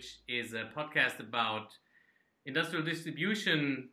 which 0.00 0.20
is 0.28 0.54
a 0.54 0.64
podcast 0.74 1.20
about 1.20 1.76
industrial 2.46 2.82
distribution 2.82 3.90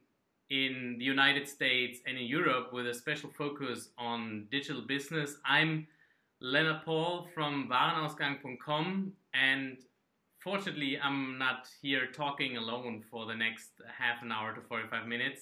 in 0.50 0.96
the 1.00 1.04
United 1.04 1.46
States 1.46 2.00
and 2.08 2.18
in 2.18 2.24
Europe 2.24 2.72
with 2.72 2.88
a 2.88 2.94
special 2.94 3.30
focus 3.38 3.90
on 3.98 4.48
digital 4.50 4.84
business. 4.88 5.36
I'm 5.44 5.86
Leonard 6.40 6.84
Paul 6.86 7.28
from 7.36 7.68
Warenausgang.com 7.70 9.12
and 9.34 9.80
fortunately 10.40 10.98
I'm 10.98 11.38
not 11.38 11.68
here 11.82 12.06
talking 12.14 12.56
alone 12.56 13.04
for 13.12 13.26
the 13.26 13.36
next 13.36 13.72
half 14.00 14.24
an 14.24 14.32
hour 14.32 14.56
to 14.56 14.62
45 14.62 15.08
minutes. 15.10 15.42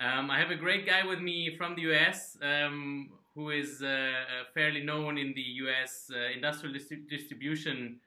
Um, 0.00 0.28
I 0.28 0.40
have 0.40 0.50
a 0.50 0.56
great 0.56 0.86
guy 0.86 1.06
with 1.06 1.20
me 1.20 1.54
from 1.56 1.76
the 1.76 1.82
US 1.92 2.36
um, 2.42 3.10
who 3.32 3.50
is 3.50 3.80
uh, 3.80 3.86
uh, 3.86 4.44
fairly 4.54 4.82
known 4.82 5.18
in 5.18 5.34
the 5.36 5.46
US 5.62 6.10
uh, 6.12 6.34
industrial 6.34 6.74
distribution 7.08 8.00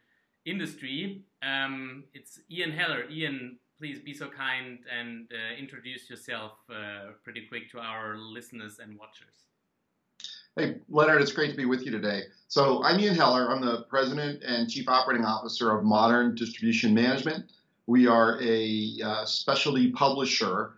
industry. 0.46 1.24
Um, 1.44 2.04
it's 2.14 2.40
Ian 2.50 2.72
Heller. 2.72 3.06
Ian, 3.10 3.58
please 3.78 4.00
be 4.00 4.14
so 4.14 4.30
kind 4.30 4.80
and 4.96 5.28
uh, 5.32 5.60
introduce 5.60 6.10
yourself 6.10 6.54
uh, 6.70 7.14
pretty 7.24 7.46
quick 7.48 7.72
to 7.72 7.80
our 7.80 8.18
listeners 8.18 8.80
and 8.80 8.98
watchers. 8.98 9.46
Hey, 10.56 10.78
Leonard, 10.90 11.22
it's 11.22 11.32
great 11.32 11.52
to 11.52 11.58
be 11.58 11.66
with 11.66 11.86
you 11.86 11.92
today. 11.92 12.24
So, 12.50 12.84
I'm 12.84 13.00
Ian 13.00 13.16
Heller. 13.16 13.50
I'm 13.50 13.62
the 13.62 13.84
president 13.90 14.44
and 14.44 14.70
chief 14.70 14.90
operating 14.90 15.24
officer 15.24 15.76
of 15.76 15.86
Modern 15.86 16.36
Distribution 16.36 16.94
Management. 16.94 17.46
We 17.88 18.06
are 18.06 18.38
a 18.42 18.98
uh, 19.04 19.26
specialty 19.26 19.92
publisher, 19.92 20.74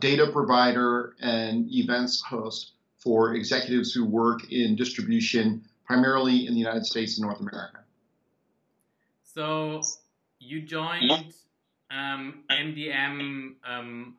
data 0.00 0.30
provider, 0.32 1.14
and 1.20 1.72
events 1.72 2.22
host 2.22 2.72
for 2.98 3.34
executives 3.34 3.92
who 3.92 4.04
work 4.04 4.50
in 4.50 4.74
distribution, 4.74 5.62
primarily 5.84 6.46
in 6.46 6.54
the 6.54 6.58
United 6.58 6.84
States 6.84 7.18
and 7.18 7.26
North 7.26 7.40
America. 7.40 7.83
So 9.34 9.82
you 10.38 10.62
joined 10.62 11.34
um, 11.90 12.44
MDM, 12.50 13.54
um, 13.68 14.16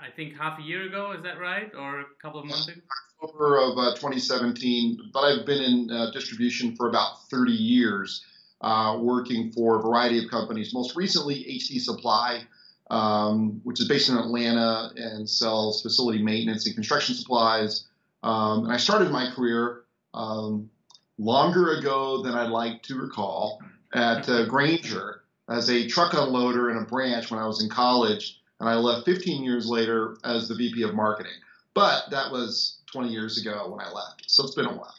I 0.00 0.10
think 0.14 0.36
half 0.36 0.58
a 0.58 0.62
year 0.62 0.86
ago. 0.86 1.12
Is 1.12 1.22
that 1.24 1.40
right, 1.40 1.70
or 1.76 2.00
a 2.00 2.04
couple 2.20 2.40
of 2.40 2.46
months 2.46 2.68
ago? 2.68 2.80
October 3.22 3.58
of 3.58 3.78
uh, 3.78 3.94
2017. 3.94 5.10
But 5.12 5.20
I've 5.20 5.46
been 5.46 5.62
in 5.62 5.90
uh, 5.90 6.10
distribution 6.12 6.76
for 6.76 6.88
about 6.88 7.28
30 7.30 7.52
years, 7.52 8.24
uh, 8.60 8.98
working 9.00 9.50
for 9.52 9.78
a 9.78 9.82
variety 9.82 10.24
of 10.24 10.30
companies. 10.30 10.72
Most 10.72 10.96
recently, 10.96 11.44
HD 11.44 11.80
Supply 11.80 12.46
um, 12.92 13.62
which 13.64 13.80
is 13.80 13.88
based 13.88 14.10
in 14.10 14.16
Atlanta 14.18 14.90
and 14.96 15.28
sells 15.28 15.80
facility 15.80 16.22
maintenance 16.22 16.66
and 16.66 16.74
construction 16.74 17.14
supplies. 17.14 17.86
Um, 18.22 18.64
and 18.64 18.72
I 18.72 18.76
started 18.76 19.10
my 19.10 19.30
career 19.30 19.84
um, 20.12 20.70
longer 21.18 21.78
ago 21.78 22.22
than 22.22 22.34
I'd 22.34 22.50
like 22.50 22.82
to 22.84 22.96
recall 22.96 23.60
at 23.92 24.28
uh, 24.28 24.46
Grainger 24.46 25.22
as 25.48 25.70
a 25.70 25.86
truck 25.86 26.12
unloader 26.12 26.70
in 26.70 26.78
a 26.78 26.86
branch 26.86 27.30
when 27.30 27.40
I 27.40 27.46
was 27.46 27.62
in 27.62 27.68
college. 27.68 28.40
And 28.60 28.68
I 28.68 28.74
left 28.74 29.04
15 29.06 29.42
years 29.42 29.68
later 29.68 30.16
as 30.24 30.48
the 30.48 30.54
VP 30.54 30.82
of 30.82 30.94
marketing. 30.94 31.32
But 31.74 32.10
that 32.10 32.30
was 32.30 32.78
20 32.92 33.08
years 33.08 33.40
ago 33.40 33.68
when 33.70 33.84
I 33.84 33.90
left. 33.90 34.24
So 34.26 34.44
it's 34.44 34.54
been 34.54 34.66
a 34.66 34.72
while. 34.72 34.94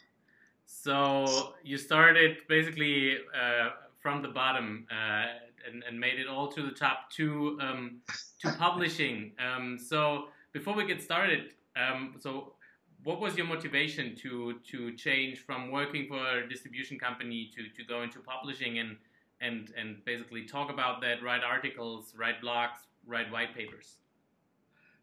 So 0.66 1.54
you 1.62 1.78
started 1.78 2.38
basically 2.48 3.16
uh, 3.16 3.70
from 4.00 4.22
the 4.22 4.28
bottom 4.28 4.86
uh, 4.90 5.26
and, 5.66 5.82
and, 5.88 5.98
made 5.98 6.18
it 6.18 6.26
all 6.28 6.48
to 6.48 6.62
the 6.62 6.72
top 6.72 7.10
to 7.12 7.58
um, 7.62 8.02
to 8.40 8.52
publishing. 8.58 9.32
Um, 9.38 9.78
so 9.78 10.26
before 10.52 10.74
we 10.74 10.86
get 10.86 11.00
started, 11.00 11.52
um, 11.74 12.16
so 12.18 12.52
what 13.04 13.20
was 13.20 13.36
your 13.36 13.46
motivation 13.46 14.16
to 14.16 14.54
to 14.70 14.96
change 14.96 15.38
from 15.40 15.70
working 15.70 16.06
for 16.08 16.38
a 16.38 16.48
distribution 16.48 16.98
company 16.98 17.50
to, 17.54 17.62
to 17.76 17.86
go 17.86 18.02
into 18.02 18.18
publishing 18.20 18.78
and 18.78 18.96
and 19.40 19.72
and 19.76 20.04
basically 20.04 20.44
talk 20.44 20.70
about 20.70 21.00
that, 21.02 21.22
write 21.22 21.42
articles, 21.44 22.14
write 22.16 22.40
blogs, 22.42 22.80
write 23.06 23.30
white 23.30 23.54
papers? 23.54 23.98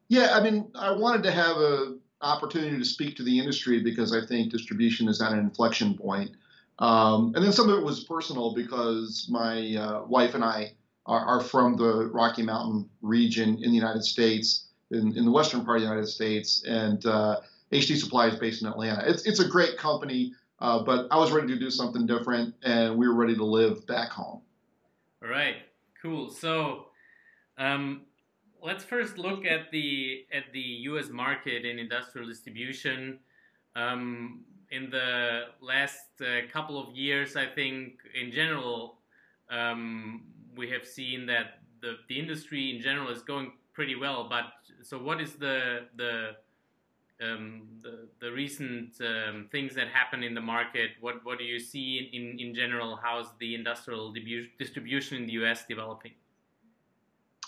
Yeah, 0.09 0.31
I 0.33 0.41
mean, 0.41 0.69
I 0.75 0.91
wanted 0.91 1.23
to 1.23 1.31
have 1.31 1.57
a 1.57 1.97
opportunity 2.21 2.77
to 2.77 2.85
speak 2.85 3.15
to 3.17 3.23
the 3.23 3.39
industry 3.39 3.81
because 3.81 4.13
I 4.15 4.25
think 4.25 4.51
distribution 4.51 5.07
is 5.07 5.21
at 5.21 5.31
an 5.31 5.39
inflection 5.39 5.97
point. 5.97 6.31
Um, 6.79 7.33
and 7.35 7.43
then 7.43 7.51
some 7.51 7.69
of 7.69 7.77
it 7.77 7.83
was 7.83 8.03
personal 8.03 8.53
because 8.53 9.27
my 9.29 9.75
uh, 9.75 10.03
wife 10.05 10.33
and 10.33 10.43
I 10.43 10.73
are, 11.05 11.25
are, 11.25 11.41
from 11.41 11.77
the 11.77 12.07
Rocky 12.07 12.43
Mountain 12.43 12.89
region 13.01 13.63
in 13.63 13.71
the 13.71 13.75
United 13.75 14.03
States, 14.03 14.65
in, 14.91 15.15
in 15.15 15.25
the 15.25 15.31
western 15.31 15.63
part 15.63 15.77
of 15.77 15.83
the 15.83 15.87
United 15.89 16.07
States, 16.07 16.63
and 16.67 17.05
uh, 17.05 17.39
HD 17.71 17.97
Supply 17.97 18.27
is 18.27 18.35
based 18.35 18.61
in 18.61 18.67
Atlanta. 18.67 19.03
It's, 19.09 19.25
it's 19.25 19.39
a 19.39 19.47
great 19.47 19.77
company, 19.77 20.33
uh, 20.59 20.83
but 20.83 21.07
I 21.11 21.17
was 21.17 21.31
ready 21.31 21.47
to 21.47 21.57
do 21.57 21.71
something 21.71 22.05
different, 22.05 22.53
and 22.63 22.97
we 22.97 23.07
were 23.07 23.15
ready 23.15 23.35
to 23.35 23.45
live 23.45 23.85
back 23.87 24.09
home. 24.09 24.41
All 25.23 25.29
right, 25.29 25.57
cool. 26.01 26.29
So 26.29 26.87
um, 27.57 28.01
let's 28.61 28.83
first 28.83 29.17
look 29.17 29.45
at 29.45 29.71
the 29.71 30.25
at 30.33 30.51
the 30.51 30.59
U.S. 30.59 31.09
market 31.09 31.65
in 31.65 31.79
industrial 31.79 32.27
distribution. 32.27 33.19
Um, 33.75 34.41
in 34.71 34.89
the 34.89 35.43
last 35.61 36.21
uh, 36.21 36.47
couple 36.51 36.81
of 36.81 36.95
years, 36.95 37.35
I 37.35 37.45
think 37.45 37.99
in 38.19 38.31
general, 38.31 38.99
um, 39.49 40.23
we 40.55 40.69
have 40.69 40.85
seen 40.85 41.25
that 41.27 41.59
the, 41.81 41.95
the 42.07 42.17
industry 42.17 42.73
in 42.75 42.81
general 42.81 43.09
is 43.09 43.21
going 43.21 43.51
pretty 43.73 43.95
well. 43.95 44.27
But 44.29 44.45
so, 44.83 44.97
what 44.97 45.21
is 45.21 45.33
the 45.33 45.87
the 45.95 46.31
um, 47.21 47.61
the, 47.81 48.07
the, 48.19 48.31
recent 48.31 48.99
um, 49.01 49.47
things 49.51 49.75
that 49.75 49.87
happen 49.87 50.23
in 50.23 50.33
the 50.33 50.41
market? 50.41 50.91
What 50.99 51.23
what 51.23 51.37
do 51.37 51.43
you 51.43 51.59
see 51.59 52.09
in, 52.13 52.39
in 52.39 52.55
general? 52.55 52.99
How's 53.01 53.27
the 53.39 53.55
industrial 53.55 54.13
distribution 54.57 55.17
in 55.17 55.25
the 55.25 55.33
U.S. 55.33 55.65
developing? 55.67 56.11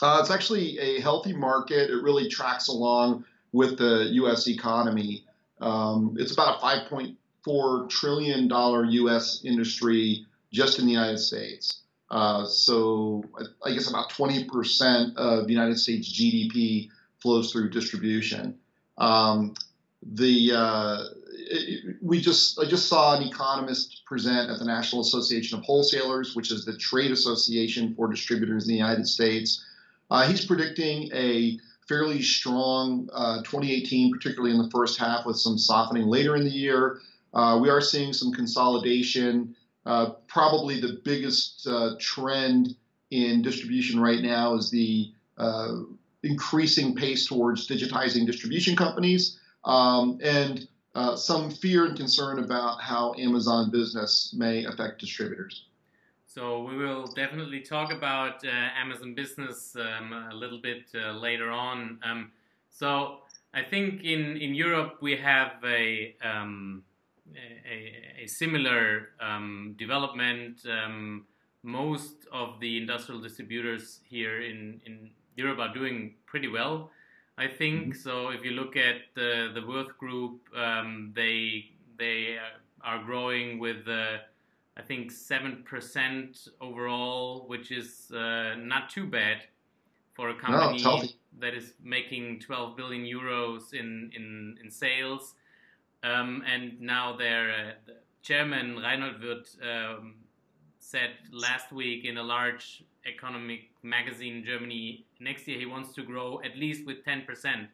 Uh, 0.02 0.20
it's 0.22 0.32
actually 0.32 0.78
a 0.80 1.00
healthy 1.02 1.34
market. 1.34 1.90
It 1.90 2.04
really 2.04 2.30
tracks 2.30 2.68
along 2.68 3.26
with 3.52 3.78
the 3.78 4.10
U.S. 4.14 4.48
economy. 4.48 5.24
Um, 5.62 6.16
it's 6.20 6.34
about 6.34 6.62
a 6.62 6.66
5.4 6.66 7.90
trillion 7.90 8.48
dollar 8.48 8.86
U.S. 8.86 9.42
industry 9.46 10.26
just 10.52 10.80
in 10.80 10.86
the 10.86 10.92
United 10.92 11.20
States. 11.20 11.82
Uh, 12.12 12.46
so 12.46 13.24
I 13.66 13.74
guess 13.74 13.90
about 13.90 14.12
20% 14.12 15.16
of 15.16 15.48
the 15.48 15.54
United 15.54 15.80
States 15.80 16.12
GDP 16.12 16.90
flows 17.20 17.52
through 17.52 17.70
distribution. 17.70 18.60
Um, 18.98 19.56
the 20.02 20.52
uh, 20.54 21.04
it, 21.32 21.96
we 22.02 22.22
just 22.22 22.60
I 22.60 22.66
just 22.66 22.88
saw 22.88 23.16
an 23.16 23.24
economist 23.24 24.02
present 24.06 24.50
at 24.50 24.60
the 24.60 24.66
National 24.66 25.02
Association 25.02 25.58
of 25.58 25.64
Wholesalers, 25.64 26.36
which 26.36 26.52
is 26.52 26.66
the 26.66 26.78
trade 26.78 27.12
association 27.12 27.94
for 27.96 28.08
distributors 28.08 28.64
in 28.66 28.70
the 28.70 28.78
United 28.78 29.08
States. 29.08 29.64
Uh, 30.12 30.28
he's 30.28 30.46
predicting 30.46 31.10
a 31.14 31.58
fairly 31.88 32.22
strong 32.22 33.10
uh, 33.14 33.38
2018, 33.38 34.12
particularly 34.12 34.56
in 34.56 34.62
the 34.62 34.70
first 34.70 35.00
half, 35.00 35.26
with 35.26 35.38
some 35.38 35.58
softening 35.58 36.08
later 36.08 36.36
in 36.36 36.44
the 36.44 36.52
year. 36.52 37.00
Uh, 37.34 37.58
we 37.62 37.70
are 37.70 37.82
seeing 37.82 38.14
some 38.14 38.32
consolidation. 38.32 39.56
Uh, 39.86 40.12
probably 40.28 40.80
the 40.80 41.02
biggest 41.04 41.68
uh, 41.68 41.92
trend 42.00 42.76
in 43.12 43.42
distribution 43.42 44.00
right 44.00 44.22
now 44.22 44.56
is 44.56 44.70
the 44.70 45.12
increasing 46.24 46.96
pace 46.96 47.26
towards 47.28 47.68
digitizing 47.68 48.26
distribution 48.26 48.76
companies 48.76 49.40
um, 49.66 50.20
and 50.24 50.68
uh, 50.96 51.16
some 51.16 51.50
fear 51.50 51.86
and 51.86 51.98
concern 51.98 52.40
about 52.40 52.82
how 52.82 53.14
Amazon 53.18 53.72
business 53.72 54.34
may 54.38 54.66
affect 54.66 55.00
distributors. 55.00 55.66
So 56.28 56.64
we 56.64 56.76
will 56.78 57.06
definitely 57.06 57.62
talk 57.62 57.92
about 57.92 58.44
uh, 58.44 58.50
Amazon 58.50 59.14
business 59.14 59.76
um, 59.76 60.14
a 60.14 60.34
little 60.34 60.60
bit 60.60 60.86
uh, 60.96 61.12
later 61.12 61.52
on. 61.52 62.00
Um, 62.04 62.32
so 62.70 63.20
I 63.54 63.62
think 63.62 64.04
in, 64.04 64.38
in 64.38 64.56
Europe 64.56 64.98
we 65.02 65.16
have 65.18 65.52
a 65.64 66.16
um, 66.24 66.84
a, 67.36 68.24
a, 68.24 68.28
similar 68.28 69.10
um, 69.20 69.76
development. 69.78 70.60
Um, 70.70 71.26
most 71.64 72.28
of 72.32 72.60
the 72.60 72.78
industrial 72.78 73.22
distributors 73.22 74.02
here 74.10 74.42
in, 74.42 74.82
in 74.86 75.10
Europe 75.36 75.60
are 75.60 75.74
doing 75.74 76.16
pretty 76.26 76.48
well, 76.48 76.92
I 77.38 77.48
think. 77.48 77.82
Mm-hmm. 77.82 78.00
So 78.02 78.30
if 78.30 78.44
you 78.44 78.52
look 78.52 78.76
at 78.76 78.98
the 79.16 79.52
the 79.54 79.62
Würth 79.62 79.98
Group, 79.98 80.42
um, 80.56 81.12
they 81.16 81.72
they 81.98 82.38
are 82.82 83.04
growing 83.04 83.60
with 83.60 83.88
uh, 83.88 84.18
I 84.76 84.82
think 84.82 85.12
7% 85.12 86.48
overall, 86.60 87.46
which 87.48 87.72
is 87.72 88.12
uh, 88.12 88.56
not 88.58 88.90
too 88.90 89.06
bad 89.06 89.38
for 90.14 90.30
a 90.30 90.36
company 90.36 90.82
no, 90.82 91.02
that 91.40 91.54
is 91.54 91.74
making 91.84 92.40
12 92.40 92.76
billion 92.76 93.04
euros 93.04 93.74
in, 93.74 94.12
in, 94.16 94.58
in 94.64 94.72
sales. 94.72 95.36
Um, 96.04 96.44
and 96.52 96.82
now 96.82 97.16
their 97.16 97.52
uh, 97.52 97.92
chairman, 98.24 98.78
Reinhold 98.78 99.22
Würth, 99.22 99.58
um, 99.62 100.16
said 100.80 101.12
last 101.32 101.72
week 101.72 102.06
in 102.06 102.18
a 102.18 102.24
large 102.24 102.84
economic 103.06 103.70
magazine 103.82 104.38
in 104.38 104.46
Germany, 104.46 105.06
next 105.20 105.48
year 105.48 105.60
he 105.60 105.66
wants 105.66 105.94
to 105.94 106.04
grow 106.04 106.42
at 106.44 106.58
least 106.58 106.86
with 106.86 107.04
10%. 107.06 107.68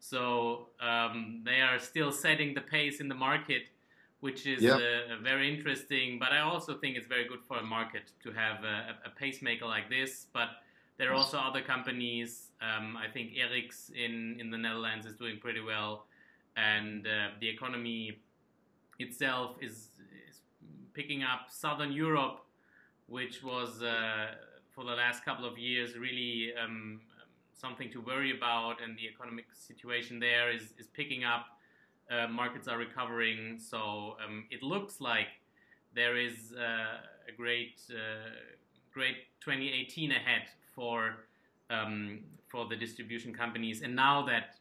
So 0.00 0.68
um, 0.80 1.42
they 1.44 1.60
are 1.60 1.78
still 1.78 2.10
setting 2.10 2.54
the 2.54 2.60
pace 2.60 3.00
in 3.00 3.08
the 3.08 3.14
market 3.14 3.62
which 4.22 4.46
is 4.46 4.62
yep. 4.62 4.76
uh, 4.76 5.16
very 5.20 5.52
interesting. 5.52 6.16
But 6.18 6.30
I 6.30 6.42
also 6.42 6.78
think 6.78 6.96
it's 6.96 7.08
very 7.08 7.26
good 7.26 7.42
for 7.42 7.56
a 7.56 7.62
market 7.64 8.12
to 8.22 8.30
have 8.30 8.62
a, 8.62 8.96
a 9.04 9.10
pacemaker 9.10 9.66
like 9.66 9.90
this. 9.90 10.28
But 10.32 10.48
there 10.96 11.10
are 11.10 11.14
also 11.14 11.38
other 11.38 11.60
companies. 11.60 12.52
Um, 12.62 12.96
I 12.96 13.10
think 13.12 13.32
ERIKS 13.32 13.90
in, 13.90 14.36
in 14.38 14.48
the 14.52 14.58
Netherlands 14.58 15.06
is 15.06 15.16
doing 15.16 15.38
pretty 15.40 15.60
well, 15.60 16.06
and 16.56 17.04
uh, 17.04 17.30
the 17.40 17.48
economy 17.48 18.20
itself 19.00 19.56
is, 19.60 19.88
is 20.28 20.36
picking 20.94 21.24
up. 21.24 21.48
Southern 21.50 21.90
Europe, 21.90 22.44
which 23.08 23.42
was 23.42 23.82
uh, 23.82 24.26
for 24.74 24.84
the 24.84 24.92
last 24.92 25.24
couple 25.24 25.44
of 25.44 25.58
years 25.58 25.96
really 25.96 26.52
um, 26.62 27.00
something 27.62 27.90
to 27.92 28.00
worry 28.00 28.36
about, 28.36 28.82
and 28.82 28.98
the 28.98 29.06
economic 29.06 29.46
situation 29.52 30.18
there 30.18 30.50
is, 30.50 30.74
is 30.78 30.88
picking 30.88 31.24
up. 31.24 31.46
Uh, 32.10 32.26
markets 32.26 32.68
are 32.68 32.78
recovering, 32.78 33.58
so 33.58 34.16
um, 34.24 34.44
it 34.50 34.62
looks 34.62 35.00
like 35.00 35.28
there 35.94 36.16
is 36.16 36.52
uh, 36.58 36.98
a 37.28 37.32
great, 37.36 37.80
uh, 37.90 38.30
great 38.92 39.16
2018 39.40 40.10
ahead 40.10 40.42
for 40.74 41.24
um, 41.70 42.20
for 42.48 42.66
the 42.68 42.76
distribution 42.76 43.32
companies. 43.32 43.82
And 43.82 43.96
now 43.96 44.26
that 44.26 44.56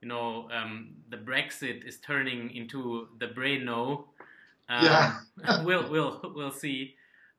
you 0.00 0.08
know 0.08 0.48
um, 0.52 0.90
the 1.08 1.16
Brexit 1.16 1.86
is 1.86 1.98
turning 1.98 2.54
into 2.54 3.08
the 3.18 3.26
Breno, 3.26 4.04
um, 4.68 4.84
yeah. 4.84 5.16
we'll 5.64 5.88
we'll 5.90 6.32
we'll 6.34 6.52
see. 6.52 6.94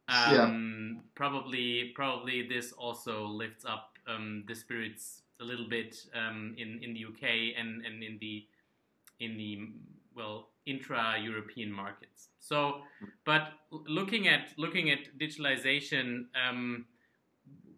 Um, 0.07 0.33
yeah. 0.33 1.01
Probably 1.15 1.91
probably 1.95 2.47
this 2.47 2.71
also 2.73 3.25
lifts 3.25 3.65
up 3.65 3.93
um, 4.07 4.43
the 4.47 4.55
spirits 4.55 5.21
a 5.39 5.43
little 5.43 5.67
bit 5.69 5.95
um, 6.13 6.55
in 6.57 6.83
in 6.83 6.93
the 6.93 7.05
UK 7.05 7.55
and 7.57 7.85
and 7.85 8.03
in 8.03 8.17
the 8.19 8.45
in 9.19 9.37
the 9.37 9.69
well 10.15 10.49
intra-European 10.65 11.71
markets. 11.71 12.29
So, 12.39 12.81
but 13.25 13.49
looking 13.71 14.27
at 14.27 14.49
looking 14.57 14.91
at 14.91 15.17
digitalization, 15.17 16.25
um, 16.47 16.85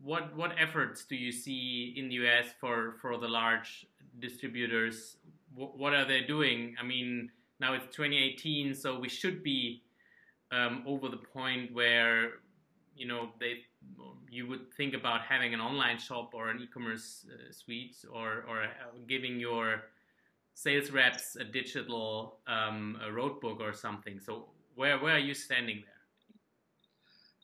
what 0.01 0.35
what 0.35 0.51
efforts 0.59 1.05
do 1.05 1.15
you 1.15 1.31
see 1.31 1.93
in 1.97 2.09
the 2.09 2.15
US 2.25 2.45
for 2.59 2.95
for 3.01 3.17
the 3.17 3.27
large 3.27 3.87
distributors? 4.19 5.17
W- 5.53 5.73
what 5.75 5.93
are 5.93 6.05
they 6.05 6.21
doing? 6.21 6.75
I 6.79 6.83
mean, 6.83 7.31
now 7.59 7.73
it's 7.73 7.87
2018, 7.95 8.75
so 8.75 8.99
we 8.99 9.09
should 9.09 9.43
be 9.43 9.81
um, 10.51 10.83
over 10.85 11.09
the 11.09 11.17
point 11.17 11.73
where 11.73 12.33
you 12.95 13.07
know 13.07 13.29
they 13.39 13.59
you 14.29 14.47
would 14.47 14.73
think 14.73 14.93
about 14.93 15.21
having 15.21 15.53
an 15.53 15.61
online 15.61 15.97
shop 15.97 16.31
or 16.33 16.49
an 16.49 16.59
e-commerce 16.61 17.25
uh, 17.31 17.51
suite 17.51 17.97
or 18.11 18.45
or 18.47 18.63
uh, 18.63 18.97
giving 19.07 19.39
your 19.39 19.83
sales 20.53 20.91
reps 20.91 21.35
a 21.35 21.43
digital 21.43 22.37
um, 22.47 22.97
a 23.05 23.11
road 23.11 23.39
book 23.41 23.59
or 23.59 23.73
something. 23.73 24.19
So 24.19 24.49
where 24.75 24.97
where 24.99 25.15
are 25.15 25.19
you 25.19 25.33
standing 25.33 25.83
there? 25.85 25.95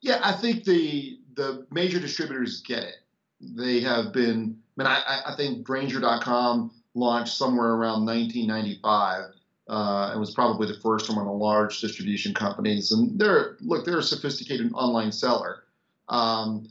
Yeah, 0.02 0.20
I 0.24 0.34
think 0.34 0.64
the 0.64 1.20
the 1.36 1.68
major 1.72 2.00
distributors 2.00 2.62
get 2.62 2.84
it. 2.84 2.96
They 3.40 3.82
have 3.82 4.14
been. 4.14 4.58
I 4.78 4.84
mean, 4.84 4.88
I, 4.88 5.22
I 5.28 5.36
think 5.36 5.64
Grainger.com 5.64 6.72
launched 6.96 7.38
somewhere 7.38 7.74
around 7.74 8.06
1995 8.06 9.34
uh, 9.72 10.10
and 10.12 10.20
was 10.20 10.34
probably 10.34 10.68
the 10.68 10.80
first 10.82 11.10
among 11.10 11.26
the 11.26 11.32
large 11.32 11.80
distribution 11.80 12.34
companies. 12.34 12.92
And 12.92 13.18
they're 13.18 13.56
look, 13.62 13.86
they're 13.86 14.00
a 14.00 14.04
sophisticated 14.04 14.72
online 14.74 15.14
seller. 15.14 15.64
Um, 16.10 16.68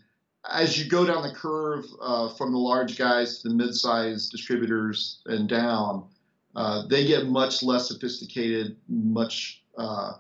as 0.49 0.79
you 0.79 0.89
go 0.89 1.07
down 1.07 1.23
the 1.23 1.33
curve 1.33 1.87
uh, 2.01 2.29
from 2.35 2.53
the 2.53 2.59
large 2.59 2.99
guys 2.99 3.41
to 3.41 3.49
the 3.49 3.55
mid-sized 3.55 4.31
distributors 4.31 5.23
and 5.27 5.49
down, 5.49 6.05
uh, 6.55 6.87
they 6.89 7.07
get 7.07 7.27
much 7.27 7.63
less 7.63 7.89
sophisticated, 7.89 8.77
much 8.89 9.63
uh, 9.79 10.13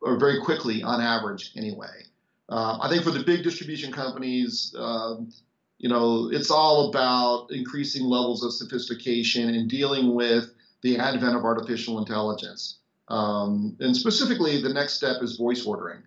or 0.00 0.18
very 0.18 0.40
quickly 0.40 0.82
on 0.82 1.00
average 1.00 1.52
anyway. 1.56 2.02
Uh, 2.48 2.78
I 2.80 2.88
think 2.88 3.04
for 3.04 3.10
the 3.10 3.22
big 3.22 3.44
distribution 3.44 3.92
companies, 3.92 4.74
um, 4.76 5.32
you 5.78 5.88
know, 5.88 6.30
it's 6.32 6.50
all 6.50 6.88
about 6.88 7.52
increasing 7.52 8.02
levels 8.02 8.42
of 8.42 8.52
sophistication 8.52 9.54
and 9.54 9.70
dealing 9.70 10.14
with 10.14 10.50
the 10.82 10.98
advent 10.98 11.36
of 11.36 11.44
artificial 11.44 11.98
intelligence. 11.98 12.78
Um, 13.08 13.76
and 13.80 13.96
specifically, 13.96 14.62
the 14.62 14.72
next 14.72 14.94
step 14.94 15.22
is 15.22 15.36
voice 15.36 15.64
ordering. 15.64 16.02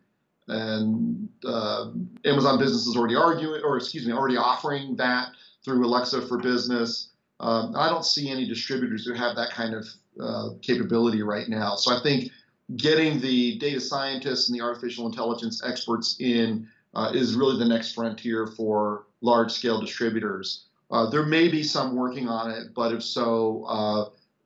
And 0.48 1.30
uh, 1.46 1.92
Amazon 2.26 2.60
Business 2.60 2.88
is 2.88 2.96
already 2.96 3.16
arguing, 3.16 3.62
or 3.64 3.78
excuse 3.78 4.06
me, 4.06 4.14
already 4.14 4.38
offering 4.38 4.96
that 4.98 5.30
through 5.64 5.86
Alexa 5.86 6.28
for 6.28 6.38
Business. 6.38 7.10
Um, 7.40 7.74
I 7.76 7.90
don't 7.90 8.06
see 8.06 8.30
any 8.30 8.48
distributors 8.48 9.06
who 9.06 9.14
have 9.14 9.36
that 9.36 9.52
kind 9.52 9.74
of 9.74 9.88
uh, 10.20 10.50
capability 10.62 11.24
right 11.24 11.48
now. 11.48 11.76
So 11.76 11.96
I 11.96 12.02
think 12.04 12.32
getting 12.76 13.20
the 13.20 13.58
data 13.58 13.80
scientists 13.80 14.50
and 14.50 14.60
the 14.60 14.64
artificial 14.64 15.08
intelligence 15.08 15.62
experts 15.64 16.18
in 16.20 16.68
uh, 16.94 17.12
is 17.14 17.36
really 17.36 17.58
the 17.58 17.68
next 17.68 17.94
frontier 17.94 18.48
for 18.48 19.08
large 19.22 19.52
scale 19.52 19.80
distributors. 19.80 20.66
Uh, 20.92 21.10
there 21.10 21.26
may 21.26 21.48
be 21.48 21.64
some 21.64 21.96
working 21.96 22.28
on 22.28 22.52
it, 22.52 22.74
but 22.76 22.94
if 22.94 23.02
so, 23.02 23.64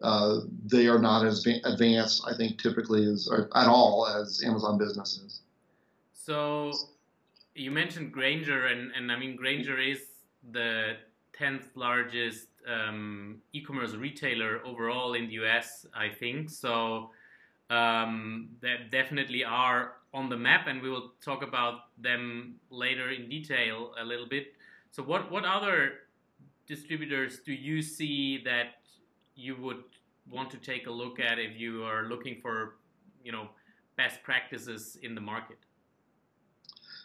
uh, 0.06 0.42
they 0.64 0.86
are 0.88 1.00
not 1.00 1.26
as 1.26 1.44
advanced, 1.64 2.24
I 2.28 2.36
think, 2.36 2.62
typically 2.62 3.06
as 3.06 3.28
at 3.56 3.68
all 3.68 4.08
as 4.08 4.44
Amazon 4.46 4.78
businesses. 4.78 5.42
So 6.14 6.72
you 7.56 7.72
mentioned 7.72 8.12
Grainger, 8.12 8.68
and, 8.68 8.92
and 8.96 9.12
I 9.12 9.18
mean 9.18 9.36
Grainger 9.36 9.80
is 9.80 10.02
the 10.52 10.98
tenth 11.34 11.70
largest 11.74 12.48
um, 12.72 13.42
e-commerce 13.54 13.96
retailer 13.96 14.62
overall 14.64 15.16
in 15.16 15.26
the 15.26 15.34
U.S. 15.34 15.88
I 15.96 16.10
think 16.10 16.52
so. 16.52 17.10
Um, 17.72 18.50
that 18.62 18.92
definitely 18.92 19.44
are 19.44 19.94
on 20.14 20.30
the 20.30 20.38
map, 20.38 20.68
and 20.68 20.84
we 20.84 20.90
will 20.92 21.14
talk 21.20 21.42
about 21.42 21.98
them 21.98 22.60
later 22.70 23.10
in 23.10 23.28
detail 23.28 23.94
a 24.00 24.06
little 24.06 24.28
bit. 24.28 24.54
So, 24.92 25.02
what 25.02 25.32
what 25.32 25.46
other 25.46 25.94
distributors 26.68 27.40
do 27.40 27.54
you 27.54 27.82
see 27.82 28.44
that 28.46 28.76
you 29.36 29.56
would 29.58 29.84
want 30.30 30.50
to 30.52 30.58
take 30.58 30.88
a 30.88 30.92
look 30.92 31.20
at 31.20 31.40
if 31.40 31.60
you 31.60 31.84
are 31.84 32.04
looking 32.04 32.40
for, 32.42 32.76
you 33.24 33.32
know, 33.32 33.50
best 33.98 34.22
practices 34.24 34.98
in 35.02 35.16
the 35.16 35.22
market? 35.22 35.58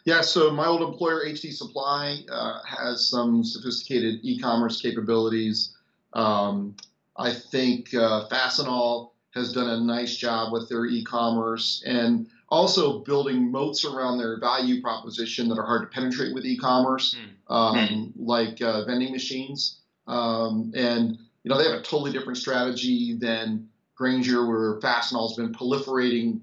Yeah, 0.05 0.21
so 0.21 0.49
my 0.51 0.65
old 0.65 0.81
employer, 0.81 1.23
HD 1.25 1.53
Supply, 1.53 2.23
uh, 2.31 2.59
has 2.65 3.07
some 3.07 3.43
sophisticated 3.43 4.19
e-commerce 4.23 4.81
capabilities. 4.81 5.75
Um, 6.13 6.75
I 7.15 7.33
think 7.33 7.93
uh, 7.93 8.27
Fastenal 8.29 9.11
has 9.35 9.53
done 9.53 9.69
a 9.69 9.79
nice 9.79 10.15
job 10.15 10.51
with 10.51 10.69
their 10.69 10.85
e-commerce 10.85 11.83
and 11.85 12.27
also 12.49 12.99
building 12.99 13.51
moats 13.51 13.85
around 13.85 14.17
their 14.17 14.39
value 14.39 14.81
proposition 14.81 15.47
that 15.49 15.57
are 15.57 15.65
hard 15.65 15.83
to 15.83 15.87
penetrate 15.87 16.33
with 16.33 16.45
e-commerce, 16.45 17.15
mm. 17.15 17.53
Um, 17.53 17.75
mm. 17.75 18.11
like 18.17 18.61
uh, 18.61 18.83
vending 18.85 19.11
machines. 19.11 19.79
Um, 20.07 20.73
and 20.75 21.19
you 21.43 21.49
know, 21.49 21.57
they 21.57 21.69
have 21.69 21.79
a 21.79 21.83
totally 21.83 22.11
different 22.11 22.37
strategy 22.37 23.17
than 23.19 23.67
Grainger, 23.95 24.47
where 24.47 24.79
Fastenal's 24.81 25.35
been 25.35 25.53
proliferating 25.53 26.41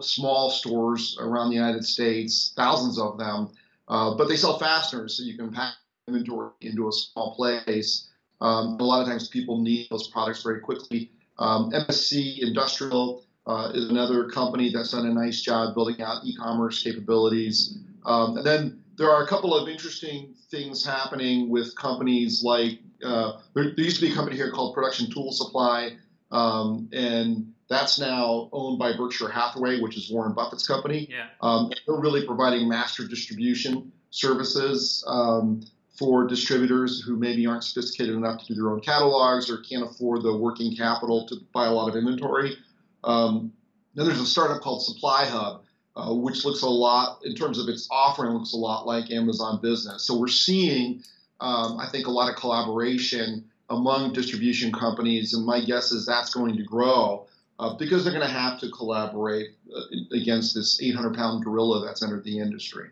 small 0.00 0.50
stores 0.50 1.16
around 1.20 1.50
the 1.50 1.56
United 1.56 1.84
States, 1.84 2.52
thousands 2.56 2.98
of 2.98 3.18
them. 3.18 3.50
Uh, 3.88 4.14
but 4.14 4.28
they 4.28 4.36
sell 4.36 4.58
fasteners, 4.58 5.16
so 5.16 5.22
you 5.22 5.36
can 5.36 5.52
pack 5.52 5.74
inventory 6.08 6.50
into 6.60 6.88
a 6.88 6.92
small 6.92 7.34
place. 7.34 8.08
Um, 8.40 8.78
a 8.80 8.84
lot 8.84 9.00
of 9.00 9.06
times 9.06 9.28
people 9.28 9.60
need 9.60 9.86
those 9.90 10.08
products 10.08 10.42
very 10.42 10.60
quickly. 10.60 11.10
Um, 11.38 11.70
MSC 11.70 12.42
Industrial 12.42 13.24
uh, 13.46 13.70
is 13.74 13.88
another 13.88 14.28
company 14.28 14.72
that's 14.72 14.92
done 14.92 15.06
a 15.06 15.14
nice 15.14 15.40
job 15.40 15.74
building 15.74 16.02
out 16.02 16.24
e-commerce 16.24 16.82
capabilities. 16.82 17.78
Um, 18.04 18.36
and 18.36 18.46
then 18.46 18.82
there 18.96 19.10
are 19.10 19.22
a 19.22 19.26
couple 19.26 19.54
of 19.54 19.68
interesting 19.68 20.34
things 20.50 20.84
happening 20.84 21.48
with 21.48 21.76
companies 21.76 22.42
like 22.42 22.80
uh, 23.04 23.38
there, 23.54 23.72
there, 23.74 23.84
used 23.84 24.00
to 24.00 24.06
be 24.06 24.12
a 24.12 24.14
company 24.14 24.36
here 24.36 24.50
called 24.50 24.74
Production 24.74 25.10
Tool 25.10 25.32
Supply, 25.32 25.96
um, 26.30 26.88
and 26.92 27.52
that's 27.68 27.98
now 27.98 28.48
owned 28.52 28.78
by 28.78 28.96
Berkshire 28.96 29.28
Hathaway, 29.28 29.80
which 29.80 29.96
is 29.96 30.10
Warren 30.10 30.32
Buffett's 30.32 30.66
company. 30.66 31.08
Yeah. 31.10 31.26
Um, 31.40 31.70
they're 31.86 31.96
really 31.96 32.24
providing 32.24 32.68
master 32.68 33.06
distribution 33.06 33.92
services 34.10 35.04
um, 35.06 35.62
for 35.98 36.26
distributors 36.26 37.00
who 37.00 37.16
maybe 37.16 37.46
aren't 37.46 37.64
sophisticated 37.64 38.14
enough 38.14 38.40
to 38.40 38.46
do 38.46 38.54
their 38.54 38.70
own 38.70 38.80
catalogs 38.80 39.50
or 39.50 39.58
can't 39.58 39.84
afford 39.84 40.22
the 40.22 40.36
working 40.36 40.76
capital 40.76 41.26
to 41.28 41.36
buy 41.52 41.66
a 41.66 41.72
lot 41.72 41.88
of 41.88 41.96
inventory. 41.96 42.56
Um, 43.02 43.52
then 43.94 44.06
there's 44.06 44.20
a 44.20 44.26
startup 44.26 44.60
called 44.60 44.82
Supply 44.82 45.24
Hub, 45.24 45.62
uh, 45.96 46.12
which 46.12 46.44
looks 46.44 46.62
a 46.62 46.68
lot, 46.68 47.20
in 47.24 47.34
terms 47.34 47.58
of 47.58 47.68
its 47.68 47.88
offering, 47.90 48.32
looks 48.32 48.52
a 48.52 48.58
lot 48.58 48.86
like 48.86 49.10
Amazon 49.10 49.58
Business. 49.62 50.04
So 50.04 50.18
we're 50.18 50.28
seeing 50.28 51.02
um, 51.40 51.78
I 51.78 51.88
think, 51.88 52.06
a 52.06 52.10
lot 52.10 52.30
of 52.30 52.36
collaboration 52.36 53.44
among 53.70 54.12
distribution 54.12 54.72
companies, 54.72 55.34
and 55.34 55.44
my 55.44 55.60
guess 55.60 55.92
is 55.92 56.06
that's 56.06 56.32
going 56.32 56.56
to 56.56 56.62
grow 56.62 57.26
uh, 57.58 57.74
because 57.74 58.04
they're 58.04 58.12
going 58.12 58.26
to 58.26 58.32
have 58.32 58.60
to 58.60 58.70
collaborate 58.70 59.50
uh, 59.74 59.80
against 60.12 60.54
this 60.54 60.80
800 60.80 61.14
pound 61.14 61.44
gorilla 61.44 61.84
that's 61.84 62.02
entered 62.02 62.24
the 62.24 62.38
industry. 62.38 62.90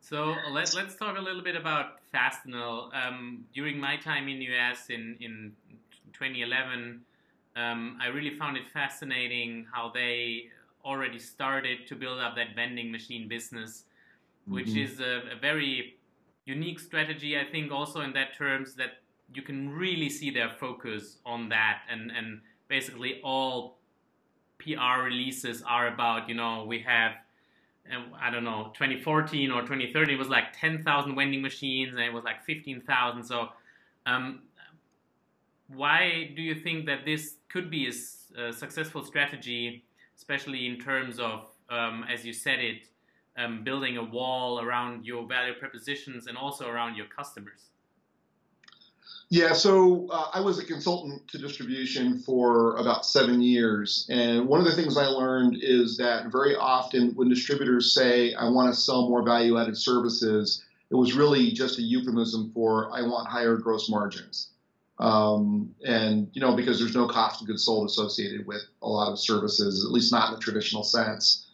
So 0.00 0.36
let, 0.50 0.74
us 0.74 0.96
talk 0.96 1.18
a 1.18 1.20
little 1.20 1.42
bit 1.42 1.56
about 1.56 1.98
Fastenal. 2.14 2.94
Um, 2.94 3.44
during 3.52 3.78
my 3.78 3.96
time 3.96 4.28
in 4.28 4.38
the 4.38 4.46
US 4.56 4.88
in, 4.88 5.16
in 5.20 5.52
2011, 6.14 7.00
um, 7.56 7.98
I 8.00 8.06
really 8.06 8.34
found 8.38 8.56
it 8.56 8.68
fascinating 8.72 9.66
how 9.70 9.90
they 9.92 10.46
already 10.84 11.18
started 11.18 11.86
to 11.88 11.94
build 11.94 12.20
up 12.20 12.36
that 12.36 12.54
vending 12.54 12.90
machine 12.90 13.28
business, 13.28 13.84
which 14.48 14.68
Mhm. 14.68 14.84
is 14.84 15.00
a, 15.00 15.32
a 15.32 15.36
very 15.36 15.97
unique 16.48 16.80
strategy. 16.80 17.38
I 17.38 17.44
think 17.44 17.70
also 17.70 18.00
in 18.00 18.12
that 18.14 18.34
terms 18.36 18.74
that 18.74 19.02
you 19.34 19.42
can 19.42 19.70
really 19.70 20.08
see 20.08 20.30
their 20.30 20.48
focus 20.48 21.18
on 21.26 21.50
that, 21.50 21.82
and 21.90 22.10
and 22.10 22.40
basically 22.68 23.20
all 23.22 23.78
PR 24.58 25.02
releases 25.04 25.62
are 25.62 25.88
about 25.88 26.28
you 26.28 26.34
know 26.34 26.64
we 26.66 26.80
have. 26.80 27.12
I 28.20 28.30
don't 28.30 28.44
know, 28.44 28.70
2014 28.74 29.50
or 29.50 29.62
2013 29.62 30.14
it 30.14 30.18
was 30.18 30.28
like 30.28 30.52
10,000 30.52 31.16
vending 31.16 31.40
machines, 31.40 31.94
and 31.94 32.00
it 32.00 32.12
was 32.12 32.22
like 32.22 32.44
15,000. 32.44 33.24
So, 33.24 33.48
um, 34.04 34.40
why 35.68 36.30
do 36.36 36.42
you 36.42 36.54
think 36.54 36.84
that 36.84 37.06
this 37.06 37.36
could 37.48 37.70
be 37.70 37.90
a 38.36 38.52
successful 38.52 39.02
strategy, 39.02 39.84
especially 40.18 40.66
in 40.66 40.78
terms 40.78 41.18
of, 41.18 41.46
um, 41.70 42.04
as 42.12 42.26
you 42.26 42.34
said 42.34 42.58
it, 42.58 42.82
um, 43.38 43.64
building 43.64 43.96
a 43.96 44.04
wall 44.04 44.60
around 44.60 45.04
your 45.04 45.26
value 45.26 45.54
propositions 45.54 46.26
and 46.26 46.36
also 46.36 46.68
around 46.68 46.96
your 46.96 47.06
customers? 47.06 47.70
Yeah, 49.30 49.52
so 49.52 50.08
uh, 50.10 50.30
I 50.32 50.40
was 50.40 50.58
a 50.58 50.64
consultant 50.64 51.28
to 51.28 51.38
distribution 51.38 52.18
for 52.20 52.76
about 52.76 53.04
seven 53.04 53.42
years. 53.42 54.06
And 54.08 54.46
one 54.48 54.58
of 54.58 54.64
the 54.64 54.72
things 54.72 54.96
I 54.96 55.06
learned 55.06 55.58
is 55.60 55.98
that 55.98 56.32
very 56.32 56.56
often 56.56 57.10
when 57.14 57.28
distributors 57.28 57.94
say, 57.94 58.32
I 58.34 58.48
want 58.48 58.74
to 58.74 58.80
sell 58.80 59.08
more 59.08 59.22
value 59.22 59.58
added 59.58 59.76
services, 59.76 60.64
it 60.90 60.94
was 60.94 61.12
really 61.12 61.52
just 61.52 61.78
a 61.78 61.82
euphemism 61.82 62.52
for, 62.54 62.90
I 62.90 63.02
want 63.02 63.28
higher 63.28 63.56
gross 63.56 63.90
margins. 63.90 64.48
Um, 64.98 65.74
and, 65.86 66.28
you 66.32 66.40
know, 66.40 66.56
because 66.56 66.78
there's 66.78 66.94
no 66.94 67.06
cost 67.06 67.42
of 67.42 67.46
goods 67.46 67.64
sold 67.64 67.88
associated 67.88 68.46
with 68.46 68.62
a 68.80 68.88
lot 68.88 69.12
of 69.12 69.18
services, 69.18 69.84
at 69.84 69.92
least 69.92 70.10
not 70.10 70.30
in 70.30 70.34
the 70.36 70.40
traditional 70.40 70.82
sense. 70.82 71.47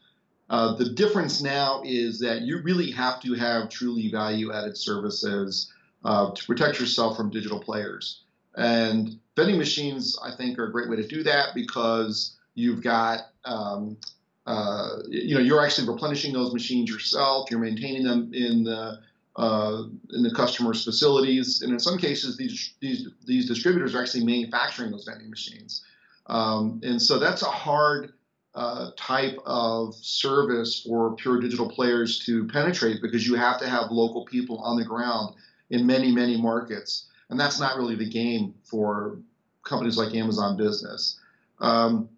Uh, 0.50 0.74
the 0.74 0.90
difference 0.90 1.40
now 1.42 1.82
is 1.84 2.18
that 2.20 2.42
you 2.42 2.60
really 2.62 2.90
have 2.90 3.20
to 3.20 3.34
have 3.34 3.70
truly 3.70 4.10
value 4.10 4.52
added 4.52 4.76
services 4.76 5.72
uh, 6.04 6.30
to 6.32 6.44
protect 6.44 6.78
yourself 6.78 7.16
from 7.16 7.30
digital 7.30 7.58
players. 7.58 8.22
And 8.56 9.18
vending 9.36 9.58
machines, 9.58 10.18
I 10.22 10.36
think, 10.36 10.58
are 10.58 10.68
a 10.68 10.72
great 10.72 10.88
way 10.88 10.96
to 10.96 11.06
do 11.06 11.22
that 11.22 11.54
because 11.54 12.36
you've 12.54 12.82
got, 12.82 13.30
um, 13.44 13.96
uh, 14.46 14.98
you 15.08 15.34
know, 15.34 15.40
you're 15.40 15.64
actually 15.64 15.88
replenishing 15.88 16.32
those 16.32 16.52
machines 16.52 16.90
yourself. 16.90 17.50
You're 17.50 17.60
maintaining 17.60 18.04
them 18.04 18.30
in 18.32 18.64
the 18.64 19.00
uh, 19.36 19.82
in 20.12 20.22
the 20.22 20.32
customer's 20.32 20.84
facilities, 20.84 21.62
and 21.62 21.72
in 21.72 21.80
some 21.80 21.98
cases, 21.98 22.36
these 22.36 22.74
these 22.80 23.08
these 23.26 23.48
distributors 23.48 23.94
are 23.94 24.02
actually 24.02 24.24
manufacturing 24.24 24.92
those 24.92 25.04
vending 25.04 25.30
machines. 25.30 25.84
Um, 26.26 26.80
and 26.84 27.02
so 27.02 27.18
that's 27.18 27.42
a 27.42 27.50
hard 27.50 28.12
uh, 28.54 28.90
type 28.96 29.36
of 29.44 29.94
service 29.96 30.82
for 30.86 31.16
pure 31.16 31.40
digital 31.40 31.68
players 31.68 32.20
to 32.20 32.46
penetrate 32.48 33.02
because 33.02 33.26
you 33.26 33.34
have 33.34 33.58
to 33.58 33.68
have 33.68 33.90
local 33.90 34.24
people 34.24 34.58
on 34.58 34.76
the 34.76 34.84
ground 34.84 35.34
in 35.70 35.86
many, 35.86 36.12
many 36.12 36.40
markets. 36.40 37.06
And 37.30 37.40
that's 37.40 37.58
not 37.58 37.76
really 37.76 37.96
the 37.96 38.08
game 38.08 38.54
for 38.64 39.18
companies 39.64 39.96
like 39.96 40.14
Amazon 40.14 40.56
Business. 40.56 41.18
Um, 41.60 42.08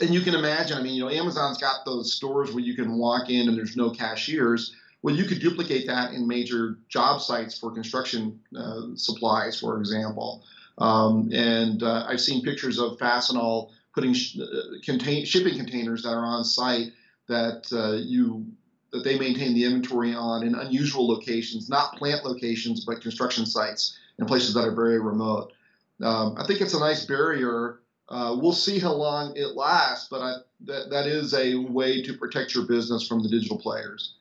and 0.00 0.10
you 0.10 0.20
can 0.20 0.34
imagine, 0.34 0.76
I 0.76 0.82
mean, 0.82 0.94
you 0.94 1.04
know, 1.04 1.10
Amazon's 1.10 1.58
got 1.58 1.84
those 1.84 2.12
stores 2.12 2.52
where 2.52 2.62
you 2.62 2.74
can 2.74 2.98
walk 2.98 3.30
in 3.30 3.48
and 3.48 3.56
there's 3.56 3.76
no 3.76 3.90
cashiers. 3.90 4.74
Well, 5.02 5.14
you 5.14 5.24
could 5.24 5.40
duplicate 5.40 5.86
that 5.86 6.12
in 6.12 6.26
major 6.26 6.78
job 6.88 7.22
sites 7.22 7.58
for 7.58 7.70
construction 7.70 8.40
uh, 8.56 8.88
supplies, 8.94 9.58
for 9.58 9.78
example. 9.78 10.44
Um, 10.76 11.30
and 11.32 11.82
uh, 11.82 12.04
I've 12.08 12.20
seen 12.20 12.44
pictures 12.44 12.78
of 12.78 12.98
Fastenal 12.98 13.70
putting 13.98 14.14
sh- 14.14 14.38
uh, 14.38 14.78
contain- 14.84 15.24
shipping 15.24 15.56
containers 15.56 16.04
that 16.04 16.10
are 16.10 16.24
on 16.24 16.44
site 16.44 16.92
that 17.26 17.66
uh, 17.72 17.96
you 17.96 18.46
that 18.92 19.02
they 19.02 19.18
maintain 19.18 19.54
the 19.54 19.64
inventory 19.64 20.14
on 20.14 20.46
in 20.46 20.54
unusual 20.54 21.06
locations, 21.06 21.68
not 21.68 21.96
plant 21.96 22.24
locations, 22.24 22.84
but 22.84 23.02
construction 23.02 23.44
sites 23.44 23.98
and 24.18 24.28
places 24.28 24.54
that 24.54 24.64
are 24.64 24.74
very 24.74 25.00
remote. 25.00 25.52
Um, 26.00 26.36
I 26.38 26.46
think 26.46 26.60
it's 26.60 26.74
a 26.74 26.78
nice 26.78 27.04
barrier. 27.06 27.80
Uh, 28.08 28.36
we'll 28.40 28.52
see 28.52 28.78
how 28.78 28.92
long 28.92 29.36
it 29.36 29.56
lasts, 29.56 30.06
but 30.08 30.22
I, 30.22 30.34
that 30.60 30.90
that 30.90 31.06
is 31.06 31.34
a 31.34 31.56
way 31.56 32.00
to 32.02 32.16
protect 32.16 32.54
your 32.54 32.66
business 32.66 33.06
from 33.06 33.20
the 33.20 33.28
digital 33.28 33.58
players. 33.58 34.14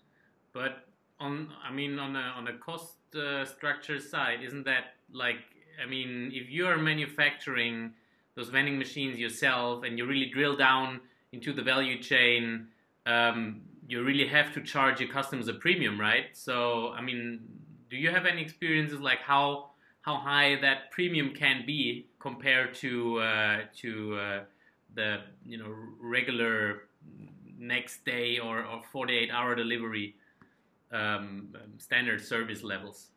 But 0.54 0.88
on, 1.20 1.50
I 1.64 1.72
mean, 1.72 2.00
on 2.00 2.16
a 2.16 2.34
on 2.36 2.48
a 2.48 2.58
cost 2.58 2.96
uh, 3.16 3.46
structure 3.46 4.00
side, 4.00 4.40
isn't 4.44 4.66
that 4.66 4.96
like, 5.14 5.38
I 5.82 5.88
mean, 5.88 6.32
if 6.34 6.50
you 6.50 6.66
are 6.66 6.78
manufacturing 6.78 7.94
those 8.38 8.50
vending 8.50 8.78
machines 8.78 9.18
yourself 9.18 9.84
and 9.84 9.98
you 9.98 10.06
really 10.06 10.30
drill 10.30 10.56
down 10.56 11.02
into 11.32 11.52
the 11.52 11.64
value 11.64 12.02
chain, 12.02 12.68
um, 13.08 13.62
you 13.88 14.04
really 14.04 14.28
have 14.28 14.54
to 14.54 14.62
charge 14.62 15.02
your 15.02 15.10
customers 15.10 15.48
a 15.48 15.56
premium, 15.56 16.00
right? 16.00 16.26
So, 16.34 16.90
I 16.90 17.02
mean, 17.02 17.40
do 17.90 17.98
you 17.98 18.12
have 18.12 18.28
any 18.28 18.42
experiences 18.44 19.00
like 19.00 19.20
how 19.20 19.72
how 20.02 20.16
high 20.16 20.56
that 20.62 20.92
premium 20.92 21.34
can 21.34 21.64
be 21.66 22.08
compared 22.20 22.76
to 22.76 23.20
uh, 23.20 23.58
to 23.78 24.16
uh, 24.16 24.40
the 24.94 25.18
you 25.44 25.58
know 25.58 25.74
regular 26.00 26.84
next 27.58 28.06
day 28.06 28.38
or, 28.38 28.64
or 28.64 28.84
48 28.92 29.32
hour 29.32 29.56
delivery 29.56 30.16
um, 30.92 31.50
standard 31.80 32.24
service 32.24 32.62
levels? 32.62 33.08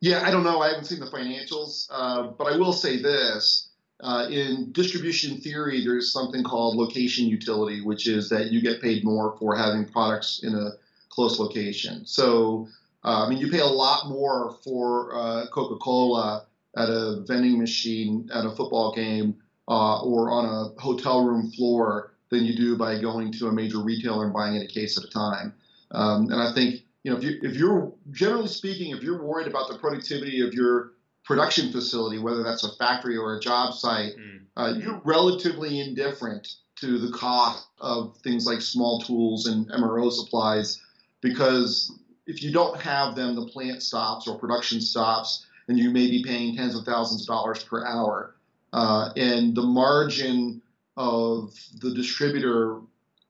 Yeah, 0.00 0.22
I 0.24 0.30
don't 0.30 0.44
know. 0.44 0.60
I 0.60 0.68
haven't 0.68 0.84
seen 0.84 1.00
the 1.00 1.06
financials, 1.06 1.88
uh, 1.90 2.28
but 2.38 2.44
I 2.52 2.56
will 2.56 2.72
say 2.72 3.02
this. 3.02 3.70
Uh, 4.04 4.28
in 4.28 4.70
distribution 4.72 5.38
theory, 5.38 5.82
there's 5.82 6.12
something 6.12 6.44
called 6.44 6.76
location 6.76 7.26
utility, 7.26 7.80
which 7.80 8.06
is 8.06 8.28
that 8.28 8.52
you 8.52 8.60
get 8.60 8.82
paid 8.82 9.02
more 9.02 9.34
for 9.38 9.56
having 9.56 9.86
products 9.86 10.40
in 10.42 10.54
a 10.54 10.72
close 11.08 11.38
location. 11.38 12.04
So, 12.04 12.68
uh, 13.02 13.24
I 13.24 13.30
mean, 13.30 13.38
you 13.38 13.50
pay 13.50 13.60
a 13.60 13.66
lot 13.66 14.10
more 14.10 14.58
for 14.62 15.14
uh, 15.16 15.46
Coca 15.46 15.76
Cola 15.76 16.44
at 16.76 16.90
a 16.90 17.24
vending 17.26 17.58
machine 17.58 18.28
at 18.34 18.44
a 18.44 18.50
football 18.50 18.94
game 18.94 19.36
uh, 19.68 20.02
or 20.02 20.30
on 20.30 20.44
a 20.44 20.78
hotel 20.78 21.24
room 21.24 21.50
floor 21.52 22.12
than 22.28 22.44
you 22.44 22.54
do 22.54 22.76
by 22.76 23.00
going 23.00 23.32
to 23.32 23.46
a 23.46 23.52
major 23.52 23.78
retailer 23.78 24.24
and 24.24 24.34
buying 24.34 24.56
it 24.56 24.70
a 24.70 24.72
case 24.72 24.98
at 24.98 25.04
a 25.04 25.10
time. 25.10 25.54
Um, 25.92 26.30
and 26.30 26.42
I 26.42 26.52
think 26.52 26.82
you 27.04 27.10
know 27.10 27.16
if 27.16 27.24
you 27.24 27.38
if 27.42 27.56
you're 27.56 27.90
generally 28.10 28.48
speaking, 28.48 28.94
if 28.94 29.02
you're 29.02 29.22
worried 29.22 29.46
about 29.46 29.70
the 29.70 29.78
productivity 29.78 30.46
of 30.46 30.52
your 30.52 30.93
production 31.24 31.72
facility, 31.72 32.18
whether 32.18 32.42
that's 32.42 32.64
a 32.64 32.72
factory 32.76 33.16
or 33.16 33.36
a 33.36 33.40
job 33.40 33.74
site, 33.74 34.16
Mm. 34.16 34.40
uh, 34.56 34.74
you're 34.78 35.00
relatively 35.04 35.80
indifferent 35.80 36.56
to 36.76 36.98
the 36.98 37.10
cost 37.12 37.66
of 37.80 38.16
things 38.18 38.46
like 38.46 38.60
small 38.60 39.00
tools 39.00 39.46
and 39.46 39.66
MRO 39.70 40.10
supplies 40.10 40.80
because 41.20 41.92
if 42.26 42.42
you 42.42 42.52
don't 42.52 42.80
have 42.80 43.14
them, 43.14 43.34
the 43.34 43.46
plant 43.46 43.82
stops 43.82 44.26
or 44.28 44.38
production 44.38 44.80
stops, 44.80 45.46
and 45.68 45.78
you 45.78 45.90
may 45.90 46.10
be 46.10 46.22
paying 46.22 46.56
tens 46.56 46.74
of 46.74 46.84
thousands 46.84 47.22
of 47.22 47.26
dollars 47.28 47.62
per 47.64 47.84
hour. 47.86 48.34
Uh, 48.72 49.10
and 49.16 49.54
the 49.54 49.62
margin 49.62 50.60
of 50.96 51.54
the 51.80 51.94
distributor 51.94 52.80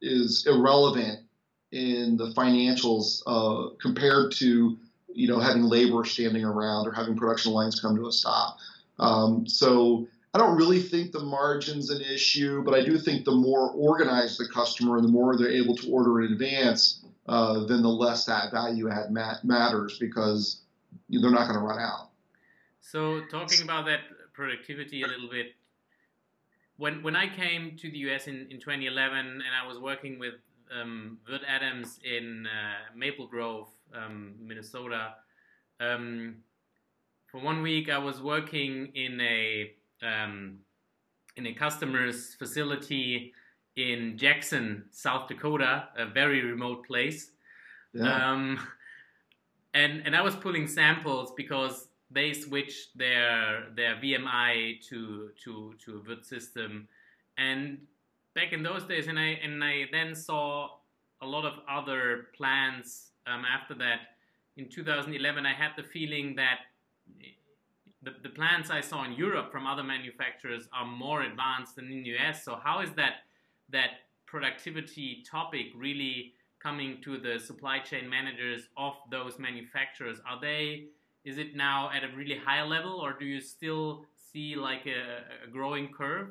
is 0.00 0.46
irrelevant 0.46 1.20
in 1.72 2.16
the 2.16 2.30
financials 2.34 3.22
uh, 3.26 3.74
compared 3.80 4.32
to 4.32 4.78
you 5.14 5.28
know 5.28 5.38
having 5.38 5.62
labor 5.62 6.04
standing 6.04 6.44
around 6.44 6.86
or 6.86 6.92
having 6.92 7.16
production 7.16 7.52
lines 7.52 7.80
come 7.80 7.96
to 7.96 8.06
a 8.06 8.12
stop. 8.12 8.58
Um, 8.98 9.46
so 9.46 10.06
I 10.34 10.38
don't 10.38 10.56
really 10.56 10.80
think 10.80 11.12
the 11.12 11.20
margin's 11.20 11.90
an 11.90 12.02
issue, 12.02 12.62
but 12.64 12.74
I 12.74 12.84
do 12.84 12.98
think 12.98 13.24
the 13.24 13.34
more 13.34 13.70
organized 13.70 14.38
the 14.38 14.48
customer 14.48 14.96
and 14.96 15.04
the 15.04 15.12
more 15.12 15.36
they're 15.36 15.50
able 15.50 15.76
to 15.76 15.90
order 15.90 16.22
in 16.22 16.32
advance, 16.32 17.04
uh, 17.28 17.64
then 17.66 17.82
the 17.82 17.88
less 17.88 18.24
that 18.24 18.50
value 18.50 18.90
add 18.90 19.12
mat- 19.12 19.44
matters 19.44 19.96
because 19.98 20.62
they're 21.08 21.30
not 21.30 21.46
going 21.48 21.58
to 21.58 21.64
run 21.64 21.78
out. 21.78 22.08
So 22.80 23.22
talking 23.30 23.62
about 23.62 23.86
that 23.86 24.00
productivity 24.32 25.02
a 25.02 25.06
little 25.06 25.30
bit, 25.30 25.54
when 26.76 27.02
when 27.02 27.14
I 27.14 27.28
came 27.28 27.76
to 27.78 27.90
the 27.90 27.98
US 28.10 28.26
in, 28.26 28.48
in 28.50 28.58
2011 28.58 29.16
and 29.16 29.42
I 29.42 29.66
was 29.66 29.78
working 29.78 30.18
with 30.18 30.34
um, 30.72 31.18
Würth 31.30 31.44
Adams 31.46 32.00
in 32.04 32.46
uh, 32.46 32.96
Maple 32.96 33.26
Grove, 33.26 33.68
um, 33.94 34.34
Minnesota, 34.40 35.14
um, 35.80 36.36
for 37.30 37.40
one 37.40 37.62
week 37.62 37.90
I 37.90 37.98
was 37.98 38.22
working 38.22 38.92
in 38.94 39.20
a 39.20 39.72
um, 40.02 40.58
in 41.36 41.46
a 41.46 41.54
customer's 41.54 42.34
facility 42.34 43.32
in 43.76 44.16
Jackson, 44.16 44.84
South 44.92 45.28
Dakota, 45.28 45.88
a 45.98 46.06
very 46.06 46.44
remote 46.44 46.86
place. 46.86 47.32
Yeah. 47.92 48.32
Um, 48.32 48.60
and 49.74 50.02
and 50.06 50.14
I 50.14 50.22
was 50.22 50.36
pulling 50.36 50.68
samples 50.68 51.32
because 51.36 51.88
they 52.10 52.32
switched 52.32 52.96
their 52.96 53.66
their 53.74 53.96
VMI 53.96 54.80
to 54.88 55.30
to 55.42 55.74
to 55.84 55.96
a 55.96 56.00
Würth 56.00 56.24
system, 56.24 56.88
and 57.36 57.78
back 58.34 58.52
in 58.52 58.62
those 58.62 58.84
days, 58.84 59.08
and 59.08 59.18
I 59.18 59.38
and 59.42 59.62
I 59.62 59.86
then 59.90 60.14
saw 60.14 60.68
a 61.20 61.26
lot 61.26 61.44
of 61.44 61.54
other 61.68 62.26
plans 62.36 63.10
um, 63.26 63.44
after 63.44 63.74
that. 63.74 64.00
In 64.56 64.68
2011, 64.68 65.44
I 65.44 65.52
had 65.52 65.72
the 65.76 65.82
feeling 65.82 66.36
that 66.36 66.58
the, 68.02 68.12
the 68.22 68.28
plans 68.28 68.70
I 68.70 68.80
saw 68.80 69.04
in 69.04 69.12
Europe 69.12 69.50
from 69.50 69.66
other 69.66 69.82
manufacturers 69.82 70.68
are 70.72 70.86
more 70.86 71.22
advanced 71.22 71.76
than 71.76 71.86
in 71.90 72.02
the 72.02 72.16
US. 72.16 72.44
So 72.44 72.58
how 72.62 72.80
is 72.80 72.90
that 72.92 73.24
that 73.70 73.90
productivity 74.26 75.24
topic 75.28 75.66
really 75.76 76.34
coming 76.62 76.98
to 77.02 77.18
the 77.18 77.38
supply 77.38 77.78
chain 77.78 78.08
managers 78.08 78.68
of 78.76 78.94
those 79.10 79.38
manufacturers? 79.38 80.18
Are 80.28 80.40
they 80.40 80.86
is 81.24 81.38
it 81.38 81.56
now 81.56 81.90
at 81.90 82.04
a 82.04 82.14
really 82.14 82.36
high 82.36 82.62
level, 82.62 83.00
or 83.00 83.14
do 83.18 83.24
you 83.24 83.40
still 83.40 84.04
see 84.32 84.56
like 84.56 84.86
a, 84.86 85.46
a 85.46 85.50
growing 85.50 85.88
curve? 85.88 86.28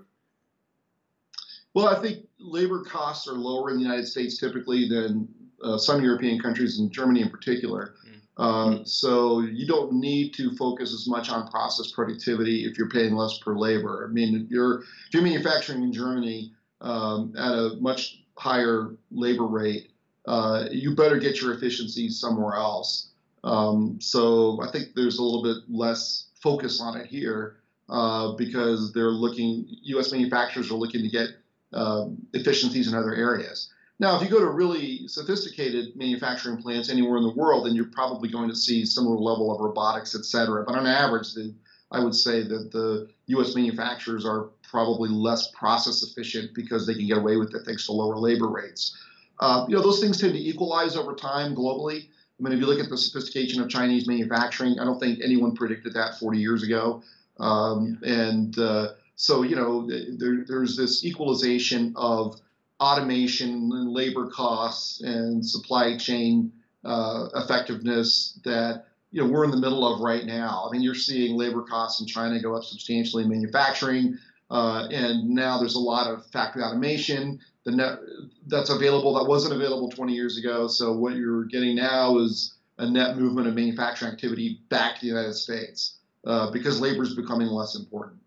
Well, 1.74 1.88
I 1.88 2.00
think 2.00 2.28
labor 2.38 2.84
costs 2.84 3.28
are 3.28 3.34
lower 3.34 3.72
in 3.72 3.78
the 3.78 3.84
United 3.84 4.08
States 4.08 4.38
typically 4.38 4.88
than 4.88 5.28
uh, 5.64 5.78
some 5.78 6.04
European 6.04 6.40
countries, 6.40 6.80
and 6.80 6.92
Germany 6.92 7.22
in 7.22 7.30
particular. 7.30 7.96
Mm. 8.08 8.44
Um, 8.44 8.86
so 8.86 9.42
you 9.42 9.68
don't 9.68 9.94
need 9.94 10.34
to 10.36 10.56
focus 10.56 10.94
as 10.94 11.08
much 11.08 11.30
on 11.30 11.48
process 11.50 11.92
productivity 11.92 12.66
if 12.66 12.78
you're 12.78 12.90
paying 12.90 13.16
less 13.16 13.38
per 13.38 13.56
labor. 13.56 14.08
I 14.10 14.14
mean, 14.14 14.44
if 14.46 14.52
you're 14.52 14.82
if 14.82 15.14
you're 15.14 15.24
manufacturing 15.24 15.84
in 15.84 15.94
Germany 15.94 16.54
um, 16.82 17.34
at 17.38 17.52
a 17.52 17.76
much 17.80 18.24
higher 18.38 18.96
labor 19.12 19.46
rate, 19.46 19.92
uh, 20.26 20.66
you 20.72 20.96
better 20.96 21.18
get 21.18 21.42
your 21.42 21.54
efficiencies 21.54 22.20
somewhere 22.20 22.56
else. 22.56 23.10
Um, 23.44 24.00
so 24.00 24.62
I 24.62 24.72
think 24.72 24.96
there's 24.96 25.20
a 25.20 25.24
little 25.24 25.44
bit 25.44 25.64
less 25.70 26.28
focus 26.42 26.82
on 26.82 26.98
it 26.98 27.08
here 27.08 27.58
uh, 27.90 28.34
because 28.34 28.94
they're 28.94 29.12
looking. 29.12 29.66
U.S. 29.84 30.12
manufacturers 30.12 30.72
are 30.72 30.76
looking 30.76 31.04
to 31.04 31.10
get 31.10 31.28
um, 31.74 32.26
efficiencies 32.34 32.88
in 32.88 32.96
other 32.96 33.14
areas. 33.14 33.73
Now, 34.04 34.18
if 34.18 34.22
you 34.22 34.28
go 34.28 34.42
to 34.42 34.50
really 34.50 35.08
sophisticated 35.08 35.96
manufacturing 35.96 36.62
plants 36.62 36.90
anywhere 36.90 37.16
in 37.16 37.24
the 37.24 37.32
world, 37.32 37.66
then 37.66 37.74
you're 37.74 37.86
probably 37.86 38.28
going 38.28 38.50
to 38.50 38.56
see 38.56 38.84
similar 38.84 39.16
level 39.16 39.50
of 39.50 39.62
robotics, 39.62 40.14
et 40.14 40.26
cetera. 40.26 40.66
But 40.66 40.76
on 40.76 40.86
average, 40.86 41.34
the, 41.34 41.56
I 41.90 42.04
would 42.04 42.14
say 42.14 42.44
that 42.44 42.74
the 42.74 43.08
U.S. 43.28 43.56
manufacturers 43.56 44.26
are 44.26 44.50
probably 44.70 45.08
less 45.08 45.52
process 45.52 46.04
efficient 46.04 46.54
because 46.54 46.86
they 46.86 46.96
can 46.96 47.08
get 47.08 47.18
away 47.18 47.38
with 47.38 47.56
it 47.56 47.62
thanks 47.66 47.86
to 47.86 47.94
lower 47.94 48.18
labor 48.18 48.50
rates. 48.50 48.94
Uh, 49.40 49.66
you 49.70 49.76
know, 49.78 49.82
those 49.82 50.02
things 50.02 50.20
tend 50.20 50.34
to 50.34 50.40
equalize 50.40 50.98
over 50.98 51.16
time 51.16 51.56
globally. 51.56 52.04
I 52.04 52.44
mean, 52.44 52.52
if 52.52 52.60
you 52.60 52.66
look 52.66 52.84
at 52.84 52.90
the 52.90 52.98
sophistication 52.98 53.62
of 53.62 53.70
Chinese 53.70 54.06
manufacturing, 54.06 54.80
I 54.80 54.84
don't 54.84 55.00
think 55.00 55.20
anyone 55.24 55.56
predicted 55.56 55.94
that 55.94 56.20
40 56.20 56.40
years 56.40 56.64
ago. 56.64 57.02
Um, 57.40 58.00
and 58.06 58.60
uh, 58.60 58.96
so, 59.16 59.44
you 59.44 59.56
know, 59.56 59.88
there, 59.88 60.44
there's 60.46 60.76
this 60.76 61.06
equalization 61.06 61.94
of 61.96 62.42
automation 62.84 63.50
and 63.50 63.92
labor 63.92 64.28
costs 64.28 65.02
and 65.02 65.46
supply 65.46 65.98
chain 65.98 66.52
uh, 66.84 67.30
effectiveness 67.36 68.40
that 68.44 68.86
you 69.12 69.24
know 69.24 69.30
we're 69.32 69.46
in 69.46 69.52
the 69.52 69.58
middle 69.58 69.88
of 69.88 70.02
right 70.02 70.26
now. 70.26 70.66
I 70.68 70.72
mean, 70.72 70.82
you're 70.82 70.96
seeing 70.96 71.38
labor 71.38 71.62
costs 71.62 72.02
in 72.02 72.08
China 72.08 72.42
go 72.42 72.56
up 72.56 72.64
substantially 72.64 73.24
in 73.24 73.30
manufacturing, 73.30 74.18
uh, 74.52 74.88
and 74.92 75.30
now 75.30 75.60
there's 75.60 75.76
a 75.76 75.80
lot 75.80 76.08
of 76.08 76.26
factory 76.28 76.64
automation 76.64 77.40
the 77.64 77.72
net 77.72 78.00
that's 78.48 78.70
available 78.70 79.14
that 79.14 79.28
wasn't 79.28 79.54
available 79.54 79.90
20 79.90 80.14
years 80.14 80.38
ago. 80.38 80.68
So 80.68 80.94
what 80.94 81.16
you're 81.16 81.46
getting 81.46 81.76
now 81.76 82.18
is 82.18 82.56
a 82.78 82.90
net 82.90 83.18
movement 83.18 83.48
of 83.48 83.56
manufacturing 83.56 84.12
activity 84.12 84.60
back 84.70 84.96
to 84.96 85.02
the 85.02 85.08
United 85.08 85.36
States 85.36 86.00
uh, 86.26 86.52
because 86.52 86.82
labor 86.82 87.04
is 87.04 87.16
becoming 87.16 87.48
less 87.48 87.76
important. 87.76 88.20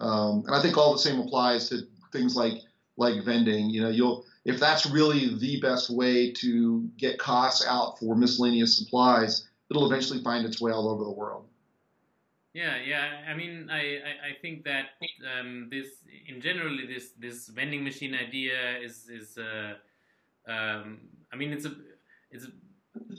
Um, 0.00 0.44
and 0.46 0.54
I 0.54 0.60
think 0.60 0.76
all 0.76 0.92
the 0.92 0.98
same 0.98 1.20
applies 1.20 1.68
to 1.70 1.82
things 2.12 2.36
like 2.36 2.54
like 2.96 3.24
vending. 3.24 3.70
You 3.70 3.82
know, 3.82 3.88
you'll 3.88 4.24
if 4.44 4.58
that's 4.58 4.86
really 4.86 5.36
the 5.38 5.60
best 5.60 5.90
way 5.90 6.32
to 6.32 6.88
get 6.96 7.18
costs 7.18 7.64
out 7.66 7.98
for 7.98 8.16
miscellaneous 8.16 8.76
supplies, 8.76 9.48
it'll 9.70 9.86
eventually 9.86 10.22
find 10.22 10.44
its 10.44 10.60
way 10.60 10.72
all 10.72 10.88
over 10.88 11.04
the 11.04 11.10
world. 11.10 11.46
Yeah, 12.54 12.76
yeah. 12.86 13.22
I 13.26 13.34
mean, 13.34 13.70
I, 13.70 13.78
I, 13.78 14.36
think 14.42 14.64
that 14.64 14.88
um, 15.40 15.68
this, 15.70 15.86
in 16.28 16.42
generally, 16.42 16.86
this 16.86 17.12
this 17.18 17.48
vending 17.48 17.82
machine 17.82 18.14
idea 18.14 18.78
is 18.78 19.08
is. 19.08 19.38
Uh, 19.38 19.74
um, 20.46 20.98
I 21.32 21.36
mean, 21.36 21.52
it's 21.52 21.64
a 21.64 21.72
it's 22.30 22.46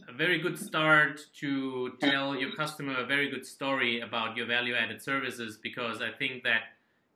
a 0.08 0.14
very 0.14 0.40
good 0.40 0.60
start 0.60 1.22
to 1.40 1.94
tell 2.00 2.36
your 2.36 2.52
customer 2.56 3.00
a 3.00 3.06
very 3.06 3.30
good 3.30 3.46
story 3.46 4.02
about 4.02 4.38
your 4.38 4.46
value 4.46 4.76
added 4.76 5.02
services 5.02 5.58
because 5.58 6.02
I 6.02 6.12
think 6.12 6.44
that 6.44 6.62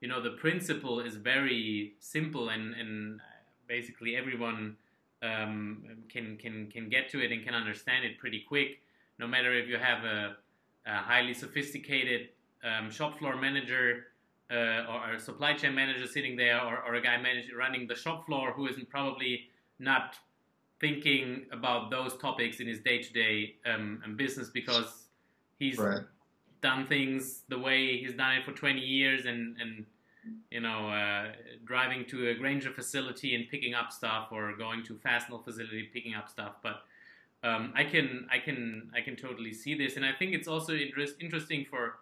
you 0.02 0.08
know 0.08 0.22
the 0.22 0.32
principle 0.32 1.00
is 1.00 1.16
very 1.16 1.94
simple 2.00 2.50
and 2.50 2.74
and 2.76 3.20
basically 3.68 4.16
everyone 4.16 4.78
um, 5.24 5.84
can 6.10 6.38
can 6.38 6.70
can 6.72 6.90
get 6.90 7.10
to 7.10 7.24
it 7.24 7.32
and 7.32 7.44
can 7.44 7.54
understand 7.54 8.06
it 8.06 8.18
pretty 8.20 8.44
quick. 8.48 8.82
No 9.20 9.28
matter 9.28 9.54
if 9.54 9.68
you 9.68 9.78
have 9.78 10.04
a 10.04 10.36
a 10.86 10.98
highly 10.98 11.34
sophisticated 11.34 12.30
um, 12.64 12.90
shop 12.90 13.20
floor 13.20 13.36
manager 13.36 14.08
uh, 14.50 14.86
or 14.90 15.14
a 15.16 15.20
supply 15.20 15.54
chain 15.54 15.76
manager 15.76 16.08
sitting 16.08 16.38
there, 16.38 16.62
or, 16.62 16.82
or 16.86 16.96
a 16.96 17.02
guy 17.02 17.18
managing 17.18 17.56
running 17.56 17.88
the 17.88 17.96
shop 17.96 18.26
floor 18.26 18.54
who 18.54 18.68
isn't 18.68 18.90
probably 18.90 19.50
not 19.80 20.16
thinking 20.80 21.46
about 21.52 21.92
those 21.92 22.16
topics 22.18 22.60
in 22.60 22.68
his 22.68 22.80
day-to-day 22.80 23.56
um, 23.66 24.02
business 24.16 24.50
because 24.50 25.08
he's 25.60 25.78
right. 25.78 26.02
Done 26.62 26.88
things 26.88 27.44
the 27.50 27.60
way 27.60 27.98
he's 27.98 28.14
done 28.14 28.36
it 28.36 28.46
for 28.46 28.52
20 28.52 28.80
years 28.80 29.26
and 29.26 29.56
and 29.62 29.86
you 30.52 30.60
know 30.60 30.90
uh, 30.90 31.32
driving 31.66 32.06
to 32.06 32.30
a 32.30 32.34
Grainger 32.36 32.72
facility 32.72 33.36
and 33.36 33.48
picking 33.50 33.74
up 33.74 33.92
stuff 33.92 34.28
or 34.32 34.56
going 34.58 34.84
to 34.86 34.96
Fastenal 34.96 35.44
facility 35.44 35.90
picking 35.94 36.16
up 36.16 36.28
stuff 36.30 36.54
but 36.64 36.82
um, 37.44 37.72
I 37.76 37.84
can 37.84 38.28
I 38.32 38.40
can 38.40 38.90
I 38.96 39.02
can 39.02 39.16
totally 39.16 39.54
see 39.54 39.76
this, 39.76 39.96
and 39.96 40.06
I 40.06 40.12
think 40.12 40.34
it's 40.34 40.48
also 40.48 40.74
interest, 40.74 41.16
interesting 41.20 41.66
for 41.70 42.00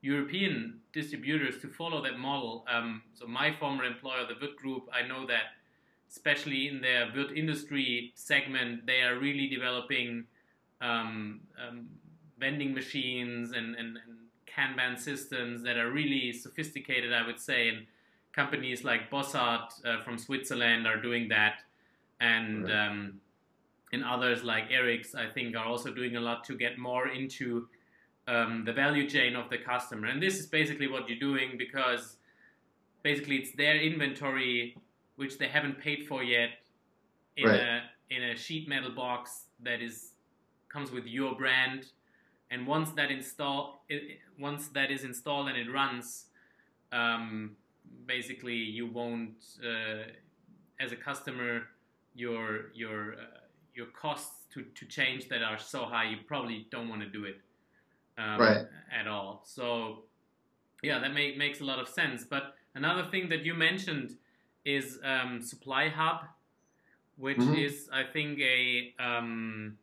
European 0.00 0.80
distributors 0.92 1.60
to 1.62 1.68
follow 1.68 2.02
that 2.04 2.18
model. 2.18 2.64
Um, 2.72 3.02
so 3.14 3.26
my 3.26 3.54
former 3.58 3.84
employer, 3.84 4.26
the 4.26 4.34
Würth 4.34 4.56
Group, 4.56 4.88
I 4.92 5.06
know 5.06 5.26
that 5.26 5.54
especially 6.08 6.68
in 6.68 6.80
their 6.80 7.10
wood 7.14 7.32
industry 7.36 8.12
segment, 8.14 8.86
they 8.86 9.02
are 9.02 9.18
really 9.18 9.48
developing 9.48 10.24
um, 10.80 11.40
um, 11.60 11.88
vending 12.38 12.74
machines 12.74 13.52
and, 13.52 13.74
and, 13.74 13.96
and, 13.96 14.18
Kanban 14.46 14.98
systems 14.98 15.62
that 15.64 15.76
are 15.76 15.90
really 15.90 16.32
sophisticated, 16.32 17.12
I 17.12 17.26
would 17.26 17.38
say. 17.38 17.68
And 17.68 17.86
companies 18.32 18.84
like 18.84 19.10
Bossard 19.10 19.68
uh, 19.84 20.02
from 20.02 20.16
Switzerland 20.16 20.86
are 20.86 20.98
doing 20.98 21.28
that. 21.28 21.60
And 22.20 22.64
right. 22.64 22.88
um, 22.88 23.20
and 23.92 24.02
others 24.02 24.42
like 24.42 24.70
ERIKS, 24.70 25.14
I 25.14 25.30
think, 25.30 25.54
are 25.54 25.64
also 25.66 25.92
doing 25.92 26.16
a 26.16 26.20
lot 26.20 26.42
to 26.44 26.56
get 26.56 26.78
more 26.78 27.08
into 27.08 27.68
um, 28.28 28.64
the 28.64 28.72
value 28.72 29.08
chain 29.08 29.36
of 29.36 29.50
the 29.50 29.58
customer. 29.58 30.08
And 30.08 30.22
this 30.22 30.38
is 30.38 30.46
basically 30.46 30.88
what 30.88 31.08
you're 31.08 31.18
doing 31.18 31.56
because 31.58 32.16
basically 33.02 33.36
it's 33.36 33.52
their 33.52 33.76
inventory 33.76 34.76
which 35.16 35.38
they 35.38 35.48
haven't 35.48 35.78
paid 35.78 36.06
for 36.06 36.22
yet 36.22 36.50
in 37.36 37.48
right. 37.48 37.60
a 37.60 37.82
in 38.10 38.22
a 38.22 38.36
sheet 38.36 38.68
metal 38.68 38.90
box 38.90 39.46
that 39.62 39.80
is 39.80 40.12
comes 40.68 40.90
with 40.90 41.06
your 41.06 41.34
brand. 41.34 41.86
And 42.50 42.66
once 42.66 42.90
that 42.92 43.10
install, 43.10 43.84
it, 43.88 44.18
once 44.38 44.68
that 44.68 44.90
is 44.90 45.04
installed 45.04 45.48
and 45.48 45.56
it 45.56 45.72
runs, 45.72 46.26
um, 46.92 47.56
basically 48.06 48.54
you 48.54 48.86
won't, 48.86 49.44
uh, 49.64 50.04
as 50.78 50.92
a 50.92 50.96
customer, 50.96 51.62
your 52.14 52.70
your 52.74 53.14
uh, 53.14 53.40
your 53.74 53.86
costs 53.86 54.46
to, 54.54 54.62
to 54.62 54.86
change 54.86 55.28
that 55.28 55.42
are 55.42 55.58
so 55.58 55.84
high, 55.84 56.08
you 56.08 56.16
probably 56.26 56.66
don't 56.70 56.88
want 56.88 57.02
to 57.02 57.08
do 57.08 57.24
it 57.24 57.40
um, 58.16 58.40
right. 58.40 58.66
at 58.90 59.06
all. 59.06 59.42
So, 59.44 60.04
yeah, 60.82 60.98
that 60.98 61.12
make, 61.12 61.36
makes 61.36 61.60
a 61.60 61.64
lot 61.64 61.78
of 61.78 61.88
sense. 61.88 62.24
But 62.24 62.54
another 62.74 63.06
thing 63.10 63.28
that 63.28 63.44
you 63.44 63.52
mentioned 63.52 64.16
is 64.64 64.98
um, 65.04 65.42
Supply 65.42 65.88
Hub, 65.88 66.22
which 67.18 67.36
mm-hmm. 67.36 67.54
is, 67.54 67.88
I 67.92 68.04
think, 68.04 68.38
a 68.40 68.94
um, 68.98 69.76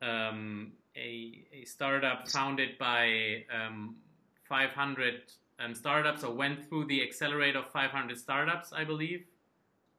um, 0.00 0.72
a, 0.96 1.44
a 1.52 1.64
startup 1.64 2.28
founded 2.28 2.78
by 2.78 3.44
um, 3.54 3.96
500 4.48 5.22
um, 5.58 5.74
startups, 5.74 6.24
or 6.24 6.34
went 6.34 6.68
through 6.68 6.86
the 6.86 7.02
accelerator 7.02 7.60
of 7.60 7.70
500 7.70 8.18
startups, 8.18 8.72
I 8.72 8.84
believe. 8.84 9.24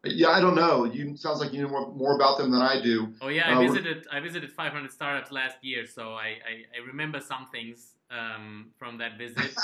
Yeah, 0.04 0.30
I 0.30 0.40
don't 0.40 0.56
know. 0.56 0.86
You 0.86 1.18
sounds 1.18 1.40
like 1.40 1.54
you 1.54 1.64
know 1.64 1.70
more, 1.70 1.92
more 1.94 2.16
about 2.16 2.38
them 2.38 2.52
than 2.52 2.62
I 2.62 2.82
do. 2.82 3.14
Oh 3.22 3.30
yeah, 3.30 3.50
I 3.50 3.56
uh, 3.56 3.62
visited 3.62 4.08
I 4.12 4.20
visited 4.20 4.52
500 4.52 4.92
startups 4.92 5.32
last 5.32 5.58
year, 5.62 5.86
so 5.86 6.14
I 6.14 6.38
I, 6.46 6.78
I 6.78 6.86
remember 6.86 7.20
some 7.20 7.48
things 7.52 7.96
um, 8.12 8.68
from 8.78 8.98
that 9.00 9.18
visit. 9.18 9.58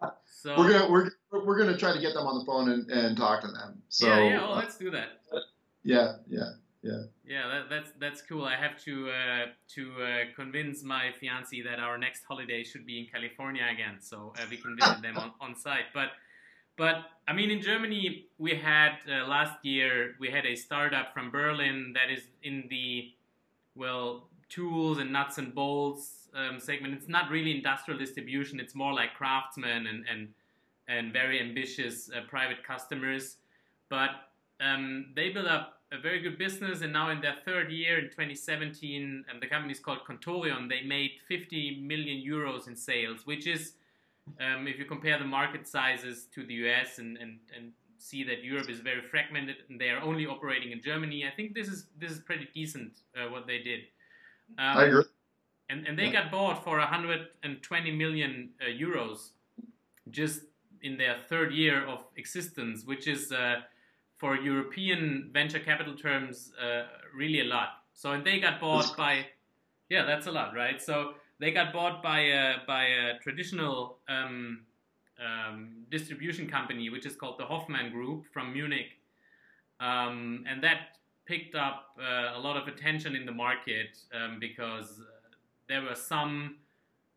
so 0.26 0.56
we're 0.58 0.70
gonna 0.70 0.90
we're 0.90 1.10
we're 1.44 1.58
gonna 1.58 1.76
try 1.76 1.92
to 1.92 2.00
get 2.00 2.14
them 2.14 2.26
on 2.26 2.38
the 2.38 2.44
phone 2.44 2.70
and, 2.70 2.90
and 2.90 3.16
talk 3.16 3.40
to 3.40 3.48
them. 3.48 3.82
So 3.88 4.06
yeah, 4.06 4.28
yeah, 4.28 4.40
well, 4.42 4.56
let's 4.56 4.76
do 4.76 4.90
that. 4.90 5.22
Yeah, 5.82 6.16
yeah, 6.28 6.50
yeah. 6.82 7.02
Yeah, 7.26 7.48
that, 7.48 7.70
that's 7.70 7.90
that's 8.00 8.22
cool. 8.22 8.44
I 8.44 8.56
have 8.56 8.82
to 8.84 9.10
uh, 9.10 9.46
to 9.74 9.92
uh, 10.02 10.06
convince 10.34 10.82
my 10.82 11.12
fiance 11.12 11.60
that 11.62 11.78
our 11.78 11.98
next 11.98 12.24
holiday 12.24 12.64
should 12.64 12.86
be 12.86 13.00
in 13.00 13.06
California 13.06 13.62
again, 13.70 13.98
so 14.00 14.32
uh, 14.36 14.46
we 14.50 14.56
can 14.56 14.76
visit 14.80 15.02
them 15.02 15.18
on, 15.18 15.32
on 15.40 15.54
site. 15.54 15.92
But 15.92 16.08
but 16.78 17.04
I 17.28 17.34
mean, 17.34 17.50
in 17.50 17.60
Germany, 17.60 18.26
we 18.38 18.54
had 18.54 18.92
uh, 19.06 19.26
last 19.28 19.62
year 19.62 20.14
we 20.18 20.30
had 20.30 20.46
a 20.46 20.56
startup 20.56 21.12
from 21.12 21.30
Berlin 21.30 21.94
that 21.94 22.10
is 22.10 22.22
in 22.42 22.64
the 22.70 23.12
well 23.74 24.28
tools 24.48 24.98
and 24.98 25.12
nuts 25.12 25.36
and 25.36 25.54
bolts 25.54 26.28
um, 26.34 26.58
segment. 26.58 26.94
It's 26.94 27.08
not 27.08 27.30
really 27.30 27.54
industrial 27.54 27.98
distribution. 27.98 28.58
It's 28.58 28.74
more 28.74 28.94
like 28.94 29.14
craftsmen 29.14 29.86
and 29.86 30.04
and 30.10 30.28
and 30.88 31.12
very 31.12 31.40
ambitious 31.40 32.10
uh, 32.10 32.22
private 32.28 32.64
customers. 32.64 33.36
But 33.90 34.10
um, 34.60 35.12
they 35.14 35.28
build 35.30 35.46
up 35.46 35.79
a 35.92 35.98
very 35.98 36.20
good 36.20 36.38
business, 36.38 36.82
and 36.82 36.92
now 36.92 37.10
in 37.10 37.20
their 37.20 37.36
third 37.44 37.70
year 37.72 37.98
in 37.98 38.04
2017, 38.06 39.24
and 39.28 39.42
the 39.42 39.46
company 39.46 39.72
is 39.72 39.80
called 39.80 40.00
Contorion. 40.08 40.68
They 40.68 40.82
made 40.82 41.12
50 41.28 41.80
million 41.82 42.24
euros 42.24 42.68
in 42.68 42.76
sales, 42.76 43.20
which 43.24 43.46
is, 43.46 43.72
um, 44.40 44.68
if 44.68 44.78
you 44.78 44.84
compare 44.84 45.18
the 45.18 45.24
market 45.24 45.66
sizes 45.66 46.26
to 46.34 46.46
the 46.46 46.54
US 46.54 46.98
and, 46.98 47.16
and, 47.16 47.38
and 47.56 47.72
see 47.98 48.22
that 48.24 48.44
Europe 48.44 48.70
is 48.70 48.80
very 48.80 49.02
fragmented 49.02 49.56
and 49.68 49.80
they 49.80 49.90
are 49.90 50.00
only 50.00 50.26
operating 50.26 50.72
in 50.72 50.80
Germany, 50.80 51.24
I 51.26 51.34
think 51.34 51.54
this 51.54 51.68
is 51.68 51.86
this 51.98 52.10
is 52.10 52.20
pretty 52.20 52.48
decent 52.54 53.00
uh, 53.16 53.30
what 53.30 53.46
they 53.46 53.58
did. 53.58 53.80
Um, 54.58 54.76
I 54.78 54.84
agree. 54.84 55.04
And, 55.68 55.86
and 55.86 55.98
they 55.98 56.06
yeah. 56.06 56.24
got 56.24 56.32
bought 56.32 56.64
for 56.64 56.78
120 56.78 57.90
million 57.92 58.50
uh, 58.60 58.64
euros 58.64 59.30
just 60.10 60.42
in 60.82 60.96
their 60.96 61.18
third 61.28 61.52
year 61.52 61.86
of 61.86 62.00
existence, 62.16 62.84
which 62.84 63.06
is 63.06 63.30
uh, 63.30 63.60
for 64.20 64.36
European 64.36 65.30
venture 65.32 65.58
capital 65.58 65.96
terms, 65.96 66.52
uh, 66.62 66.82
really 67.16 67.40
a 67.40 67.44
lot. 67.44 67.68
So, 67.94 68.12
and 68.12 68.24
they 68.24 68.38
got 68.38 68.60
bought 68.60 68.94
by, 68.94 69.24
yeah, 69.88 70.04
that's 70.04 70.26
a 70.26 70.30
lot, 70.30 70.54
right? 70.54 70.80
So 70.80 71.14
they 71.38 71.50
got 71.50 71.72
bought 71.72 72.02
by 72.02 72.20
a 72.20 72.56
by 72.66 72.84
a 72.84 73.18
traditional 73.22 73.96
um, 74.08 74.60
um, 75.18 75.86
distribution 75.90 76.48
company, 76.48 76.90
which 76.90 77.06
is 77.06 77.16
called 77.16 77.38
the 77.38 77.46
Hoffmann 77.46 77.90
Group 77.90 78.26
from 78.32 78.52
Munich, 78.52 78.90
um, 79.80 80.44
and 80.46 80.62
that 80.62 80.98
picked 81.24 81.54
up 81.54 81.96
uh, 81.98 82.36
a 82.36 82.40
lot 82.40 82.56
of 82.56 82.68
attention 82.68 83.16
in 83.16 83.24
the 83.24 83.32
market 83.32 83.96
um, 84.12 84.38
because 84.38 85.00
uh, 85.00 85.04
there 85.68 85.80
were 85.80 85.94
some 85.94 86.56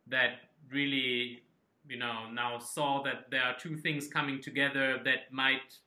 that 0.08 0.36
really, 0.72 1.42
you 1.90 1.98
know, 1.98 2.30
now 2.32 2.60
saw 2.60 3.04
that 3.04 3.26
there 3.30 3.42
are 3.42 3.56
two 3.60 3.76
things 3.76 4.08
coming 4.08 4.42
together 4.42 5.02
that 5.04 5.32
might 5.32 5.80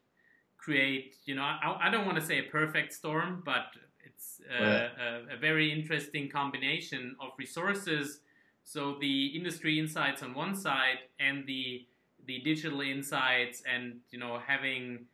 create, 0.67 1.15
you 1.27 1.37
know, 1.37 1.43
I, 1.43 1.87
I 1.87 1.91
don't 1.91 2.05
want 2.05 2.19
to 2.19 2.27
say 2.27 2.41
a 2.41 2.49
perfect 2.51 2.93
storm, 2.93 3.41
but 3.45 3.67
it's 4.05 4.41
uh, 4.51 4.89
a, 5.07 5.35
a, 5.35 5.37
very 5.39 5.73
interesting 5.73 6.29
combination 6.29 7.15
of 7.21 7.29
resources. 7.39 8.19
So 8.65 8.97
the 9.01 9.27
industry 9.39 9.79
insights 9.79 10.25
on 10.25 10.35
one 10.35 10.57
side 10.57 10.99
and 11.21 11.47
the 11.47 11.87
the 12.27 12.41
digital 12.41 12.81
insights 12.81 13.63
and 13.73 14.01
you 14.11 14.19
know 14.19 14.41
having 14.45 15.07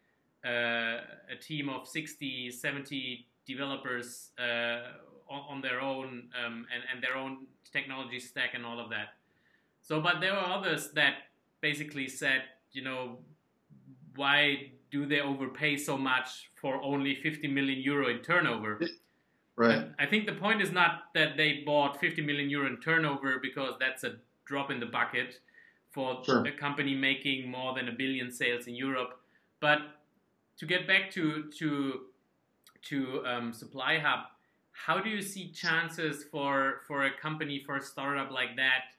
uh, 0.47 0.97
a 1.35 1.37
team 1.38 1.69
of 1.69 1.87
60 1.87 2.51
70 2.51 3.27
developers 3.47 4.31
uh, 4.38 4.81
on, 5.29 5.43
on, 5.51 5.61
their 5.61 5.83
own 5.83 6.31
um, 6.43 6.67
and, 6.73 6.83
and 6.91 7.03
their 7.05 7.17
own 7.23 7.47
technology 7.71 8.19
stack 8.19 8.55
and 8.55 8.65
all 8.65 8.81
of 8.81 8.88
that 8.88 9.09
so 9.83 10.01
but 10.01 10.21
there 10.23 10.33
were 10.33 10.49
others 10.57 10.93
that 10.93 11.15
basically 11.61 12.09
said 12.09 12.41
you 12.73 12.83
know 12.83 13.19
why 14.17 14.73
do 14.92 15.07
they 15.07 15.20
overpay 15.20 15.76
so 15.78 15.96
much 15.96 16.50
for 16.61 16.81
only 16.83 17.14
50 17.14 17.48
million 17.48 17.81
euro 17.81 18.09
in 18.11 18.18
turnover? 18.18 18.81
Right. 19.57 19.88
I 19.98 20.07
think 20.07 20.26
the 20.26 20.35
point 20.35 20.62
is 20.62 20.70
not 20.70 21.05
that 21.14 21.37
they 21.37 21.62
bought 21.64 21.98
50 21.98 22.22
million 22.22 22.48
euro 22.50 22.66
in 22.66 22.78
turnover 22.81 23.38
because 23.42 23.74
that's 23.81 24.05
a 24.05 24.16
drop 24.44 24.70
in 24.70 24.78
the 24.78 24.87
bucket 24.87 25.40
for 25.90 26.22
sure. 26.24 26.44
a 26.46 26.52
company 26.52 26.94
making 26.94 27.50
more 27.50 27.74
than 27.74 27.88
a 27.88 27.92
billion 27.92 28.31
sales 28.31 28.66
in 28.66 28.74
Europe. 28.74 29.20
But 29.61 29.78
to 30.59 30.66
get 30.66 30.87
back 30.87 31.11
to 31.12 31.50
to 31.59 32.00
to 32.88 33.22
um, 33.26 33.52
Supply 33.52 33.98
Hub, 33.98 34.26
how 34.72 35.00
do 35.00 35.09
you 35.09 35.22
see 35.22 35.52
chances 35.52 36.24
for 36.24 36.81
for 36.87 37.05
a 37.05 37.11
company 37.11 37.62
for 37.64 37.76
a 37.76 37.83
startup 37.83 38.31
like 38.31 38.57
that 38.57 38.96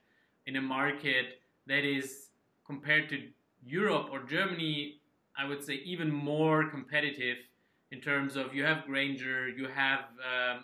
in 0.48 0.56
a 0.56 0.62
market 0.62 1.42
that 1.68 1.84
is 1.84 2.30
compared 2.66 3.10
to 3.10 3.28
Europe 3.66 4.08
or 4.12 4.24
Germany 4.24 5.00
I 5.38 5.48
would 5.48 5.64
say, 5.64 5.76
even 5.86 6.12
more 6.12 6.70
competitive 6.70 7.38
in 7.92 8.02
terms 8.02 8.36
of 8.36 8.54
you 8.54 8.64
have 8.64 8.86
Grainger, 8.86 9.50
you 9.50 9.68
have 9.68 10.00
um, 10.00 10.64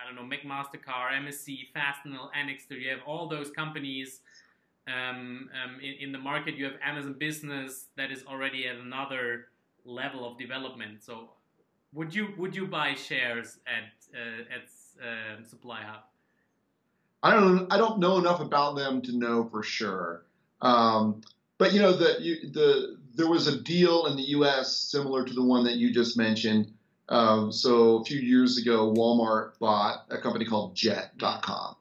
I 0.00 0.06
don't 0.06 0.16
know 0.16 0.36
McMaster-Carr, 0.36 1.10
MSC, 1.12 1.68
Fastenal, 1.74 2.28
Anixter. 2.32 2.80
You 2.80 2.90
have 2.90 3.00
all 3.06 3.28
those 3.28 3.50
companies 3.50 4.20
um, 4.86 5.50
um, 5.62 5.80
in, 5.82 5.94
in, 6.00 6.12
the 6.12 6.18
market. 6.18 6.54
You 6.54 6.64
have 6.64 6.74
Amazon 6.82 7.14
Business 7.18 7.86
that 7.96 8.10
is 8.10 8.24
already 8.26 8.66
at 8.66 8.76
another 8.76 9.48
level 9.84 10.26
of 10.26 10.38
development. 10.38 11.02
So, 11.02 11.30
would 11.92 12.14
you 12.14 12.28
would 12.38 12.54
you 12.54 12.66
buy 12.66 12.94
shares 12.94 13.58
at 13.66 13.92
uh, 14.14 14.54
at 14.54 15.06
uh, 15.06 15.44
Supply 15.48 15.82
Hub? 15.82 16.02
I 17.22 17.34
don't 17.34 17.72
I 17.72 17.76
don't 17.76 17.98
know 17.98 18.18
enough 18.18 18.40
about 18.40 18.76
them 18.76 19.02
to 19.02 19.16
know 19.16 19.48
for 19.50 19.62
sure. 19.62 20.24
Um, 20.62 21.20
but 21.60 21.74
you 21.74 21.78
know 21.78 21.92
the 21.92 22.16
you, 22.20 22.50
the 22.50 22.96
there 23.14 23.28
was 23.28 23.46
a 23.46 23.60
deal 23.60 24.06
in 24.06 24.16
the 24.16 24.22
U.S. 24.30 24.74
similar 24.74 25.24
to 25.26 25.34
the 25.34 25.44
one 25.44 25.62
that 25.64 25.74
you 25.74 25.92
just 25.92 26.16
mentioned. 26.16 26.72
Um, 27.10 27.52
so 27.52 27.98
a 27.98 28.04
few 28.04 28.18
years 28.18 28.56
ago, 28.56 28.92
Walmart 28.96 29.58
bought 29.58 30.06
a 30.10 30.16
company 30.16 30.46
called 30.46 30.74
Jet.com. 30.74 31.76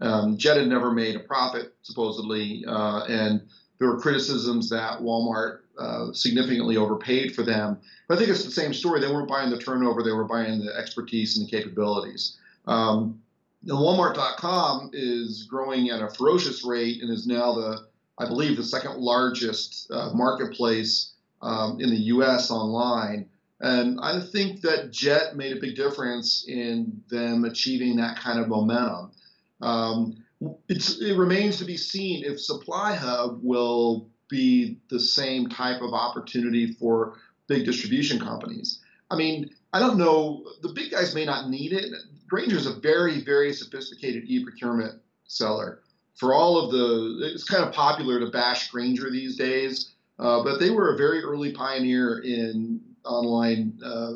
Um, 0.00 0.38
Jet 0.38 0.56
had 0.56 0.68
never 0.68 0.92
made 0.92 1.14
a 1.14 1.20
profit 1.20 1.74
supposedly, 1.82 2.64
uh, 2.66 3.04
and 3.04 3.42
there 3.78 3.88
were 3.88 4.00
criticisms 4.00 4.70
that 4.70 5.00
Walmart 5.00 5.58
uh, 5.78 6.12
significantly 6.12 6.78
overpaid 6.78 7.34
for 7.34 7.42
them. 7.42 7.78
But 8.08 8.14
I 8.14 8.18
think 8.18 8.30
it's 8.30 8.44
the 8.44 8.50
same 8.50 8.72
story. 8.72 9.00
They 9.00 9.12
weren't 9.12 9.28
buying 9.28 9.50
the 9.50 9.58
turnover; 9.58 10.02
they 10.02 10.12
were 10.12 10.24
buying 10.24 10.64
the 10.64 10.74
expertise 10.74 11.36
and 11.36 11.46
the 11.46 11.50
capabilities. 11.50 12.38
Um, 12.66 13.20
Walmart.com 13.66 14.90
is 14.94 15.42
growing 15.50 15.90
at 15.90 16.00
a 16.00 16.08
ferocious 16.08 16.64
rate 16.64 17.02
and 17.02 17.12
is 17.12 17.26
now 17.26 17.52
the 17.52 17.87
I 18.18 18.26
believe, 18.26 18.56
the 18.56 18.64
second 18.64 18.98
largest 18.98 19.90
uh, 19.90 20.10
marketplace 20.12 21.12
um, 21.40 21.80
in 21.80 21.90
the 21.90 22.00
U.S. 22.14 22.50
online. 22.50 23.28
And 23.60 23.98
I 24.00 24.20
think 24.20 24.60
that 24.62 24.92
Jet 24.92 25.36
made 25.36 25.56
a 25.56 25.60
big 25.60 25.76
difference 25.76 26.44
in 26.48 27.02
them 27.08 27.44
achieving 27.44 27.96
that 27.96 28.18
kind 28.18 28.38
of 28.38 28.48
momentum. 28.48 29.12
Um, 29.60 30.24
it 30.68 31.16
remains 31.16 31.58
to 31.58 31.64
be 31.64 31.76
seen 31.76 32.24
if 32.24 32.40
Supply 32.40 32.94
Hub 32.94 33.40
will 33.42 34.08
be 34.28 34.78
the 34.88 35.00
same 35.00 35.48
type 35.48 35.82
of 35.82 35.92
opportunity 35.92 36.74
for 36.74 37.14
big 37.48 37.64
distribution 37.64 38.20
companies. 38.20 38.80
I 39.10 39.16
mean, 39.16 39.50
I 39.72 39.80
don't 39.80 39.98
know. 39.98 40.44
The 40.62 40.68
big 40.68 40.92
guys 40.92 41.14
may 41.14 41.24
not 41.24 41.48
need 41.48 41.72
it. 41.72 41.86
Grainger 42.28 42.56
is 42.56 42.66
a 42.66 42.74
very, 42.74 43.20
very 43.24 43.52
sophisticated 43.52 44.24
e-procurement 44.26 45.00
seller 45.26 45.80
for 46.18 46.34
all 46.34 46.58
of 46.58 46.72
the, 46.72 47.30
it's 47.32 47.44
kind 47.44 47.64
of 47.64 47.72
popular 47.72 48.18
to 48.20 48.26
bash 48.26 48.70
Grainger 48.70 49.10
these 49.10 49.36
days, 49.36 49.92
uh, 50.18 50.42
but 50.42 50.58
they 50.58 50.70
were 50.70 50.94
a 50.94 50.98
very 50.98 51.22
early 51.22 51.52
pioneer 51.52 52.18
in 52.18 52.80
online 53.04 53.78
uh, 53.84 54.14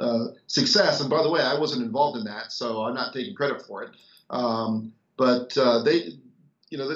uh, 0.00 0.24
success. 0.48 1.00
And 1.00 1.08
by 1.08 1.22
the 1.22 1.30
way, 1.30 1.40
I 1.40 1.58
wasn't 1.58 1.84
involved 1.84 2.18
in 2.18 2.24
that, 2.24 2.52
so 2.52 2.82
I'm 2.82 2.94
not 2.94 3.12
taking 3.12 3.34
credit 3.36 3.62
for 3.62 3.84
it. 3.84 3.90
Um, 4.30 4.92
but 5.16 5.56
uh, 5.56 5.82
they, 5.82 6.10
you 6.70 6.78
know, 6.78 6.90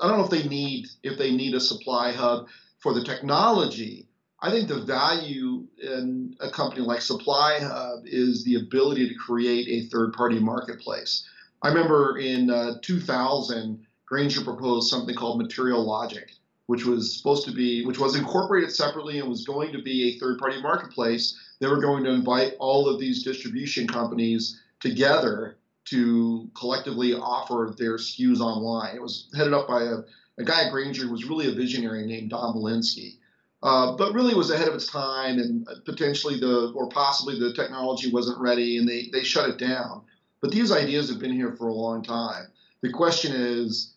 I 0.00 0.08
don't 0.08 0.18
know 0.18 0.24
if 0.24 0.30
they 0.30 0.48
need 0.48 0.86
if 1.02 1.18
they 1.18 1.32
need 1.32 1.54
a 1.54 1.60
supply 1.60 2.12
hub 2.12 2.46
for 2.78 2.94
the 2.94 3.02
technology. 3.02 4.06
I 4.40 4.50
think 4.50 4.68
the 4.68 4.82
value 4.82 5.66
in 5.82 6.36
a 6.38 6.48
company 6.48 6.82
like 6.82 7.00
Supply 7.00 7.58
Hub 7.60 8.04
is 8.04 8.44
the 8.44 8.54
ability 8.54 9.08
to 9.08 9.14
create 9.16 9.66
a 9.66 9.88
third-party 9.88 10.38
marketplace. 10.38 11.28
I 11.62 11.68
remember 11.70 12.18
in 12.18 12.48
uh, 12.48 12.74
2000 12.82 13.84
Grainger 14.08 14.42
proposed 14.42 14.88
something 14.88 15.14
called 15.14 15.38
Material 15.38 15.84
Logic, 15.84 16.30
which 16.66 16.86
was 16.86 17.14
supposed 17.16 17.44
to 17.46 17.52
be, 17.52 17.84
which 17.84 17.98
was 17.98 18.16
incorporated 18.16 18.72
separately 18.72 19.18
and 19.18 19.28
was 19.28 19.44
going 19.44 19.70
to 19.72 19.82
be 19.82 20.08
a 20.08 20.18
third-party 20.18 20.62
marketplace. 20.62 21.38
They 21.60 21.66
were 21.66 21.80
going 21.80 22.04
to 22.04 22.10
invite 22.10 22.54
all 22.58 22.88
of 22.88 22.98
these 22.98 23.22
distribution 23.22 23.86
companies 23.86 24.58
together 24.80 25.58
to 25.90 26.48
collectively 26.54 27.14
offer 27.14 27.74
their 27.76 27.96
SKUs 27.96 28.40
online. 28.40 28.96
It 28.96 29.02
was 29.02 29.28
headed 29.36 29.52
up 29.52 29.68
by 29.68 29.82
a, 29.82 29.96
a 30.38 30.44
guy 30.44 30.64
at 30.64 30.72
Grainger 30.72 31.02
who 31.02 31.12
was 31.12 31.24
really 31.24 31.48
a 31.48 31.54
visionary 31.54 32.06
named 32.06 32.30
Don 32.30 32.54
Belinsky. 32.54 33.16
Uh, 33.62 33.96
but 33.96 34.14
really 34.14 34.34
was 34.34 34.50
ahead 34.50 34.68
of 34.68 34.74
its 34.74 34.86
time 34.86 35.38
and 35.38 35.66
potentially 35.84 36.38
the 36.38 36.72
or 36.76 36.88
possibly 36.90 37.38
the 37.40 37.52
technology 37.52 38.10
wasn't 38.10 38.38
ready 38.38 38.78
and 38.78 38.88
they, 38.88 39.08
they 39.12 39.24
shut 39.24 39.50
it 39.50 39.58
down. 39.58 40.02
But 40.40 40.52
these 40.52 40.70
ideas 40.70 41.08
have 41.10 41.18
been 41.18 41.32
here 41.32 41.56
for 41.56 41.66
a 41.66 41.74
long 41.74 42.04
time. 42.04 42.46
The 42.82 42.92
question 42.92 43.32
is, 43.34 43.94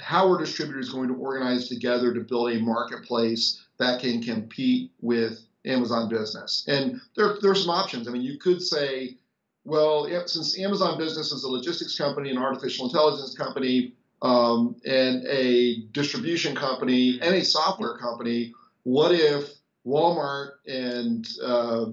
how 0.00 0.30
are 0.30 0.38
distributors 0.38 0.90
going 0.90 1.08
to 1.08 1.14
organize 1.14 1.68
together 1.68 2.12
to 2.14 2.20
build 2.20 2.52
a 2.52 2.60
marketplace 2.60 3.64
that 3.78 4.00
can 4.00 4.22
compete 4.22 4.92
with 5.00 5.40
Amazon 5.64 6.08
Business? 6.08 6.64
And 6.68 7.00
there, 7.16 7.36
there 7.40 7.50
are 7.50 7.56
some 7.56 7.70
options. 7.70 8.08
I 8.08 8.10
mean, 8.10 8.22
you 8.22 8.38
could 8.38 8.62
say, 8.62 9.16
well, 9.64 10.08
since 10.26 10.58
Amazon 10.58 10.98
Business 10.98 11.32
is 11.32 11.44
a 11.44 11.48
logistics 11.48 11.96
company, 11.96 12.30
an 12.30 12.38
artificial 12.38 12.86
intelligence 12.86 13.34
company, 13.36 13.94
um, 14.22 14.76
and 14.84 15.26
a 15.26 15.80
distribution 15.92 16.54
company 16.54 17.18
and 17.22 17.34
a 17.34 17.44
software 17.44 17.96
company, 17.96 18.52
what 18.82 19.12
if 19.12 19.50
Walmart 19.86 20.52
and 20.66 21.26
uh, 21.42 21.86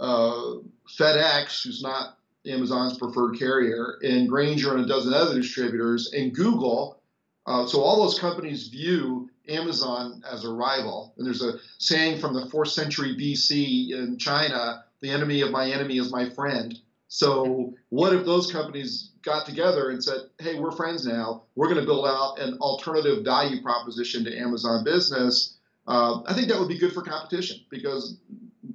uh, 0.00 0.54
FedEx, 0.98 1.62
who's 1.62 1.82
not 1.82 2.18
Amazon's 2.46 2.98
preferred 2.98 3.38
carrier, 3.38 3.98
and 4.02 4.28
Grainger 4.28 4.74
and 4.74 4.84
a 4.84 4.88
dozen 4.88 5.14
other 5.14 5.34
distributors, 5.34 6.12
and 6.12 6.34
Google 6.34 7.00
Uh, 7.46 7.66
so 7.66 7.82
all 7.82 8.02
those 8.02 8.18
companies 8.18 8.68
view 8.68 9.28
Amazon 9.48 10.22
as 10.30 10.44
a 10.44 10.50
rival. 10.50 11.14
And 11.16 11.26
there's 11.26 11.42
a 11.42 11.58
saying 11.78 12.18
from 12.20 12.34
the 12.34 12.46
fourth 12.46 12.70
century 12.70 13.14
BC 13.16 13.90
in 13.92 14.18
China: 14.18 14.84
"The 15.00 15.10
enemy 15.10 15.42
of 15.42 15.50
my 15.50 15.70
enemy 15.70 15.98
is 15.98 16.10
my 16.10 16.30
friend." 16.30 16.78
So 17.08 17.74
what 17.90 18.12
if 18.14 18.24
those 18.24 18.50
companies 18.50 19.10
got 19.22 19.46
together 19.46 19.90
and 19.90 20.02
said, 20.02 20.30
"Hey, 20.38 20.58
we're 20.58 20.72
friends 20.72 21.06
now. 21.06 21.44
We're 21.54 21.68
going 21.68 21.80
to 21.80 21.86
build 21.86 22.06
out 22.06 22.38
an 22.38 22.58
alternative 22.58 23.24
value 23.24 23.62
proposition 23.62 24.24
to 24.24 24.36
Amazon 24.36 24.84
Business." 24.84 25.56
Uh, 25.86 26.22
I 26.26 26.32
think 26.32 26.48
that 26.48 26.58
would 26.58 26.68
be 26.68 26.78
good 26.78 26.94
for 26.94 27.02
competition 27.02 27.60
because 27.68 28.16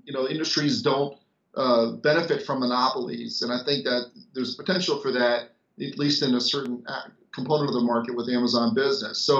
you 0.04 0.14
know 0.14 0.28
industries 0.28 0.84
don't 0.84 1.18
uh, 1.56 1.94
benefit 1.94 2.46
from 2.46 2.60
monopolies, 2.60 3.42
and 3.42 3.52
I 3.52 3.64
think 3.64 3.84
that 3.86 4.12
there's 4.34 4.56
potential 4.56 5.02
for 5.02 5.12
that 5.14 5.56
at 5.82 5.98
least 5.98 6.22
in 6.24 6.36
a 6.36 6.42
certain 6.42 6.84
component 7.40 7.70
of 7.70 7.76
the 7.80 7.88
market 7.94 8.16
with 8.16 8.28
Amazon 8.30 8.74
Business. 8.74 9.16
So 9.30 9.36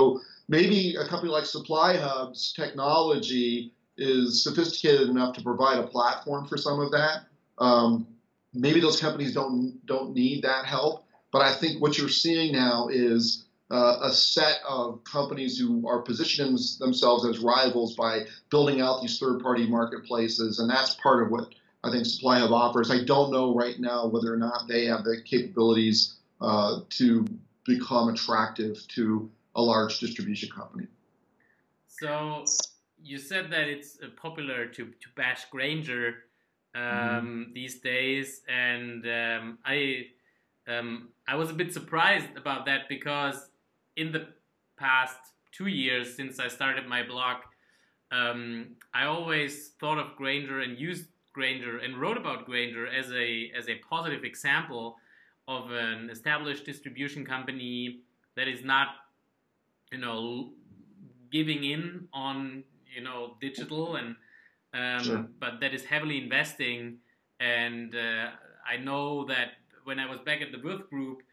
maybe 0.48 0.96
a 0.96 1.06
company 1.08 1.32
like 1.32 1.46
Supply 1.46 1.98
Hub's 1.98 2.54
technology 2.54 3.74
is 3.98 4.44
sophisticated 4.44 5.10
enough 5.10 5.36
to 5.36 5.42
provide 5.44 5.78
a 5.80 5.88
platform 5.88 6.48
for 6.48 6.58
some 6.58 6.80
of 6.80 6.92
that. 6.92 7.18
Um, 7.58 8.08
maybe 8.54 8.80
those 8.80 9.00
companies 9.00 9.34
don't 9.34 9.86
don't 9.86 10.14
need 10.14 10.44
that 10.44 10.66
help, 10.66 11.06
but 11.32 11.42
I 11.42 11.54
think 11.54 11.82
what 11.82 11.98
you're 11.98 12.10
seeing 12.10 12.54
now 12.54 12.88
is 12.90 13.46
uh, 13.72 13.98
a 14.02 14.12
set 14.12 14.58
of 14.68 15.04
companies 15.04 15.60
who 15.60 15.88
are 15.88 16.02
positioning 16.02 16.58
themselves 16.80 17.26
as 17.26 17.40
rivals 17.40 17.96
by 17.96 18.26
building 18.50 18.82
out 18.82 19.02
these 19.02 19.20
third-party 19.20 19.68
marketplaces, 19.68 20.60
and 20.60 20.70
that's 20.70 20.96
part 20.96 21.22
of 21.24 21.30
what 21.30 21.54
I 21.84 21.92
think 21.92 22.06
Supply 22.06 22.40
Hub 22.40 22.52
offers. 22.52 22.90
I 22.90 23.04
don't 23.04 23.32
know 23.32 23.54
right 23.54 23.80
now 23.80 24.08
whether 24.08 24.34
or 24.34 24.38
not 24.38 24.68
they 24.68 24.86
have 24.86 25.04
the 25.04 25.22
capabilities 25.24 26.16
uh, 26.42 26.80
to 26.98 27.26
become 27.70 28.10
attractive 28.10 28.76
to 28.96 29.30
a 29.56 29.62
large 29.62 30.00
distribution 30.00 30.50
company. 30.50 30.88
So 31.88 32.46
you 33.02 33.18
said 33.18 33.50
that 33.52 33.68
it's 33.68 33.98
uh, 34.04 34.08
popular 34.22 34.66
to, 34.66 34.86
to 34.86 35.08
bash 35.16 35.46
Grainger 35.50 36.08
um, 36.76 36.84
mm-hmm. 36.84 37.54
these 37.54 37.80
days, 37.80 38.42
and 38.48 39.06
um, 39.06 39.58
I 39.66 40.08
um, 40.68 41.10
I 41.28 41.36
was 41.36 41.50
a 41.50 41.54
bit 41.54 41.74
surprised 41.74 42.38
about 42.38 42.66
that 42.66 42.82
because 42.90 43.50
in 43.96 44.12
the 44.12 44.28
past 44.78 45.18
two 45.52 45.68
years 45.68 46.16
since 46.16 46.40
I 46.40 46.48
started 46.48 46.88
my 46.88 47.02
blog, 47.02 47.38
um, 48.12 48.76
I 48.94 49.06
always 49.06 49.70
thought 49.80 49.98
of 49.98 50.16
Grainger 50.16 50.60
and 50.62 50.78
used 50.78 51.06
Grainger 51.34 51.80
and 51.80 51.98
wrote 51.98 52.18
about 52.18 52.46
Grainger 52.46 52.86
as 52.88 53.12
a 53.12 53.52
as 53.58 53.68
a 53.68 53.76
positive 53.90 54.24
example 54.24 54.98
of 55.50 55.72
an 55.72 56.10
established 56.12 56.64
distribution 56.64 57.26
company 57.26 58.02
that 58.36 58.48
is 58.48 58.64
not, 58.64 58.90
you 59.92 59.98
know, 59.98 60.52
giving 61.32 61.64
in 61.64 62.08
on 62.14 62.64
you 62.96 63.04
know 63.04 63.36
digital 63.42 63.96
and 63.98 64.16
um, 64.74 65.04
sure. 65.04 65.26
but 65.40 65.60
that 65.60 65.74
is 65.74 65.84
heavily 65.84 66.22
investing. 66.24 66.98
And 67.40 67.96
uh, 67.96 68.30
I 68.70 68.78
know 68.78 69.26
that 69.26 69.54
when 69.84 70.00
I 70.00 70.10
was 70.10 70.20
back 70.20 70.42
at 70.42 70.52
the 70.52 70.60
Würth 70.60 70.88
Group, 70.90 71.24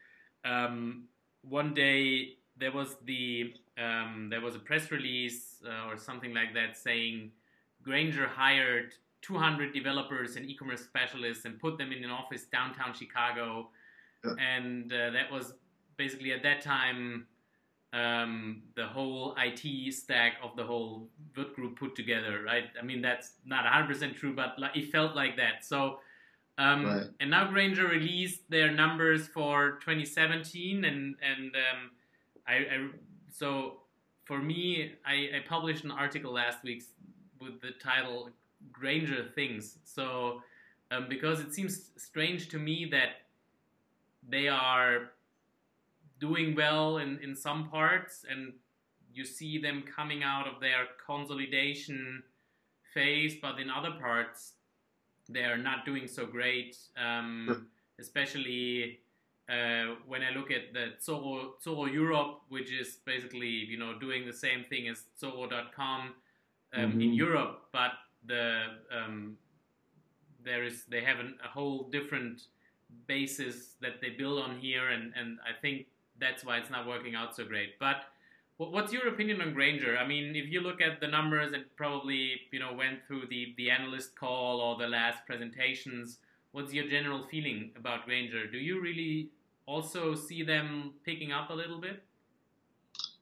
um, 0.43 1.03
one 1.47 1.73
day 1.73 2.37
there 2.59 2.71
was 2.71 2.95
the 3.05 3.53
um, 3.77 4.29
there 4.31 4.41
was 4.41 4.55
a 4.55 4.59
press 4.59 4.89
release 4.89 5.61
uh, 5.63 5.91
or 5.91 5.97
something 5.97 6.33
like 6.33 6.55
that 6.55 6.75
saying 6.75 7.31
Grainger 7.83 8.27
hired 8.27 8.93
200 9.21 9.73
developers 9.73 10.35
and 10.35 10.49
e-commerce 10.49 10.81
specialists 10.81 11.45
and 11.45 11.59
put 11.59 11.77
them 11.77 11.91
in 11.91 12.03
an 12.03 12.09
office 12.09 12.45
downtown 12.51 12.93
Chicago, 12.93 13.69
yeah. 14.23 14.33
and 14.39 14.91
uh, 14.91 15.11
that 15.11 15.31
was 15.31 15.53
basically 15.97 16.31
at 16.31 16.43
that 16.43 16.61
time 16.61 17.27
um, 17.93 18.63
the 18.75 18.85
whole 18.85 19.35
IT 19.37 19.93
stack 19.93 20.33
of 20.43 20.55
the 20.55 20.63
whole 20.63 21.07
Würth 21.35 21.53
group 21.53 21.79
put 21.79 21.95
together, 21.95 22.43
right? 22.45 22.65
I 22.79 22.83
mean, 22.85 23.01
that's 23.01 23.31
not 23.45 23.65
100% 23.65 24.15
true, 24.15 24.35
but 24.35 24.55
it 24.75 24.91
felt 24.91 25.15
like 25.15 25.37
that. 25.37 25.63
So, 25.63 25.99
um, 26.57 26.85
right. 26.85 27.07
and 27.19 27.31
now 27.31 27.49
Grainger 27.49 27.87
released 27.87 28.49
their 28.49 28.71
numbers 28.71 29.27
for 29.27 29.73
2017, 29.81 30.85
and 30.85 31.15
and 31.21 31.55
um, 31.55 31.91
I, 32.47 32.53
I, 32.53 32.89
so 33.31 33.81
for 34.25 34.39
me, 34.39 34.93
I, 35.05 35.37
I 35.37 35.47
published 35.47 35.83
an 35.83 35.91
article 35.91 36.33
last 36.33 36.63
week 36.63 36.83
with 37.39 37.61
the 37.61 37.71
title 37.81 38.29
Grainger 38.71 39.25
things. 39.35 39.77
So, 39.85 40.41
um, 40.91 41.05
because 41.07 41.39
it 41.39 41.53
seems 41.53 41.91
strange 41.95 42.49
to 42.49 42.57
me 42.57 42.87
that 42.91 43.26
they 44.29 44.47
are 44.47 45.11
doing 46.19 46.55
well 46.55 46.97
in, 46.97 47.19
in 47.23 47.35
some 47.35 47.69
parts 47.69 48.25
and 48.29 48.53
you 49.13 49.25
see 49.25 49.57
them 49.57 49.83
coming 49.83 50.23
out 50.23 50.47
of 50.47 50.59
their 50.59 50.85
consolidation 51.05 52.23
phase, 52.93 53.35
but 53.41 53.59
in 53.59 53.69
other 53.69 53.91
parts, 53.99 54.53
they 55.29 55.43
are 55.43 55.57
not 55.57 55.85
doing 55.85 56.07
so 56.07 56.25
great. 56.25 56.77
Um, 56.97 57.67
especially 57.99 58.99
uh, 59.49 59.95
when 60.07 60.21
I 60.21 60.31
look 60.35 60.51
at 60.51 60.73
the 60.73 60.93
Zoro, 61.01 61.53
Zoro 61.63 61.85
Europe, 61.85 62.41
which 62.49 62.71
is 62.71 62.97
basically 63.05 63.47
you 63.47 63.77
know 63.77 63.97
doing 63.99 64.25
the 64.25 64.33
same 64.33 64.63
thing 64.69 64.87
as 64.87 65.03
Zoro.com 65.19 66.13
um, 66.73 66.91
mm-hmm. 66.91 67.01
in 67.01 67.13
Europe, 67.13 67.67
but 67.71 67.91
the 68.25 68.63
um, 68.91 69.37
there 70.43 70.63
is 70.63 70.83
they 70.89 71.01
have 71.01 71.19
an, 71.19 71.35
a 71.43 71.47
whole 71.47 71.89
different 71.89 72.41
basis 73.07 73.75
that 73.81 74.01
they 74.01 74.09
build 74.09 74.41
on 74.41 74.57
here, 74.59 74.89
and 74.89 75.13
and 75.15 75.39
I 75.43 75.59
think 75.59 75.87
that's 76.19 76.43
why 76.43 76.57
it's 76.57 76.69
not 76.69 76.87
working 76.87 77.15
out 77.15 77.35
so 77.35 77.45
great. 77.45 77.79
But 77.79 77.97
what's 78.57 78.91
your 78.91 79.07
opinion 79.07 79.41
on 79.41 79.53
Grainger? 79.53 79.97
I 79.97 80.07
mean, 80.07 80.35
if 80.35 80.49
you 80.51 80.61
look 80.61 80.81
at 80.81 80.99
the 80.99 81.07
numbers 81.07 81.53
and 81.53 81.63
probably 81.75 82.41
you 82.51 82.59
know 82.59 82.73
went 82.73 82.99
through 83.07 83.27
the 83.29 83.53
the 83.57 83.69
analyst 83.69 84.15
call 84.15 84.59
or 84.59 84.77
the 84.77 84.87
last 84.87 85.25
presentations, 85.25 86.17
what's 86.51 86.73
your 86.73 86.87
general 86.87 87.25
feeling 87.29 87.71
about 87.77 88.05
Grainger? 88.05 88.47
Do 88.47 88.57
you 88.57 88.81
really 88.81 89.29
also 89.65 90.15
see 90.15 90.43
them 90.43 90.93
picking 91.05 91.31
up 91.31 91.49
a 91.49 91.53
little 91.53 91.79
bit? 91.79 92.01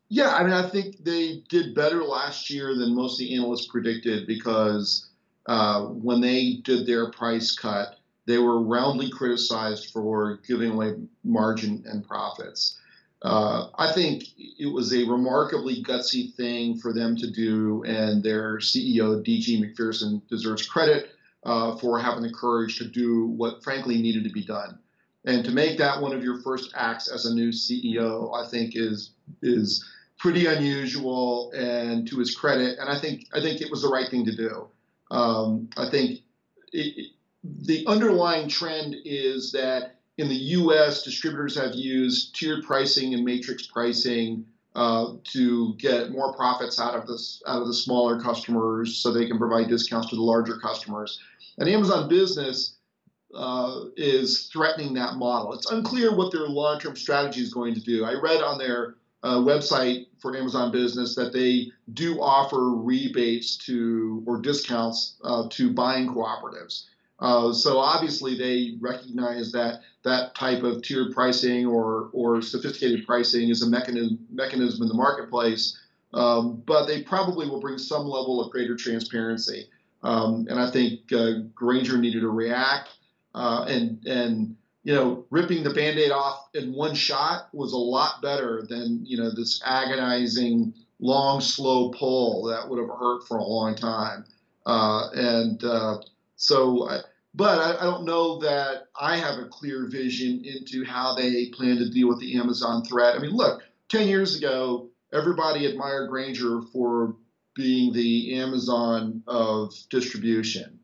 Yeah, 0.07 0.35
I 0.35 0.43
mean, 0.43 0.53
I 0.53 0.69
think 0.69 1.03
they 1.03 1.43
did 1.49 1.73
better 1.73 2.03
last 2.03 2.49
year 2.49 2.75
than 2.75 2.93
most 2.93 3.13
of 3.13 3.19
the 3.19 3.35
analysts 3.35 3.67
predicted 3.67 4.27
because 4.27 5.09
uh, 5.47 5.85
when 5.85 6.21
they 6.21 6.61
did 6.63 6.85
their 6.85 7.09
price 7.11 7.55
cut, 7.55 7.94
they 8.25 8.37
were 8.37 8.61
roundly 8.61 9.09
criticized 9.09 9.91
for 9.91 10.39
giving 10.47 10.71
away 10.71 10.95
margin 11.23 11.83
and 11.85 12.07
profits. 12.07 12.79
Uh, 13.21 13.69
I 13.77 13.91
think 13.93 14.23
it 14.37 14.71
was 14.71 14.93
a 14.93 15.03
remarkably 15.05 15.83
gutsy 15.83 16.33
thing 16.35 16.77
for 16.77 16.93
them 16.93 17.15
to 17.15 17.31
do, 17.31 17.83
and 17.83 18.21
their 18.21 18.57
CEO, 18.57 19.23
D.G. 19.23 19.59
Macpherson, 19.61 20.21
deserves 20.29 20.67
credit 20.67 21.09
uh, 21.43 21.75
for 21.77 21.99
having 21.99 22.23
the 22.23 22.33
courage 22.33 22.77
to 22.77 22.87
do 22.87 23.27
what, 23.27 23.63
frankly, 23.63 24.01
needed 24.01 24.25
to 24.25 24.29
be 24.29 24.43
done. 24.43 24.77
And 25.25 25.43
to 25.45 25.51
make 25.51 25.79
that 25.79 26.01
one 26.01 26.13
of 26.13 26.23
your 26.23 26.41
first 26.41 26.71
acts 26.75 27.07
as 27.07 27.25
a 27.25 27.33
new 27.33 27.49
CEO, 27.49 28.35
I 28.35 28.47
think 28.47 28.75
is 28.75 29.11
is 29.41 29.83
pretty 30.19 30.45
unusual 30.45 31.51
and 31.51 32.07
to 32.07 32.19
his 32.19 32.35
credit. 32.35 32.77
And 32.79 32.89
I 32.89 32.99
think 32.99 33.27
I 33.33 33.41
think 33.41 33.61
it 33.61 33.71
was 33.71 33.81
the 33.81 33.89
right 33.89 34.09
thing 34.09 34.25
to 34.25 34.35
do. 34.35 34.67
Um, 35.09 35.69
I 35.77 35.89
think 35.89 36.19
it, 36.71 37.11
the 37.61 37.85
underlying 37.87 38.47
trend 38.47 38.95
is 39.05 39.51
that 39.51 39.95
in 40.17 40.29
the 40.29 40.35
U.S., 40.35 41.03
distributors 41.03 41.57
have 41.57 41.75
used 41.75 42.35
tiered 42.35 42.63
pricing 42.63 43.13
and 43.13 43.23
matrix 43.23 43.67
pricing 43.67 44.45
uh, 44.75 45.13
to 45.23 45.75
get 45.75 46.11
more 46.11 46.33
profits 46.35 46.79
out 46.79 46.95
of 46.95 47.03
out 47.47 47.61
of 47.61 47.67
the 47.67 47.73
smaller 47.73 48.21
customers, 48.21 48.97
so 48.97 49.11
they 49.11 49.27
can 49.27 49.37
provide 49.37 49.67
discounts 49.67 50.09
to 50.09 50.15
the 50.15 50.21
larger 50.21 50.57
customers. 50.57 51.19
And 51.57 51.69
Amazon 51.69 52.09
Business 52.09 52.75
uh, 53.33 53.85
is 53.95 54.49
threatening 54.51 54.93
that 54.95 55.15
model. 55.15 55.53
It's 55.53 55.69
unclear 55.71 56.15
what 56.15 56.31
their 56.31 56.47
long-term 56.47 56.95
strategy 56.95 57.41
is 57.41 57.53
going 57.53 57.73
to 57.75 57.81
do. 57.81 58.05
I 58.05 58.13
read 58.13 58.41
on 58.41 58.57
their 58.57 58.95
uh, 59.23 59.37
website 59.37 60.07
for 60.21 60.35
Amazon 60.35 60.71
Business 60.71 61.15
that 61.15 61.33
they 61.33 61.71
do 61.93 62.21
offer 62.21 62.71
rebates 62.71 63.57
to 63.65 64.23
or 64.25 64.39
discounts 64.39 65.15
uh, 65.23 65.47
to 65.51 65.71
buying 65.71 66.07
cooperatives. 66.07 66.85
Uh, 67.25 67.51
so 67.51 67.79
obviously 67.79 68.37
they 68.37 68.77
recognize 68.79 69.51
that 69.51 69.81
that 70.03 70.35
type 70.35 70.61
of 70.61 70.83
tiered 70.83 71.11
pricing 71.11 71.65
or 71.65 72.11
or 72.13 72.39
sophisticated 72.39 73.03
pricing 73.07 73.49
is 73.49 73.63
a 73.63 73.69
mechanism 73.69 74.19
mechanism 74.31 74.83
in 74.83 74.87
the 74.87 74.93
marketplace, 74.93 75.63
um, 76.13 76.61
but 76.67 76.85
they 76.85 77.01
probably 77.01 77.49
will 77.49 77.59
bring 77.59 77.79
some 77.79 78.05
level 78.05 78.43
of 78.43 78.51
greater 78.51 78.75
transparency. 78.75 79.67
Um, 80.03 80.45
and 80.51 80.59
I 80.59 80.69
think 80.69 81.11
uh, 81.11 81.31
Grainger 81.55 81.97
needed 81.97 82.21
to 82.21 82.29
react 82.29 82.89
uh, 83.33 83.65
and 83.67 84.05
and 84.05 84.55
you 84.83 84.93
know, 84.93 85.25
ripping 85.31 85.63
the 85.63 85.73
band-aid 85.73 86.11
off 86.11 86.47
in 86.53 86.71
one 86.71 86.93
shot 86.93 87.49
was 87.53 87.73
a 87.73 87.77
lot 87.95 88.21
better 88.21 88.67
than, 88.69 89.03
you 89.03 89.17
know, 89.17 89.31
this 89.31 89.59
agonizing, 89.65 90.75
long, 90.99 91.41
slow 91.41 91.89
pull 91.89 92.43
that 92.43 92.69
would 92.69 92.77
have 92.77 92.95
hurt 92.99 93.27
for 93.27 93.37
a 93.37 93.43
long 93.43 93.73
time. 93.73 94.25
Uh, 94.63 95.09
and 95.15 95.63
uh, 95.63 95.97
so, 96.35 96.87
I, 96.87 96.99
but 97.35 97.59
I, 97.59 97.81
I, 97.81 97.83
don't 97.83 98.05
know 98.05 98.39
that 98.39 98.87
I 98.99 99.17
have 99.17 99.39
a 99.39 99.45
clear 99.45 99.87
vision 99.87 100.43
into 100.45 100.85
how 100.85 101.15
they 101.15 101.47
plan 101.49 101.77
to 101.77 101.89
deal 101.89 102.07
with 102.07 102.19
the 102.19 102.37
Amazon 102.37 102.83
threat. 102.85 103.15
I 103.15 103.19
mean, 103.19 103.31
look, 103.31 103.61
10 103.89 104.07
years 104.07 104.37
ago, 104.37 104.87
everybody 105.11 105.65
admired 105.65 106.09
Grainger 106.09 106.61
for 106.71 107.15
being 107.53 107.93
the 107.93 108.35
Amazon 108.35 109.21
of 109.27 109.73
distribution 109.89 110.79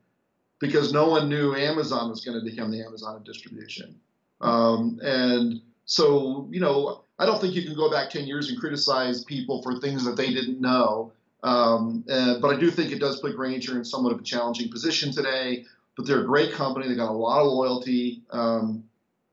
because 0.60 0.92
no 0.92 1.08
one 1.08 1.28
knew 1.28 1.54
Amazon 1.54 2.10
was 2.10 2.24
going 2.24 2.38
to 2.38 2.44
become 2.44 2.70
the 2.70 2.82
Amazon 2.84 3.16
of 3.16 3.24
distribution. 3.24 3.98
Um, 4.40 5.00
and 5.02 5.60
so, 5.86 6.48
you 6.50 6.60
know, 6.60 7.04
I 7.18 7.26
don't 7.26 7.40
think 7.40 7.54
you 7.54 7.62
can 7.62 7.74
go 7.74 7.90
back 7.90 8.10
10 8.10 8.26
years 8.26 8.48
and 8.48 8.58
criticize 8.58 9.24
people 9.24 9.62
for 9.62 9.78
things 9.78 10.04
that 10.04 10.16
they 10.16 10.32
didn't 10.32 10.60
know. 10.60 11.12
Um, 11.42 12.04
and, 12.08 12.40
but 12.40 12.54
I 12.54 12.60
do 12.60 12.70
think 12.70 12.92
it 12.92 13.00
does 13.00 13.20
put 13.20 13.36
Grainger 13.36 13.76
in 13.76 13.84
somewhat 13.84 14.12
of 14.12 14.20
a 14.20 14.22
challenging 14.22 14.70
position 14.70 15.12
today. 15.12 15.64
But 15.96 16.06
they're 16.06 16.22
a 16.22 16.26
great 16.26 16.52
company. 16.52 16.88
They've 16.88 16.96
got 16.96 17.10
a 17.10 17.12
lot 17.12 17.40
of 17.40 17.52
loyalty. 17.52 18.22
Um, 18.30 18.84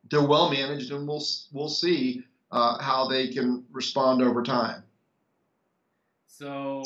they're 0.09 0.25
well 0.25 0.49
managed, 0.49 0.91
and 0.91 1.07
we'll 1.07 1.23
we'll 1.53 1.69
see 1.69 2.23
uh, 2.51 2.81
how 2.81 3.07
they 3.07 3.29
can 3.29 3.63
respond 3.71 4.21
over 4.21 4.43
time. 4.43 4.83
So 6.27 6.83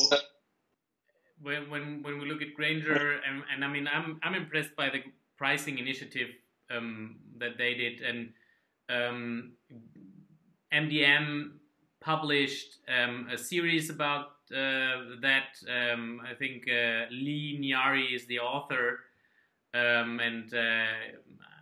when 1.42 1.70
when 2.02 2.20
we 2.20 2.26
look 2.26 2.42
at 2.42 2.54
Grainger, 2.54 3.20
and, 3.28 3.44
and 3.54 3.64
I 3.64 3.68
mean, 3.68 3.88
I'm 3.88 4.20
I'm 4.24 4.36
impressed 4.36 4.76
by 4.76 4.90
the 4.90 5.04
pricing 5.38 5.78
initiative 5.78 6.30
um, 6.72 7.18
that 7.38 7.58
they 7.58 7.74
did, 7.74 8.02
and 8.02 8.30
um, 8.90 9.52
MDM 10.74 11.52
published 12.00 12.80
um, 12.88 13.28
a 13.32 13.38
series 13.38 13.90
about 13.90 14.26
uh, 14.52 15.20
that. 15.22 15.56
Um, 15.70 16.22
I 16.30 16.34
think 16.34 16.64
uh, 16.68 17.06
Lee 17.12 17.60
Nyari 17.62 18.16
is 18.16 18.26
the 18.28 18.40
author, 18.40 19.00
um, 19.74 20.20
and 20.20 20.54
uh, 20.54 20.58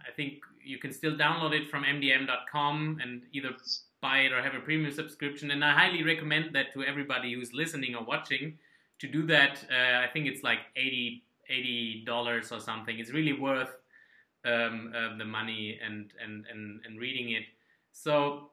I 0.08 0.12
think 0.16 0.44
you 0.64 0.78
can 0.78 0.92
still 0.92 1.16
download 1.16 1.54
it 1.54 1.70
from 1.70 1.84
MDM.com 1.84 3.00
and 3.02 3.24
either 3.32 3.52
buy 4.02 4.20
it 4.20 4.32
or 4.32 4.42
have 4.42 4.56
a 4.56 4.60
premium 4.60 4.92
subscription. 4.92 5.52
And 5.52 5.64
I 5.64 5.74
highly 5.74 6.04
recommend 6.04 6.54
that 6.56 6.74
to 6.74 6.84
everybody 6.84 7.34
who's 7.34 7.54
listening 7.54 7.96
or 7.96 8.04
watching 8.04 8.58
to 9.00 9.08
do 9.08 9.26
that. 9.28 9.64
Uh, 9.72 10.00
I 10.00 10.08
think 10.12 10.28
it's 10.28 10.44
like 10.44 10.60
80 10.76 11.24
dollars 12.06 12.52
or 12.52 12.60
something. 12.60 12.98
It's 13.00 13.12
really 13.12 13.34
worth 13.34 13.76
um, 14.46 14.94
uh, 14.96 15.18
the 15.18 15.26
money 15.26 15.80
and, 15.84 16.12
and, 16.24 16.46
and, 16.52 16.82
and 16.86 17.00
reading 17.00 17.32
it. 17.32 17.44
So, 17.92 18.50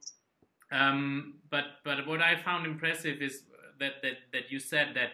um, 0.73 1.35
but 1.51 1.65
but 1.85 2.07
what 2.07 2.21
I 2.21 2.37
found 2.37 2.67
impressive 2.67 3.23
is 3.23 3.45
that 3.79 4.03
that, 4.03 4.19
that 4.33 4.51
you 4.51 4.59
said 4.59 4.89
that 4.95 5.11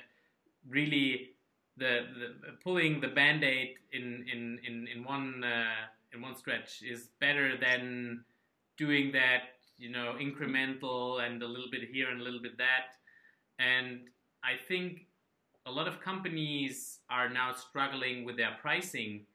really 0.69 1.34
the, 1.77 2.07
the 2.19 2.53
pulling 2.63 3.01
the 3.01 3.09
band-aid 3.09 3.75
in 3.93 4.25
in 4.33 4.59
in, 4.67 4.89
in 4.95 5.05
one 5.05 5.43
uh, 5.45 5.87
in 6.13 6.21
one 6.21 6.37
stretch 6.37 6.83
is 6.83 7.09
better 7.21 7.57
than 7.57 8.25
doing 8.77 9.13
that 9.13 9.55
you 9.77 9.91
know 9.91 10.15
incremental 10.21 11.25
and 11.25 11.43
a 11.43 11.47
little 11.47 11.71
bit 11.71 11.83
here 11.93 12.11
and 12.11 12.21
a 12.21 12.25
little 12.25 12.43
bit 12.43 12.57
that. 12.59 12.97
And 13.59 14.01
i 14.43 14.57
think 14.69 15.07
a 15.67 15.71
lot 15.71 15.89
of 15.89 16.01
companies 16.01 16.99
are 17.09 17.29
now 17.29 17.53
struggling 17.53 18.25
with 18.25 18.37
their 18.37 18.57
pricing 18.61 19.27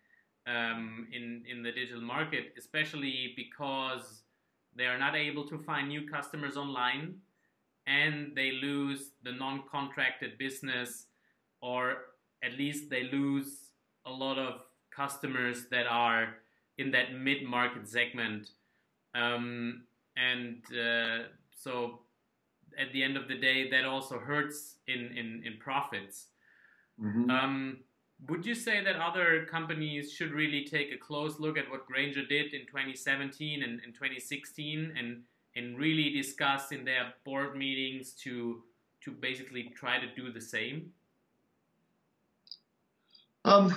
um, 0.48 1.08
in 1.12 1.44
in 1.50 1.64
the 1.64 1.72
digital 1.72 2.02
market 2.02 2.54
especially 2.58 3.34
because 3.36 4.24
they 4.76 4.86
are 4.86 4.98
not 4.98 5.16
able 5.16 5.48
to 5.48 5.58
find 5.58 5.88
new 5.88 6.08
customers 6.08 6.56
online 6.58 7.16
and 7.88 8.36
they 8.36 8.52
lose 8.52 9.12
the 9.24 9.32
non-contracted 9.32 10.38
business 10.38 11.08
or 11.62 12.09
at 12.44 12.58
least 12.58 12.90
they 12.90 13.04
lose 13.04 13.72
a 14.06 14.12
lot 14.12 14.38
of 14.38 14.62
customers 14.96 15.66
that 15.72 15.88
are 15.88 16.36
in 16.78 16.92
that 16.92 17.14
mid-market 17.14 17.88
segment 17.88 18.50
um, 19.16 19.84
and 20.18 20.64
uh, 20.74 21.24
so 21.56 22.00
at 22.78 22.92
the 22.94 23.04
end 23.04 23.18
of 23.18 23.28
the 23.28 23.36
day 23.36 23.70
that 23.70 23.86
also 23.86 24.20
hurts 24.20 24.76
in 24.88 25.12
in, 25.18 25.44
in 25.46 25.58
profits 25.60 26.28
mm-hmm. 27.02 27.30
um, 27.30 27.78
would 28.28 28.46
you 28.46 28.56
say 28.56 28.84
that 28.84 28.98
other 28.98 29.46
companies 29.50 30.12
should 30.12 30.32
really 30.32 30.66
take 30.66 30.92
a 30.92 30.98
close 30.98 31.40
look 31.40 31.58
at 31.58 31.70
what 31.70 31.86
Grainger 31.86 32.26
did 32.26 32.54
in 32.54 32.66
2017 32.66 33.64
and 33.64 33.80
in 33.82 33.94
2016 33.94 34.94
and 34.98 35.24
and 35.56 35.78
really 35.78 36.10
discuss 36.10 36.72
in 36.72 36.86
their 36.86 37.14
board 37.26 37.56
meetings 37.56 38.14
to 38.24 38.64
to 39.02 39.12
basically 39.12 39.72
try 39.76 40.00
to 40.00 40.14
do 40.16 40.32
the 40.32 40.42
same? 40.42 40.92
Um, 43.46 43.74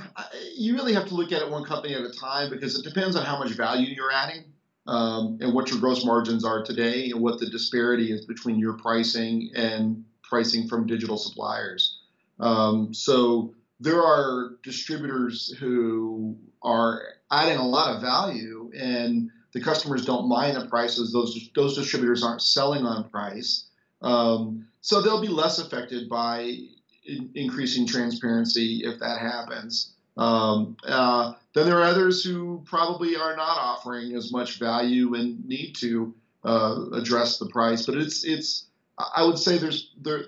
you 0.56 0.74
really 0.74 0.92
have 0.92 1.06
to 1.08 1.14
look 1.14 1.32
at 1.32 1.40
it 1.40 1.50
one 1.50 1.64
company 1.64 1.94
at 1.94 2.02
a 2.02 2.12
time 2.12 2.50
because 2.50 2.78
it 2.78 2.84
depends 2.84 3.16
on 3.16 3.24
how 3.24 3.38
much 3.38 3.52
value 3.52 3.86
you're 3.94 4.12
adding 4.12 4.44
um, 4.86 5.38
and 5.40 5.54
what 5.54 5.70
your 5.70 5.78
gross 5.78 6.04
margins 6.04 6.44
are 6.44 6.64
today 6.64 7.10
and 7.10 7.20
what 7.20 7.38
the 7.38 7.48
disparity 7.48 8.12
is 8.12 8.26
between 8.26 8.58
your 8.58 8.74
pricing 8.74 9.50
and 9.54 10.04
pricing 10.22 10.66
from 10.66 10.86
digital 10.86 11.16
suppliers. 11.16 12.00
Um, 12.40 12.92
so 12.92 13.54
there 13.78 14.02
are 14.02 14.56
distributors 14.62 15.54
who 15.58 16.36
are 16.62 17.02
adding 17.30 17.58
a 17.58 17.66
lot 17.66 17.94
of 17.94 18.02
value 18.02 18.70
and 18.76 19.30
the 19.52 19.60
customers 19.60 20.04
don't 20.04 20.28
mind 20.28 20.56
the 20.56 20.66
prices. 20.66 21.12
Those 21.12 21.50
those 21.54 21.76
distributors 21.76 22.22
aren't 22.22 22.42
selling 22.42 22.86
on 22.86 23.08
price, 23.10 23.66
um, 24.00 24.66
so 24.80 25.00
they'll 25.00 25.20
be 25.20 25.28
less 25.28 25.58
affected 25.58 26.08
by 26.08 26.56
increasing 27.04 27.86
transparency 27.86 28.82
if 28.84 28.98
that 29.00 29.20
happens. 29.20 29.92
Um, 30.16 30.76
uh, 30.86 31.32
then 31.54 31.66
there 31.66 31.78
are 31.78 31.84
others 31.84 32.22
who 32.22 32.62
probably 32.64 33.16
are 33.16 33.34
not 33.36 33.58
offering 33.58 34.14
as 34.14 34.30
much 34.30 34.58
value 34.58 35.14
and 35.14 35.44
need 35.46 35.74
to 35.76 36.14
uh, 36.44 36.84
address 36.92 37.38
the 37.38 37.46
price. 37.46 37.86
But 37.86 37.96
it's 37.96 38.24
it's 38.24 38.66
I 38.98 39.24
would 39.24 39.38
say 39.38 39.58
there's 39.58 39.90
there 40.00 40.26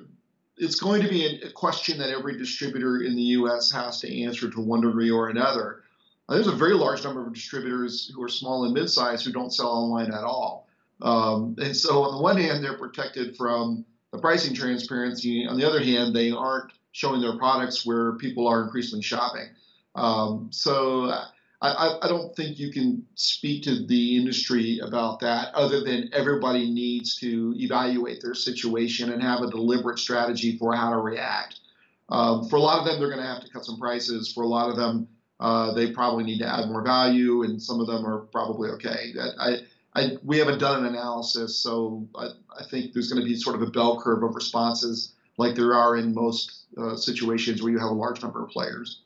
it's 0.57 0.77
going 0.77 1.03
to 1.03 1.09
be 1.09 1.41
a 1.43 1.51
question 1.51 1.99
that 1.99 2.11
every 2.11 2.39
distributor 2.39 3.03
in 3.03 3.17
the 3.17 3.23
U.S. 3.23 3.71
has 3.73 4.01
to 4.01 4.23
answer 4.23 4.51
to 4.51 4.61
one 4.61 4.81
degree 4.81 5.11
or 5.11 5.29
another. 5.29 5.83
There's 6.29 6.47
a 6.47 6.53
very 6.53 6.75
large 6.75 7.05
number 7.05 7.27
of 7.27 7.35
distributors 7.35 8.11
who 8.15 8.23
are 8.23 8.29
small 8.29 8.65
and 8.65 8.73
mid-sized 8.73 9.27
who 9.27 9.33
don't 9.33 9.53
sell 9.53 9.69
online 9.69 10.13
at 10.13 10.25
all. 10.25 10.69
Um, 11.03 11.57
and 11.59 11.77
so 11.77 12.05
on 12.05 12.15
the 12.15 12.23
one 12.23 12.39
hand, 12.39 12.65
they're 12.65 12.79
protected 12.79 13.37
from 13.37 13.85
the 14.15 14.21
pricing 14.21 14.55
transparency. 14.55 15.47
On 15.47 15.59
the 15.59 15.67
other 15.67 15.83
hand, 15.83 16.15
they 16.15 16.31
aren't 16.31 16.73
showing 16.93 17.21
their 17.21 17.37
products 17.37 17.85
where 17.85 18.13
people 18.13 18.47
are 18.47 18.63
increasingly 18.63 19.03
shopping. 19.03 19.49
Um, 19.97 20.49
so 20.53 21.13
I, 21.61 21.99
I, 22.03 22.09
don't 22.09 22.35
think 22.35 22.59
you 22.59 22.73
can 22.73 23.05
speak 23.15 23.63
to 23.65 23.87
the 23.87 24.17
industry 24.17 24.81
about 24.81 25.21
that 25.21 25.55
other 25.55 25.83
than 25.83 26.11
everybody 26.13 26.71
needs 26.71 27.17
to 27.21 27.55
evaluate 27.57 28.21
their 28.21 28.35
situation 28.35 29.13
and 29.13 29.23
have 29.23 29.41
a 29.41 29.51
deliberate 29.51 29.99
strategy 29.99 30.59
for 30.59 30.75
how 30.75 30.91
to 30.91 30.99
react. 30.99 31.61
Um, 32.09 32.49
for 32.49 32.57
a 32.57 32.61
lot 32.61 32.79
of 32.81 32.85
them, 32.85 32.99
they're 32.99 33.09
going 33.09 33.23
to 33.23 33.27
have 33.27 33.43
to 33.43 33.51
cut 33.51 33.65
some 33.65 33.79
prices. 33.79 34.33
For 34.33 34.43
a 34.43 34.49
lot 34.49 34.69
of 34.69 34.77
them, 34.77 35.09
uh, 35.41 35.73
they 35.75 35.93
probably 35.93 36.25
need 36.25 36.39
to 36.39 36.47
add 36.47 36.69
more 36.69 36.83
value, 36.83 37.43
and 37.43 37.61
some 37.61 37.81
of 37.81 37.87
them 37.87 38.07
are 38.07 38.19
probably 38.19 38.71
okay. 38.71 39.13
I, 39.41 39.59
I, 39.95 40.17
we 40.25 40.39
haven't 40.39 40.59
done 40.59 40.85
an 40.85 40.95
analysis, 40.95 41.57
so 41.57 42.07
I, 42.17 42.31
I 42.59 42.65
think 42.71 42.93
there's 42.93 43.13
going 43.13 43.23
to 43.23 43.29
be 43.29 43.37
sort 43.37 43.55
of 43.55 43.63
a 43.63 43.71
bell 43.71 44.01
curve 44.01 44.23
of 44.23 44.35
responses 44.35 45.13
like 45.37 45.55
there 45.55 45.75
are 45.75 45.97
in 45.97 46.15
most 46.15 46.65
uh, 46.77 46.97
situations 46.97 47.63
where 47.63 47.73
you 47.73 47.79
have 47.79 47.91
a 47.91 47.95
large 47.95 48.23
number 48.23 48.43
of 48.43 48.51
players. 48.51 49.01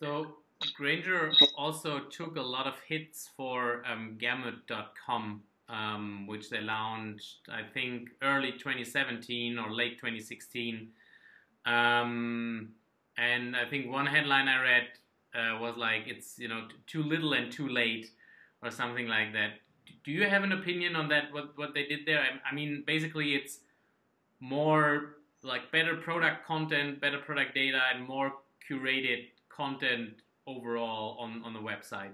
So 0.00 0.26
Grainger 0.76 1.32
also 1.56 2.00
took 2.00 2.36
a 2.36 2.42
lot 2.42 2.66
of 2.66 2.74
hits 2.86 3.30
for 3.36 3.82
um, 3.86 4.16
Gamut.com, 4.18 5.42
um, 5.68 6.26
which 6.26 6.50
they 6.50 6.60
launched, 6.60 7.48
I 7.48 7.62
think, 7.62 8.10
early 8.22 8.52
2017 8.52 9.58
or 9.58 9.72
late 9.72 9.98
2016. 9.98 10.88
Um, 11.64 12.68
and 13.18 13.56
I 13.56 13.68
think 13.68 13.90
one 13.90 14.06
headline 14.06 14.48
I 14.48 14.62
read 14.62 14.86
uh, 15.34 15.58
was 15.60 15.76
like, 15.76 16.02
it's 16.06 16.38
you 16.38 16.48
know 16.48 16.68
too 16.86 17.02
little 17.02 17.32
and 17.32 17.50
too 17.50 17.68
late, 17.68 18.10
or 18.62 18.70
something 18.70 19.06
like 19.08 19.32
that. 19.32 19.50
Do 20.04 20.12
you 20.12 20.28
have 20.28 20.44
an 20.44 20.52
opinion 20.52 20.96
on 20.96 21.08
that? 21.08 21.32
What 21.32 21.56
what 21.56 21.74
they 21.74 21.86
did 21.86 22.00
there? 22.06 22.20
I, 22.20 22.50
I 22.50 22.54
mean, 22.54 22.84
basically, 22.86 23.34
it's 23.34 23.60
more 24.40 25.16
like 25.42 25.70
better 25.72 25.96
product 25.96 26.46
content, 26.46 27.00
better 27.00 27.18
product 27.18 27.54
data, 27.54 27.80
and 27.94 28.06
more 28.06 28.32
curated 28.68 29.28
content 29.48 30.10
overall 30.46 31.18
on, 31.18 31.42
on 31.44 31.52
the 31.52 31.60
website? 31.60 32.10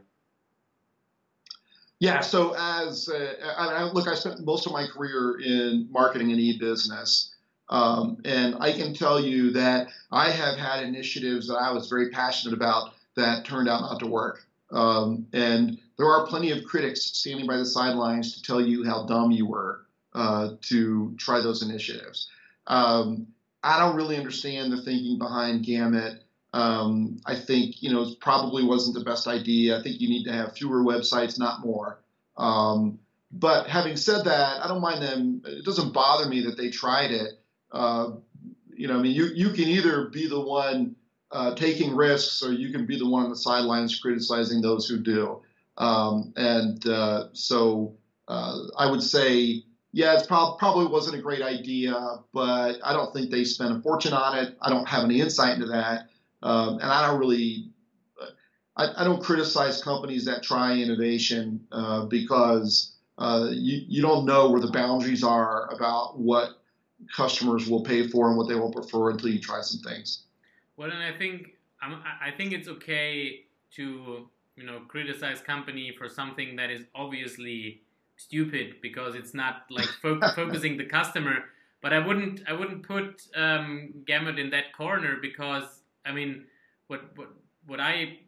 Yeah, 1.99 2.21
so 2.21 2.55
as 2.59 3.09
uh, 3.09 3.35
I, 3.57 3.85
look, 3.85 4.09
I 4.09 4.15
spent 4.15 4.45
most 4.45 4.67
of 4.67 4.73
my 4.73 4.87
career 4.87 5.41
in 5.41 5.87
marketing 5.91 6.33
and 6.33 6.41
e-business, 6.41 7.37
um, 7.69 8.19
and 8.25 8.57
I 8.59 8.73
can 8.73 8.93
tell 8.93 9.21
you 9.21 9.53
that 9.53 9.89
I 10.11 10.31
have 10.31 10.59
had 10.59 10.83
initiatives 10.83 11.47
that 11.47 11.55
I 11.55 11.71
was 11.71 11.89
very 11.89 12.11
passionate 12.11 12.55
about 12.55 12.95
that 13.15 13.45
turned 13.45 13.69
out 13.69 13.83
not 13.83 14.01
to 14.01 14.07
work. 14.07 14.45
Um, 14.73 15.27
and 15.33 15.79
there 15.97 16.07
are 16.07 16.27
plenty 16.27 16.51
of 16.51 16.65
critics 16.65 17.03
standing 17.03 17.47
by 17.47 17.57
the 17.57 17.67
sidelines 17.67 18.35
to 18.35 18.43
tell 18.43 18.61
you 18.61 18.85
how 18.85 19.07
dumb 19.07 19.31
you 19.31 19.47
were 19.47 19.87
uh, 20.15 20.51
to 20.63 21.15
try 21.19 21.41
those 21.41 21.63
initiatives. 21.63 22.29
Um, 22.67 23.29
I 23.63 23.79
don't 23.79 23.97
really 23.97 24.17
understand 24.17 24.73
the 24.73 24.83
thinking 24.83 25.19
behind 25.19 25.65
Gamut. 25.65 26.23
Um, 26.53 27.19
I 27.25 27.37
think 27.37 27.83
you 27.83 27.93
know 27.93 28.03
it 28.03 28.21
probably 28.21 28.65
wasn't 28.65 28.99
the 28.99 29.05
best 29.05 29.27
idea. 29.27 29.79
I 29.79 29.83
think 29.83 30.01
you 30.01 30.09
need 30.09 30.25
to 30.25 30.33
have 30.33 30.57
fewer 30.57 30.83
websites, 30.83 31.39
not 31.39 31.65
more. 31.65 32.01
Um, 32.37 32.99
but 33.31 33.69
having 33.69 33.97
said 33.97 34.25
that, 34.27 34.63
I 34.63 34.69
don't 34.69 34.83
mind 34.83 35.03
them. 35.03 35.43
It 35.47 35.65
doesn't 35.65 35.93
bother 35.93 36.29
me 36.29 36.43
that 36.43 36.59
they 36.59 36.69
tried 36.69 37.11
it. 37.11 37.41
Uh, 37.71 38.11
you 38.75 38.89
know, 38.89 38.99
I 38.99 39.03
mean, 39.03 39.13
you 39.13 39.27
you 39.35 39.51
can 39.51 39.65
either 39.65 40.09
be 40.09 40.27
the 40.27 40.41
one 40.41 40.97
uh, 41.31 41.55
taking 41.55 41.97
risks, 41.97 42.43
or 42.43 42.53
you 42.53 42.71
can 42.71 42.85
be 42.85 42.99
the 42.99 43.09
one 43.09 43.25
on 43.25 43.31
the 43.31 43.37
sidelines 43.37 43.99
criticizing 43.99 44.61
those 44.61 44.87
who 44.87 44.99
do. 44.99 45.41
Um, 45.79 46.33
and 46.37 46.87
uh, 46.87 47.29
so 47.33 47.97
uh, 48.29 48.59
I 48.79 48.91
would 48.91 49.03
say, 49.03 49.65
yeah, 49.93 50.19
it 50.19 50.29
prob- 50.29 50.59
probably 50.59 50.87
wasn't 50.87 51.19
a 51.19 51.23
great 51.23 51.43
idea, 51.43 51.95
but 52.33 52.79
I 52.85 52.93
don't 52.93 53.13
think 53.13 53.31
they 53.31 53.45
spent 53.45 53.77
a 53.77 53.81
fortune 53.81 54.13
on 54.13 54.39
it. 54.39 54.57
I 54.61 54.71
don't 54.71 54.89
have 54.89 55.05
any 55.05 55.21
insight 55.21 55.55
into 55.55 55.67
that, 55.69 56.09
um, 56.43 56.75
and 56.75 56.91
I 56.91 57.07
don't 57.07 57.21
really. 57.21 57.69
I, 58.75 58.89
I, 58.97 59.05
don't 59.05 59.23
criticize 59.23 59.83
companies 59.83 60.25
that 60.25 60.43
try 60.43 60.79
innovation 60.79 61.67
uh, 61.73 62.07
because 62.07 62.95
uh, 63.19 63.49
you, 63.51 63.85
you 63.87 64.01
don't 64.01 64.25
know 64.25 64.51
where 64.51 64.63
the 64.63 64.71
boundaries 64.71 65.23
are 65.23 65.71
about 65.75 66.19
what 66.19 66.63
customers 67.15 67.69
will 67.69 67.83
pay 67.85 68.09
for 68.09 68.29
and 68.29 68.39
what 68.39 68.49
they 68.49 68.55
will 68.55 68.73
prefer 68.73 69.11
until 69.11 69.29
you 69.29 69.39
try 69.39 69.61
some 69.61 69.81
things. 69.81 70.23
Well, 70.77 70.91
and 70.91 71.03
I 71.03 71.17
think 71.19 71.51
I 71.83 72.31
think 72.37 72.53
it's 72.53 72.69
okay 72.69 73.45
to 73.77 74.29
you 74.57 74.65
know 74.65 74.81
criticize 74.89 75.41
company 75.41 75.95
for 75.97 76.09
something 76.09 76.57
that 76.57 76.71
is 76.71 76.85
obviously 76.95 77.83
stupid 78.17 78.77
because 78.83 79.15
it's 79.15 79.35
not 79.35 79.63
like 79.71 79.89
fo- 80.01 80.21
focusing 80.37 80.77
the 80.77 80.85
customer. 80.85 81.45
But 81.81 81.93
I 81.93 81.99
wouldn't 82.07 82.43
I 82.47 82.53
wouldn't 82.53 82.87
put 82.87 83.23
um, 83.35 83.93
Gamut 84.07 84.39
in 84.39 84.51
that 84.51 84.73
corner 84.77 85.17
because 85.21 85.83
I 86.07 86.13
mean 86.13 86.45
what 86.87 87.17
what 87.17 87.29
what 87.67 87.81
I 87.81 88.19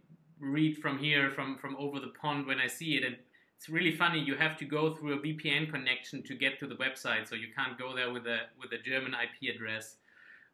read 0.41 0.79
from 0.79 0.99
here 0.99 1.31
from 1.31 1.59
from 1.59 1.77
over 1.77 2.01
the 2.01 2.13
pond 2.21 2.47
when 2.47 2.59
I 2.59 2.67
see 2.67 2.97
it 2.97 3.05
and 3.05 3.17
it's 3.57 3.69
really 3.69 3.97
funny 3.97 4.19
you 4.19 4.35
have 4.35 4.57
to 4.59 4.65
go 4.65 4.95
through 4.95 5.15
a 5.15 5.19
VPN 5.19 5.71
connection 5.71 6.23
to 6.25 6.35
get 6.35 6.59
to 6.59 6.67
the 6.67 6.75
website 6.75 7.29
so 7.29 7.35
you 7.37 7.49
can't 7.57 7.79
go 7.79 7.95
there 7.95 8.13
with 8.13 8.27
a 8.27 8.41
with 8.61 8.73
a 8.73 8.83
German 8.83 9.15
IP 9.15 9.55
address 9.55 9.97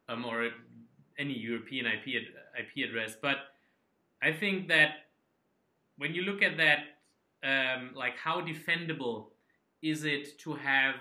um, 0.08 0.24
or 0.24 0.50
any 1.18 1.36
European 1.36 1.86
IP 1.86 2.22
IP 2.58 2.88
address 2.88 3.16
but 3.20 3.36
I 4.22 4.32
think 4.32 4.68
that 4.68 4.90
when 6.00 6.14
you 6.14 6.22
look 6.22 6.42
at 6.42 6.56
that, 6.56 6.78
um, 7.44 7.90
like 7.94 8.16
how 8.16 8.40
defendable 8.40 9.26
is 9.82 10.04
it 10.04 10.38
to 10.38 10.54
have 10.54 10.94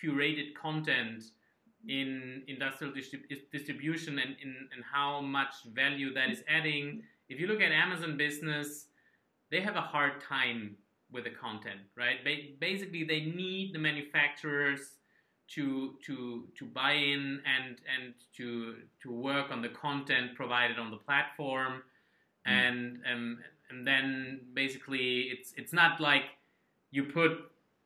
curated 0.00 0.54
content 0.54 1.24
in 1.88 2.42
industrial 2.46 2.92
distribution 3.52 4.20
and 4.20 4.36
in 4.40 4.54
and 4.72 4.84
how 4.90 5.20
much 5.20 5.54
value 5.74 6.14
that 6.14 6.30
is 6.30 6.44
adding? 6.48 7.02
If 7.28 7.40
you 7.40 7.48
look 7.48 7.60
at 7.60 7.72
Amazon 7.72 8.16
business, 8.16 8.86
they 9.50 9.60
have 9.60 9.74
a 9.74 9.80
hard 9.80 10.20
time 10.20 10.76
with 11.10 11.24
the 11.24 11.30
content, 11.30 11.80
right? 11.96 12.22
Ba- 12.24 12.54
basically, 12.60 13.02
they 13.02 13.22
need 13.22 13.74
the 13.74 13.80
manufacturers 13.80 14.80
to 15.56 15.96
to 16.06 16.46
to 16.58 16.64
buy 16.64 16.92
in 16.92 17.40
and 17.54 17.76
and 17.92 18.14
to 18.36 18.76
to 19.02 19.10
work 19.10 19.50
on 19.50 19.62
the 19.62 19.68
content 19.70 20.36
provided 20.36 20.78
on 20.78 20.92
the 20.92 20.96
platform, 20.96 21.82
mm. 22.46 22.52
and 22.52 23.00
um, 23.12 23.38
and 23.74 23.86
then 23.86 24.40
basically 24.54 25.28
it's 25.32 25.52
it's 25.56 25.72
not 25.72 26.00
like 26.00 26.22
you 26.90 27.04
put 27.04 27.32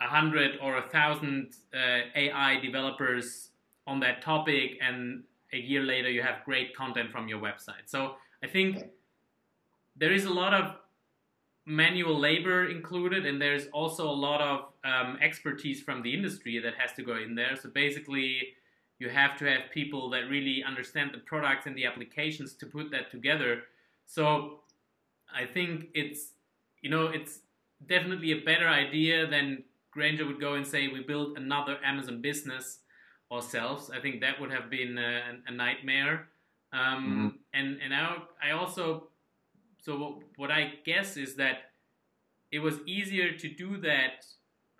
a 0.00 0.06
hundred 0.06 0.58
or 0.62 0.78
a 0.78 0.88
thousand 0.88 1.54
uh, 1.74 2.00
AI 2.14 2.60
developers 2.60 3.50
on 3.86 4.00
that 4.00 4.22
topic, 4.22 4.78
and 4.80 5.24
a 5.52 5.56
year 5.56 5.82
later 5.82 6.10
you 6.10 6.22
have 6.22 6.44
great 6.44 6.76
content 6.76 7.10
from 7.10 7.26
your 7.26 7.40
website. 7.40 7.86
So 7.86 8.16
I 8.44 8.46
think 8.46 8.84
there 9.96 10.12
is 10.12 10.24
a 10.26 10.30
lot 10.30 10.52
of 10.54 10.76
manual 11.64 12.18
labor 12.18 12.68
included, 12.68 13.26
and 13.26 13.40
there's 13.40 13.66
also 13.72 14.08
a 14.08 14.18
lot 14.28 14.40
of 14.40 14.58
um, 14.84 15.18
expertise 15.22 15.82
from 15.82 16.02
the 16.02 16.12
industry 16.12 16.58
that 16.58 16.74
has 16.76 16.92
to 16.94 17.02
go 17.02 17.16
in 17.16 17.34
there. 17.34 17.56
So 17.60 17.70
basically, 17.70 18.54
you 18.98 19.08
have 19.08 19.38
to 19.38 19.46
have 19.46 19.70
people 19.72 20.10
that 20.10 20.28
really 20.28 20.62
understand 20.62 21.10
the 21.12 21.18
products 21.18 21.66
and 21.66 21.74
the 21.76 21.86
applications 21.86 22.54
to 22.54 22.66
put 22.66 22.90
that 22.90 23.10
together. 23.10 23.62
So 24.06 24.60
I 25.34 25.46
think 25.46 25.86
it's 25.94 26.32
you 26.82 26.90
know 26.90 27.06
it's 27.06 27.40
definitely 27.86 28.32
a 28.32 28.44
better 28.44 28.68
idea 28.68 29.26
than 29.26 29.64
Grainger 29.90 30.26
would 30.26 30.40
go 30.40 30.54
and 30.54 30.66
say 30.66 30.88
we 30.88 31.02
build 31.02 31.36
another 31.36 31.78
Amazon 31.84 32.20
business 32.20 32.80
ourselves. 33.30 33.90
I 33.90 34.00
think 34.00 34.20
that 34.20 34.40
would 34.40 34.50
have 34.50 34.70
been 34.70 34.98
a, 34.98 35.38
a 35.46 35.52
nightmare. 35.52 36.28
Um, 36.72 36.78
mm-hmm. 36.80 37.28
And 37.54 37.78
and 37.82 37.94
I 37.94 38.16
I 38.42 38.50
also 38.52 39.08
so 39.80 39.98
what, 39.98 40.18
what 40.36 40.50
I 40.50 40.72
guess 40.84 41.16
is 41.16 41.36
that 41.36 41.72
it 42.50 42.58
was 42.58 42.76
easier 42.86 43.32
to 43.32 43.48
do 43.48 43.78
that 43.78 44.24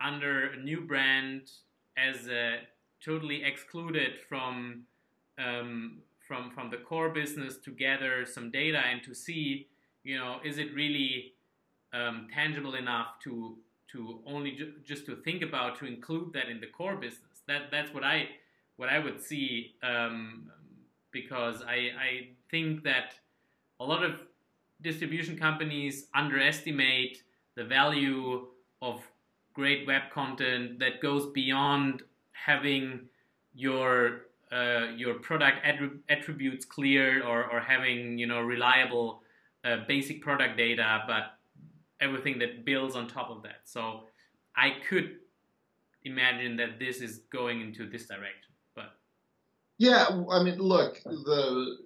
under 0.01 0.51
a 0.51 0.57
new 0.57 0.83
brand 0.83 1.51
as 1.97 2.29
a 2.29 2.61
totally 3.05 3.43
excluded 3.45 4.13
from 4.29 4.85
um, 5.39 5.99
from 6.27 6.51
from 6.51 6.71
the 6.71 6.77
core 6.79 7.11
business 7.11 7.57
to 7.65 7.71
gather 7.71 8.27
some 8.27 8.51
data 8.51 8.79
and 8.79 9.03
to 9.03 9.15
see 9.15 9.69
you 10.09 10.17
know, 10.17 10.41
is 10.43 10.57
it 10.57 10.75
really 10.75 11.35
um, 11.93 12.29
tangible 12.35 12.75
enough 12.75 13.21
to 13.25 13.59
to 13.93 14.21
only 14.27 14.53
ju- 14.53 14.73
just 14.85 15.05
to 15.07 15.17
think 15.17 15.43
about 15.43 15.79
to 15.79 15.87
include 15.87 16.33
that 16.33 16.49
in 16.49 16.61
the 16.61 16.67
core 16.67 16.97
business? 16.97 17.43
That 17.47 17.71
that's 17.71 17.93
what 17.93 18.05
I 18.05 18.29
what 18.77 18.89
I 18.89 18.99
would 18.99 19.21
see 19.23 19.75
um, 19.83 20.51
because 21.11 21.63
I 21.63 21.79
I 22.09 22.11
think 22.51 22.85
that 22.85 23.17
a 23.81 23.85
lot 23.85 24.03
of 24.03 24.23
distribution 24.81 25.37
companies 25.37 26.07
underestimate 26.15 27.23
the 27.55 27.65
value 27.65 28.47
of 28.81 29.03
great 29.53 29.87
web 29.87 30.05
content 30.11 30.79
that 30.79 31.03
goes 31.03 31.27
beyond 31.33 32.03
having 32.33 33.01
your 33.55 34.23
uh, 34.51 34.87
your 34.97 35.15
product 35.17 35.59
attributes 36.09 36.65
clear 36.65 37.23
or, 37.23 37.45
or 37.53 37.61
having 37.61 38.17
you 38.17 38.27
know 38.27 38.41
reliable 38.41 39.23
uh, 39.65 39.79
basic 39.87 40.23
product 40.23 40.57
data, 40.57 41.03
but 41.07 41.35
everything 42.01 42.39
that 42.39 42.65
builds 42.65 42.97
on 42.97 43.09
top 43.09 43.31
of 43.31 43.43
that. 43.43 43.61
So 43.65 44.05
I 44.57 44.75
could 44.89 45.17
imagine 46.05 46.57
that 46.57 46.79
this 46.79 47.01
is 47.01 47.19
going 47.33 47.61
into 47.61 47.89
this 47.89 48.07
direction. 48.07 48.53
But 48.75 48.93
yeah, 49.79 50.07
I 50.31 50.43
mean, 50.43 50.59
look, 50.59 51.03
the 51.05 51.79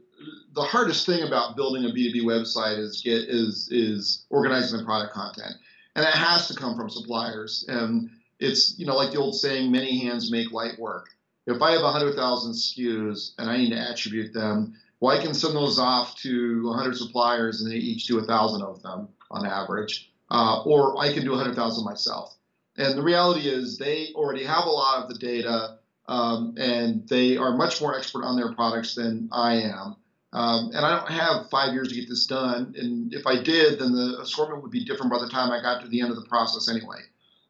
the 0.55 0.63
hardest 0.63 1.07
thing 1.07 1.27
about 1.27 1.57
building 1.57 1.85
a 1.85 1.89
B2B 1.89 2.23
website 2.23 2.79
is 2.79 3.03
get 3.03 3.29
is 3.29 3.69
is 3.71 4.25
organizing 4.31 4.79
the 4.79 4.85
product 4.85 5.15
content. 5.15 5.55
And 5.95 6.07
it 6.07 6.15
has 6.15 6.49
to 6.49 6.55
come 6.55 6.77
from 6.77 6.89
suppliers. 6.89 7.65
And 7.69 8.11
it's, 8.39 8.79
you 8.79 8.87
know, 8.87 8.97
like 8.97 9.13
the 9.13 9.19
old 9.19 9.35
saying, 9.35 9.71
many 9.71 9.99
hands 9.99 10.31
make 10.31 10.51
light 10.51 10.79
work. 10.79 11.11
If 11.47 11.61
I 11.61 11.73
have 11.73 11.83
100,000 11.83 12.53
SKUs 12.53 13.33
and 13.39 13.51
I 13.51 13.57
need 13.57 13.71
to 13.71 13.91
attribute 13.91 14.33
them, 14.33 14.75
well, 15.03 15.19
I 15.19 15.21
can 15.21 15.35
send 15.35 15.57
those 15.57 15.81
off 15.81 16.15
to 16.19 16.65
100 16.65 16.97
suppliers 16.97 17.61
and 17.61 17.73
they 17.73 17.75
each 17.75 18.07
do 18.07 18.19
1,000 18.19 18.63
of 18.63 18.83
them 18.83 19.09
on 19.33 19.45
average. 19.45 20.13
Uh, 20.31 20.63
or 20.63 20.97
I 20.97 21.13
can 21.13 21.25
do 21.25 21.31
100,000 21.31 21.85
myself. 21.85 22.37
And 22.77 22.97
the 22.97 23.03
reality 23.03 23.49
is 23.49 23.77
they 23.77 24.11
already 24.15 24.45
have 24.45 24.65
a 24.65 24.71
lot 24.71 25.03
of 25.03 25.09
the 25.09 25.19
data 25.19 25.79
um, 26.07 26.55
and 26.57 27.07
they 27.09 27.37
are 27.37 27.57
much 27.57 27.81
more 27.81 27.99
expert 27.99 28.23
on 28.23 28.37
their 28.37 28.53
products 28.53 28.95
than 28.95 29.29
I 29.33 29.55
am. 29.55 29.97
Um, 30.33 30.71
and 30.73 30.87
I 30.87 30.97
don't 30.97 31.11
have 31.11 31.51
five 31.51 31.73
years 31.73 31.89
to 31.89 31.97
get 31.97 32.09
this 32.09 32.27
done. 32.27 32.73
And 32.79 33.13
if 33.13 33.27
I 33.27 33.43
did, 33.43 33.81
then 33.81 33.91
the 33.91 34.21
assortment 34.23 34.63
would 34.63 34.71
be 34.71 34.85
different 34.85 35.11
by 35.11 35.19
the 35.19 35.29
time 35.29 35.51
I 35.51 35.61
got 35.61 35.83
to 35.83 35.89
the 35.89 36.01
end 36.01 36.11
of 36.11 36.17
the 36.17 36.29
process 36.29 36.71
anyway. 36.71 37.01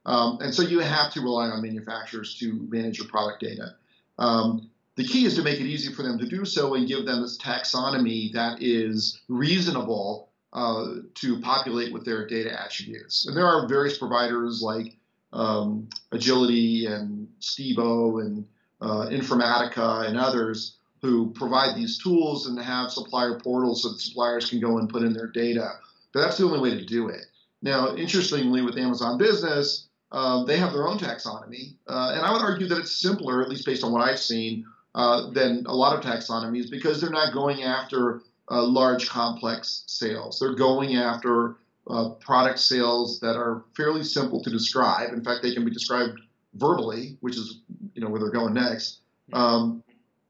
Um, 0.06 0.38
and 0.40 0.54
so 0.54 0.62
you 0.62 0.78
have 0.78 1.12
to 1.12 1.20
rely 1.20 1.48
on 1.48 1.60
manufacturers 1.60 2.34
to 2.38 2.66
manage 2.70 2.96
your 2.96 3.08
product 3.08 3.42
data. 3.42 3.74
Um, 4.18 4.70
the 4.96 5.04
key 5.04 5.24
is 5.24 5.34
to 5.36 5.42
make 5.42 5.60
it 5.60 5.66
easy 5.66 5.92
for 5.92 6.02
them 6.02 6.18
to 6.18 6.26
do 6.26 6.44
so 6.44 6.74
and 6.74 6.88
give 6.88 7.06
them 7.06 7.22
this 7.22 7.38
taxonomy 7.38 8.32
that 8.32 8.62
is 8.62 9.20
reasonable 9.28 10.28
uh, 10.52 10.96
to 11.14 11.40
populate 11.40 11.92
with 11.92 12.04
their 12.04 12.26
data 12.26 12.60
attributes. 12.62 13.26
And 13.26 13.36
there 13.36 13.46
are 13.46 13.66
various 13.68 13.96
providers 13.96 14.60
like 14.62 14.96
um, 15.32 15.88
Agility 16.10 16.86
and 16.86 17.26
Stibo 17.40 18.20
and 18.20 18.46
uh, 18.82 19.06
Informatica 19.08 20.06
and 20.06 20.18
others 20.18 20.76
who 21.00 21.32
provide 21.32 21.74
these 21.74 21.98
tools 21.98 22.46
and 22.46 22.58
have 22.60 22.90
supplier 22.90 23.40
portals 23.40 23.82
so 23.82 23.88
that 23.88 24.00
suppliers 24.00 24.50
can 24.50 24.60
go 24.60 24.78
and 24.78 24.88
put 24.88 25.02
in 25.02 25.12
their 25.12 25.28
data. 25.28 25.70
But 26.12 26.20
that's 26.20 26.36
the 26.36 26.44
only 26.44 26.60
way 26.60 26.76
to 26.78 26.84
do 26.84 27.08
it. 27.08 27.22
Now, 27.62 27.96
interestingly, 27.96 28.60
with 28.60 28.76
Amazon 28.76 29.18
Business, 29.18 29.88
uh, 30.12 30.44
they 30.44 30.58
have 30.58 30.72
their 30.72 30.86
own 30.86 30.98
taxonomy, 30.98 31.76
uh, 31.88 32.12
and 32.14 32.24
I 32.24 32.32
would 32.32 32.42
argue 32.42 32.66
that 32.68 32.78
it's 32.78 33.00
simpler, 33.00 33.40
at 33.40 33.48
least 33.48 33.64
based 33.64 33.82
on 33.82 33.92
what 33.92 34.02
I've 34.02 34.18
seen, 34.18 34.66
uh, 34.94 35.30
than 35.30 35.64
a 35.66 35.74
lot 35.74 35.96
of 35.96 36.04
taxonomies 36.04 36.70
because 36.70 37.00
they're 37.00 37.10
not 37.10 37.32
going 37.32 37.62
after 37.62 38.22
uh, 38.50 38.62
large 38.62 39.08
complex 39.08 39.84
sales. 39.86 40.38
They're 40.38 40.54
going 40.54 40.96
after 40.96 41.56
uh, 41.88 42.10
product 42.20 42.58
sales 42.58 43.20
that 43.20 43.36
are 43.36 43.64
fairly 43.76 44.04
simple 44.04 44.42
to 44.42 44.50
describe. 44.50 45.12
In 45.12 45.24
fact, 45.24 45.42
they 45.42 45.54
can 45.54 45.64
be 45.64 45.70
described 45.70 46.20
verbally, 46.54 47.16
which 47.20 47.36
is 47.36 47.60
you 47.94 48.02
know 48.02 48.08
where 48.08 48.20
they're 48.20 48.30
going 48.30 48.54
next. 48.54 48.98
Um, 49.32 49.82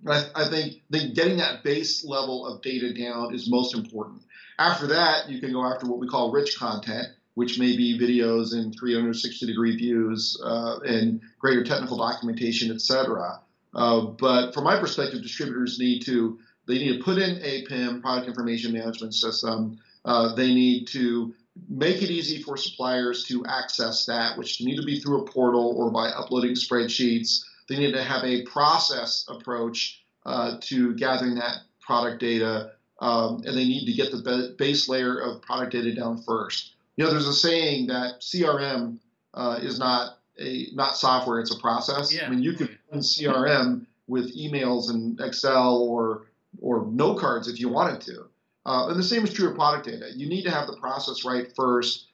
I, 0.06 0.24
I 0.34 0.48
think 0.48 0.80
getting 0.90 1.38
that 1.38 1.62
base 1.62 2.04
level 2.04 2.46
of 2.46 2.62
data 2.62 2.92
down 2.92 3.34
is 3.34 3.50
most 3.50 3.74
important. 3.74 4.22
After 4.58 4.86
that, 4.88 5.28
you 5.28 5.40
can 5.40 5.52
go 5.52 5.64
after 5.64 5.86
what 5.86 5.98
we 5.98 6.06
call 6.06 6.32
rich 6.32 6.58
content, 6.58 7.08
which 7.34 7.58
may 7.58 7.76
be 7.76 7.98
videos 7.98 8.52
and 8.52 8.74
360 8.78 9.46
degree 9.46 9.76
views 9.76 10.40
uh, 10.44 10.78
and 10.80 11.20
greater 11.38 11.64
technical 11.64 11.96
documentation, 11.96 12.70
et 12.70 12.74
etc. 12.74 13.40
Uh, 13.74 14.06
but 14.06 14.52
from 14.52 14.64
my 14.64 14.78
perspective, 14.78 15.22
distributors 15.22 15.78
need 15.78 16.04
to 16.04 16.38
they 16.66 16.74
need 16.74 16.98
to 16.98 17.02
put 17.02 17.18
in 17.18 17.42
a 17.42 17.62
PIM, 17.62 18.00
product 18.02 18.28
information 18.28 18.72
management 18.72 19.14
system. 19.14 19.78
Uh, 20.04 20.34
they 20.34 20.54
need 20.54 20.86
to 20.88 21.34
make 21.68 22.02
it 22.02 22.10
easy 22.10 22.42
for 22.42 22.56
suppliers 22.56 23.24
to 23.24 23.44
access 23.46 24.06
that, 24.06 24.38
which 24.38 24.60
need 24.60 24.76
to 24.76 24.84
be 24.84 25.00
through 25.00 25.22
a 25.22 25.30
portal 25.30 25.74
or 25.76 25.90
by 25.90 26.08
uploading 26.08 26.52
spreadsheets. 26.52 27.42
They 27.68 27.76
need 27.76 27.92
to 27.92 28.02
have 28.02 28.24
a 28.24 28.42
process 28.42 29.24
approach 29.28 30.02
uh, 30.24 30.58
to 30.62 30.94
gathering 30.94 31.34
that 31.36 31.58
product 31.80 32.20
data, 32.20 32.72
um, 33.00 33.42
and 33.44 33.56
they 33.56 33.64
need 33.64 33.86
to 33.86 33.92
get 33.92 34.12
the 34.12 34.54
base 34.58 34.88
layer 34.88 35.18
of 35.18 35.42
product 35.42 35.72
data 35.72 35.94
down 35.94 36.22
first. 36.22 36.74
You 36.96 37.04
know, 37.04 37.10
there's 37.10 37.26
a 37.26 37.34
saying 37.34 37.88
that 37.88 38.20
CRM 38.20 38.98
uh, 39.34 39.58
is 39.60 39.78
not 39.78 40.18
a 40.38 40.68
not 40.74 40.96
software; 40.96 41.40
it's 41.40 41.54
a 41.54 41.58
process. 41.58 42.14
Yeah. 42.14 42.26
I 42.26 42.30
mean, 42.30 42.42
you 42.42 42.52
can 42.52 42.66
run 42.66 42.78
CRM 43.01 43.86
with 44.07 44.36
emails 44.36 44.90
and 44.90 45.18
Excel 45.20 45.78
or 45.78 46.26
or 46.61 46.86
note 46.86 47.18
cards 47.18 47.49
if 47.49 47.59
you 47.59 47.68
wanted 47.68 48.01
to. 48.03 48.26
Uh, 48.64 48.88
and 48.88 48.99
the 48.99 49.03
same 49.03 49.24
is 49.24 49.32
true 49.32 49.49
of 49.49 49.55
product 49.57 49.86
data. 49.86 50.11
You 50.14 50.28
need 50.28 50.43
to 50.43 50.51
have 50.51 50.66
the 50.66 50.76
process 50.76 51.24
right 51.24 51.49
first, 51.57 52.07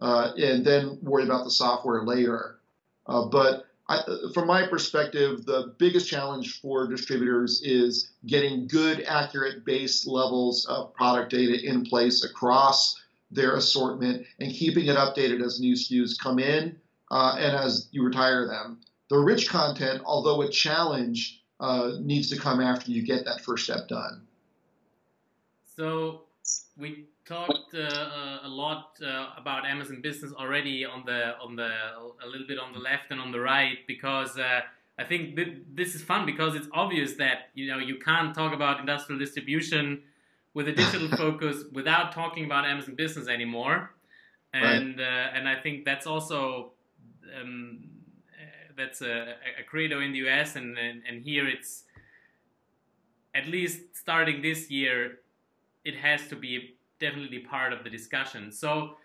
uh, 0.00 0.32
and 0.36 0.64
then 0.64 0.98
worry 1.02 1.24
about 1.24 1.44
the 1.44 1.50
software 1.50 2.04
later. 2.04 2.60
Uh, 3.06 3.26
but 3.26 3.66
I, 3.88 4.00
from 4.32 4.46
my 4.46 4.66
perspective, 4.66 5.44
the 5.44 5.74
biggest 5.78 6.08
challenge 6.08 6.60
for 6.60 6.86
distributors 6.86 7.60
is 7.62 8.12
getting 8.26 8.66
good, 8.66 9.02
accurate 9.06 9.64
base 9.66 10.06
levels 10.06 10.64
of 10.66 10.94
product 10.94 11.30
data 11.30 11.62
in 11.62 11.84
place 11.84 12.24
across 12.24 12.98
their 13.30 13.56
assortment 13.56 14.26
and 14.40 14.52
keeping 14.52 14.86
it 14.86 14.96
updated 14.96 15.44
as 15.44 15.60
new 15.60 15.74
SKUs 15.74 16.18
come 16.18 16.38
in 16.38 16.76
uh, 17.10 17.36
and 17.38 17.54
as 17.54 17.88
you 17.90 18.02
retire 18.02 18.46
them. 18.46 18.80
The 19.10 19.18
rich 19.18 19.48
content, 19.48 20.02
although 20.04 20.42
a 20.42 20.48
challenge, 20.48 21.42
uh, 21.60 21.92
needs 22.00 22.28
to 22.30 22.36
come 22.36 22.60
after 22.60 22.90
you 22.90 23.02
get 23.02 23.24
that 23.24 23.40
first 23.40 23.64
step 23.64 23.88
done. 23.88 24.22
So 25.76 26.22
we 26.76 27.06
talked 27.24 27.74
uh, 27.74 27.78
uh, 27.80 28.38
a 28.42 28.48
lot 28.48 28.98
uh, 29.04 29.30
about 29.36 29.66
Amazon 29.66 30.00
Business 30.02 30.32
already 30.32 30.84
on 30.84 31.04
the 31.06 31.36
on 31.38 31.56
the 31.56 31.70
a 32.22 32.26
little 32.26 32.46
bit 32.46 32.58
on 32.58 32.72
the 32.72 32.78
left 32.78 33.10
and 33.10 33.20
on 33.20 33.32
the 33.32 33.40
right 33.40 33.78
because 33.86 34.38
uh, 34.38 34.60
I 34.98 35.04
think 35.04 35.36
th- 35.36 35.58
this 35.72 35.94
is 35.94 36.02
fun 36.02 36.26
because 36.26 36.54
it's 36.54 36.68
obvious 36.72 37.14
that 37.14 37.50
you 37.54 37.68
know 37.68 37.78
you 37.78 37.98
can't 37.98 38.34
talk 38.34 38.52
about 38.52 38.80
industrial 38.80 39.18
distribution 39.18 40.02
with 40.52 40.68
a 40.68 40.72
digital 40.72 41.08
focus 41.16 41.64
without 41.72 42.12
talking 42.12 42.44
about 42.44 42.64
Amazon 42.64 42.94
Business 42.94 43.28
anymore, 43.28 43.90
and 44.52 44.98
right. 44.98 45.06
Uh, 45.06 45.36
and 45.36 45.48
I 45.48 45.56
think 45.60 45.84
that's 45.84 46.06
also. 46.06 46.72
Um, 47.40 47.93
that's 48.76 49.02
a, 49.02 49.34
a 49.60 49.62
credo 49.66 50.00
in 50.00 50.12
the 50.12 50.18
US, 50.28 50.56
and, 50.56 50.76
and, 50.78 51.02
and 51.08 51.22
here 51.22 51.48
it's 51.48 51.84
at 53.34 53.46
least 53.46 53.80
starting 53.94 54.42
this 54.42 54.70
year, 54.70 55.18
it 55.84 55.96
has 55.96 56.28
to 56.28 56.36
be 56.36 56.76
definitely 57.00 57.40
part 57.40 57.72
of 57.72 57.82
the 57.84 57.90
discussion. 57.90 58.52
So 58.52 58.96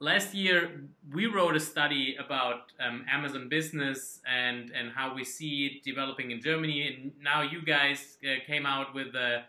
last 0.00 0.34
year 0.34 0.82
we 1.12 1.26
wrote 1.26 1.54
a 1.54 1.60
study 1.60 2.16
about 2.24 2.72
um, 2.80 3.04
Amazon 3.10 3.48
business 3.48 4.20
and 4.26 4.70
and 4.70 4.90
how 4.94 5.14
we 5.14 5.24
see 5.24 5.66
it 5.66 5.84
developing 5.84 6.30
in 6.30 6.40
Germany, 6.40 6.88
and 6.88 7.12
now 7.22 7.42
you 7.42 7.62
guys 7.62 8.18
uh, 8.24 8.44
came 8.46 8.66
out 8.66 8.94
with 8.94 9.12
the 9.12 9.42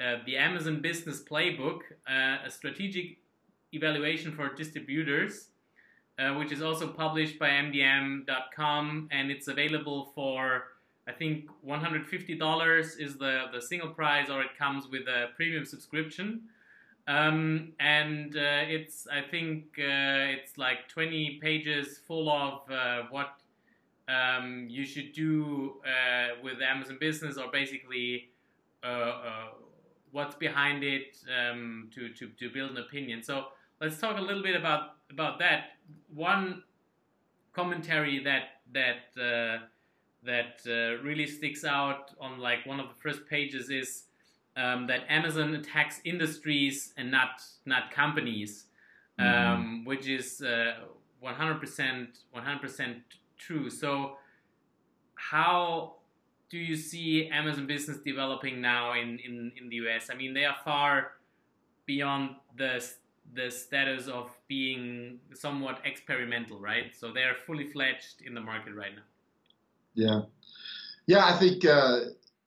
uh, 0.00 0.16
the 0.24 0.36
Amazon 0.36 0.80
Business 0.80 1.22
Playbook, 1.22 1.80
uh, 2.08 2.46
a 2.46 2.50
strategic 2.50 3.18
evaluation 3.72 4.32
for 4.32 4.54
distributors 4.54 5.49
uh, 6.20 6.34
which 6.34 6.52
is 6.52 6.60
also 6.60 6.86
published 6.86 7.38
by 7.38 7.48
MDM.com, 7.48 9.08
and 9.10 9.30
it's 9.30 9.48
available 9.48 10.12
for 10.14 10.64
I 11.08 11.12
think 11.12 11.48
$150 11.66 13.00
is 13.00 13.16
the, 13.16 13.44
the 13.52 13.60
single 13.60 13.88
price, 13.88 14.28
or 14.30 14.42
it 14.42 14.56
comes 14.56 14.86
with 14.88 15.08
a 15.08 15.28
premium 15.34 15.64
subscription. 15.64 16.42
Um, 17.08 17.72
and 17.80 18.36
uh, 18.36 18.62
it's 18.68 19.06
I 19.08 19.22
think 19.22 19.64
uh, 19.78 20.36
it's 20.36 20.58
like 20.58 20.88
20 20.88 21.40
pages 21.42 21.98
full 22.06 22.30
of 22.30 22.70
uh, 22.70 23.02
what 23.10 23.40
um, 24.08 24.66
you 24.68 24.84
should 24.84 25.12
do 25.12 25.80
uh, 25.84 26.40
with 26.44 26.60
Amazon 26.60 26.98
Business, 27.00 27.38
or 27.38 27.50
basically 27.50 28.28
what's 30.12 30.34
behind 30.34 30.82
it 30.82 31.16
um, 31.38 31.88
to, 31.94 32.08
to, 32.10 32.28
to 32.38 32.50
build 32.50 32.72
an 32.72 32.78
opinion. 32.78 33.22
So 33.22 33.46
let's 33.80 33.98
talk 33.98 34.18
a 34.18 34.20
little 34.20 34.42
bit 34.42 34.56
about 34.56 34.96
about 35.10 35.38
that. 35.40 35.72
One 36.12 36.62
commentary 37.52 38.22
that 38.24 38.60
that 38.72 39.20
uh, 39.20 39.64
that 40.22 40.60
uh, 40.66 41.02
really 41.02 41.26
sticks 41.26 41.64
out 41.64 42.12
on 42.20 42.38
like 42.38 42.66
one 42.66 42.80
of 42.80 42.88
the 42.88 42.94
first 43.02 43.26
pages 43.26 43.70
is 43.70 44.04
um, 44.56 44.86
that 44.86 45.00
Amazon 45.08 45.54
attacks 45.54 46.00
industries 46.04 46.92
and 46.96 47.10
not 47.10 47.42
not 47.66 47.90
companies, 47.90 48.66
mm-hmm. 49.18 49.52
um, 49.52 49.84
which 49.84 50.06
is 50.08 50.42
uh, 50.42 50.74
100% 51.24 52.08
100% 52.34 52.96
true. 53.38 53.70
So 53.70 54.16
how 55.14 55.94
do 56.50 56.58
you 56.58 56.76
see 56.76 57.28
Amazon 57.28 57.66
business 57.66 57.98
developing 57.98 58.60
now 58.60 58.94
in, 58.94 59.18
in, 59.24 59.52
in 59.60 59.68
the 59.68 59.76
US? 59.76 60.08
I 60.10 60.14
mean, 60.14 60.34
they 60.34 60.44
are 60.44 60.56
far 60.64 61.12
beyond 61.86 62.36
the 62.56 62.84
the 63.34 63.50
status 63.50 64.08
of 64.08 64.30
being 64.48 65.18
somewhat 65.34 65.80
experimental, 65.84 66.58
right? 66.58 66.94
So 66.96 67.12
they're 67.12 67.36
fully 67.46 67.68
fledged 67.68 68.22
in 68.24 68.34
the 68.34 68.40
market 68.40 68.74
right 68.74 68.94
now. 68.94 69.02
Yeah, 69.94 70.20
yeah, 71.06 71.26
I 71.26 71.38
think 71.38 71.64
uh, 71.64 72.00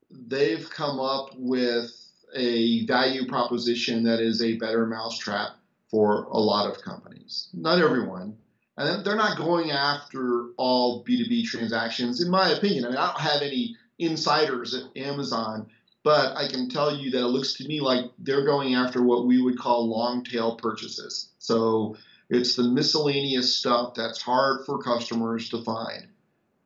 they've 0.09 0.69
come 0.69 0.99
up 0.99 1.31
with 1.35 1.91
a 2.35 2.85
value 2.85 3.27
proposition 3.27 4.03
that 4.03 4.19
is 4.19 4.41
a 4.41 4.57
better 4.57 4.85
mousetrap 4.85 5.51
for 5.89 6.23
a 6.23 6.39
lot 6.39 6.69
of 6.69 6.81
companies. 6.81 7.49
Not 7.53 7.79
everyone. 7.79 8.37
And 8.77 9.05
they're 9.05 9.15
not 9.15 9.37
going 9.37 9.69
after 9.69 10.47
all 10.57 11.03
B2B 11.03 11.45
transactions, 11.45 12.23
in 12.23 12.31
my 12.31 12.49
opinion. 12.49 12.85
I 12.85 12.89
mean, 12.89 12.97
I 12.97 13.07
don't 13.07 13.21
have 13.21 13.41
any 13.43 13.75
insiders 13.99 14.73
at 14.73 14.97
Amazon 14.97 15.67
but 16.03 16.35
I 16.35 16.47
can 16.47 16.69
tell 16.69 16.95
you 16.95 17.11
that 17.11 17.21
it 17.21 17.27
looks 17.27 17.53
to 17.55 17.67
me 17.67 17.79
like 17.79 18.05
they're 18.19 18.45
going 18.45 18.75
after 18.75 19.01
what 19.01 19.25
we 19.25 19.41
would 19.41 19.57
call 19.57 19.89
long 19.89 20.23
tail 20.23 20.57
purchases. 20.57 21.29
So 21.39 21.95
it's 22.29 22.55
the 22.55 22.63
miscellaneous 22.63 23.57
stuff 23.57 23.93
that's 23.95 24.21
hard 24.21 24.65
for 24.65 24.81
customers 24.81 25.49
to 25.49 25.63
find. 25.63 26.07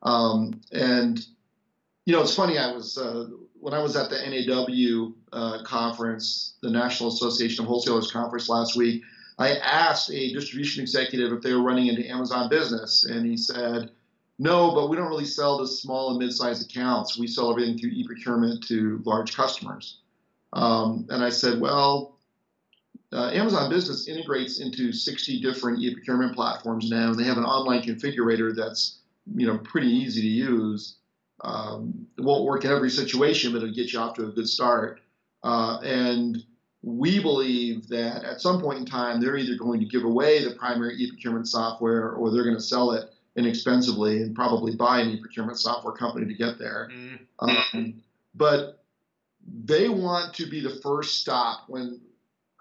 Um, 0.01 0.61
and 0.71 1.23
you 2.05 2.13
know, 2.13 2.21
it's 2.21 2.35
funny. 2.35 2.57
I 2.57 2.71
was 2.71 2.97
uh, 2.97 3.27
when 3.59 3.73
I 3.73 3.81
was 3.81 3.95
at 3.95 4.09
the 4.09 4.17
NAW 4.17 5.11
uh, 5.33 5.63
conference, 5.63 6.55
the 6.61 6.71
National 6.71 7.09
Association 7.09 7.65
of 7.65 7.69
Wholesalers 7.69 8.11
conference 8.11 8.49
last 8.49 8.75
week. 8.75 9.03
I 9.39 9.55
asked 9.57 10.09
a 10.09 10.33
distribution 10.33 10.81
executive 10.81 11.31
if 11.31 11.43
they 11.43 11.53
were 11.53 11.61
running 11.61 11.87
into 11.87 12.07
Amazon 12.07 12.49
Business, 12.49 13.03
and 13.03 13.25
he 13.25 13.37
said, 13.37 13.91
no, 14.39 14.73
but 14.73 14.89
we 14.89 14.97
don't 14.97 15.09
really 15.09 15.25
sell 15.25 15.57
to 15.59 15.67
small 15.67 16.11
and 16.11 16.19
mid-sized 16.19 16.69
accounts. 16.69 17.17
We 17.17 17.27
sell 17.27 17.49
everything 17.49 17.77
through 17.77 17.91
e-procurement 17.91 18.63
to 18.67 19.01
large 19.03 19.35
customers. 19.35 19.99
Um, 20.53 21.07
and 21.09 21.23
I 21.23 21.29
said, 21.29 21.59
well, 21.59 22.17
uh, 23.11 23.31
Amazon 23.31 23.69
Business 23.69 24.07
integrates 24.07 24.59
into 24.59 24.91
60 24.91 25.41
different 25.41 25.79
e-procurement 25.79 26.35
platforms 26.35 26.89
now, 26.89 27.09
and 27.09 27.19
they 27.19 27.23
have 27.23 27.37
an 27.37 27.45
online 27.45 27.81
configurator 27.81 28.55
that's 28.55 28.99
you 29.35 29.47
know 29.47 29.57
pretty 29.59 29.87
easy 29.87 30.21
to 30.21 30.27
use. 30.27 30.97
Um, 31.41 32.07
it 32.17 32.21
won't 32.21 32.45
work 32.45 32.65
in 32.65 32.71
every 32.71 32.89
situation, 32.89 33.53
but 33.53 33.59
it'll 33.59 33.73
get 33.73 33.93
you 33.93 33.99
off 33.99 34.15
to 34.15 34.27
a 34.27 34.31
good 34.31 34.47
start. 34.47 35.01
Uh, 35.43 35.79
and 35.83 36.43
we 36.81 37.19
believe 37.21 37.87
that 37.89 38.23
at 38.23 38.41
some 38.41 38.61
point 38.61 38.79
in 38.79 38.85
time, 38.85 39.19
they're 39.19 39.37
either 39.37 39.55
going 39.55 39.79
to 39.79 39.85
give 39.85 40.03
away 40.03 40.43
the 40.43 40.55
primary 40.55 40.95
e-procurement 40.95 41.47
software 41.47 42.11
or 42.11 42.31
they're 42.31 42.43
going 42.43 42.55
to 42.55 42.61
sell 42.61 42.91
it 42.91 43.11
inexpensively 43.37 44.21
and 44.23 44.35
probably 44.35 44.75
buy 44.75 44.99
an 44.99 45.09
e-procurement 45.09 45.59
software 45.59 45.93
company 45.93 46.25
to 46.25 46.33
get 46.33 46.57
there. 46.57 46.89
Mm. 46.91 47.19
Um, 47.39 48.01
but 48.35 48.83
they 49.65 49.87
want 49.87 50.33
to 50.35 50.47
be 50.49 50.59
the 50.59 50.79
first 50.81 51.21
stop 51.21 51.65
when 51.67 52.01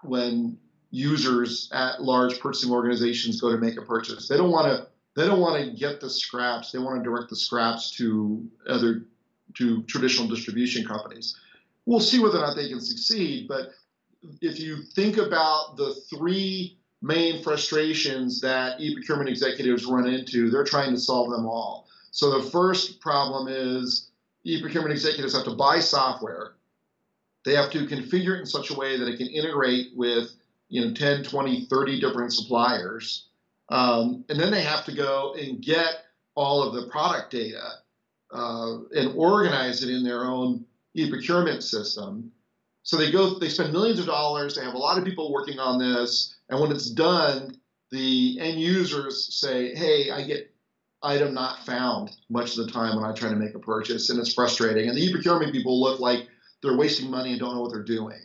when 0.03 0.57
users 0.91 1.69
at 1.73 2.01
large 2.01 2.39
purchasing 2.39 2.71
organizations 2.71 3.41
go 3.41 3.51
to 3.51 3.57
make 3.57 3.77
a 3.77 3.81
purchase. 3.81 4.27
They 4.27 4.37
don't 4.37 4.51
want 4.51 4.67
to 4.67 4.87
they 5.15 5.27
don't 5.27 5.39
want 5.39 5.63
to 5.63 5.71
get 5.71 5.99
the 5.99 6.09
scraps. 6.09 6.71
They 6.71 6.79
want 6.79 7.03
to 7.03 7.03
direct 7.03 7.29
the 7.29 7.35
scraps 7.35 7.91
to 7.97 8.47
other 8.69 9.03
to 9.55 9.81
traditional 9.83 10.27
distribution 10.27 10.85
companies. 10.85 11.35
We'll 11.85 11.99
see 11.99 12.19
whether 12.19 12.37
or 12.37 12.41
not 12.41 12.55
they 12.55 12.69
can 12.69 12.81
succeed, 12.81 13.47
but 13.47 13.71
if 14.41 14.59
you 14.59 14.83
think 14.93 15.17
about 15.17 15.77
the 15.77 15.95
three 16.09 16.76
main 17.01 17.43
frustrations 17.43 18.41
that 18.41 18.79
e-procurement 18.79 19.29
executives 19.29 19.85
run 19.85 20.07
into, 20.07 20.49
they're 20.49 20.63
trying 20.63 20.91
to 20.91 20.99
solve 20.99 21.29
them 21.29 21.45
all. 21.45 21.87
So 22.11 22.41
the 22.41 22.49
first 22.49 22.99
problem 22.99 23.47
is 23.47 24.09
e-procurement 24.43 24.91
executives 24.91 25.35
have 25.35 25.45
to 25.45 25.55
buy 25.55 25.79
software. 25.79 26.53
They 27.45 27.53
have 27.53 27.71
to 27.71 27.85
configure 27.85 28.35
it 28.35 28.41
in 28.41 28.45
such 28.45 28.71
a 28.71 28.73
way 28.73 28.97
that 28.97 29.07
it 29.07 29.17
can 29.17 29.27
integrate 29.27 29.89
with 29.95 30.31
you 30.69 30.85
know 30.85 30.93
10, 30.93 31.23
20, 31.23 31.65
30 31.65 32.01
different 32.01 32.33
suppliers, 32.33 33.27
um, 33.69 34.25
and 34.29 34.39
then 34.39 34.51
they 34.51 34.63
have 34.63 34.85
to 34.85 34.91
go 34.93 35.35
and 35.39 35.61
get 35.61 36.05
all 36.35 36.61
of 36.61 36.73
the 36.73 36.87
product 36.89 37.31
data 37.31 37.63
uh, 38.31 38.79
and 38.95 39.13
organize 39.15 39.83
it 39.83 39.89
in 39.89 40.03
their 40.03 40.25
own 40.25 40.65
e-procurement 40.93 41.63
system. 41.63 42.31
So 42.83 42.97
they 42.97 43.11
go, 43.11 43.37
they 43.39 43.49
spend 43.49 43.73
millions 43.73 43.99
of 43.99 44.05
dollars. 44.05 44.55
They 44.55 44.63
have 44.63 44.73
a 44.73 44.77
lot 44.77 44.97
of 44.97 45.03
people 45.03 45.33
working 45.33 45.59
on 45.59 45.77
this, 45.77 46.36
and 46.49 46.59
when 46.59 46.71
it's 46.71 46.89
done, 46.89 47.55
the 47.91 48.37
end 48.39 48.59
users 48.59 49.33
say, 49.39 49.73
"Hey, 49.75 50.11
I 50.11 50.23
get 50.23 50.53
item 51.03 51.33
not 51.33 51.65
found 51.65 52.11
much 52.29 52.57
of 52.57 52.65
the 52.65 52.71
time 52.71 52.95
when 52.95 53.05
I 53.05 53.13
try 53.13 53.29
to 53.29 53.35
make 53.35 53.55
a 53.55 53.59
purchase, 53.59 54.09
and 54.09 54.19
it's 54.19 54.33
frustrating." 54.33 54.89
And 54.89 54.97
the 54.97 55.03
e-procurement 55.03 55.53
people 55.53 55.79
look 55.79 55.99
like 55.99 56.27
they're 56.61 56.77
wasting 56.77 57.09
money 57.09 57.31
and 57.31 57.39
don't 57.39 57.55
know 57.55 57.61
what 57.61 57.71
they're 57.71 57.83
doing. 57.83 58.19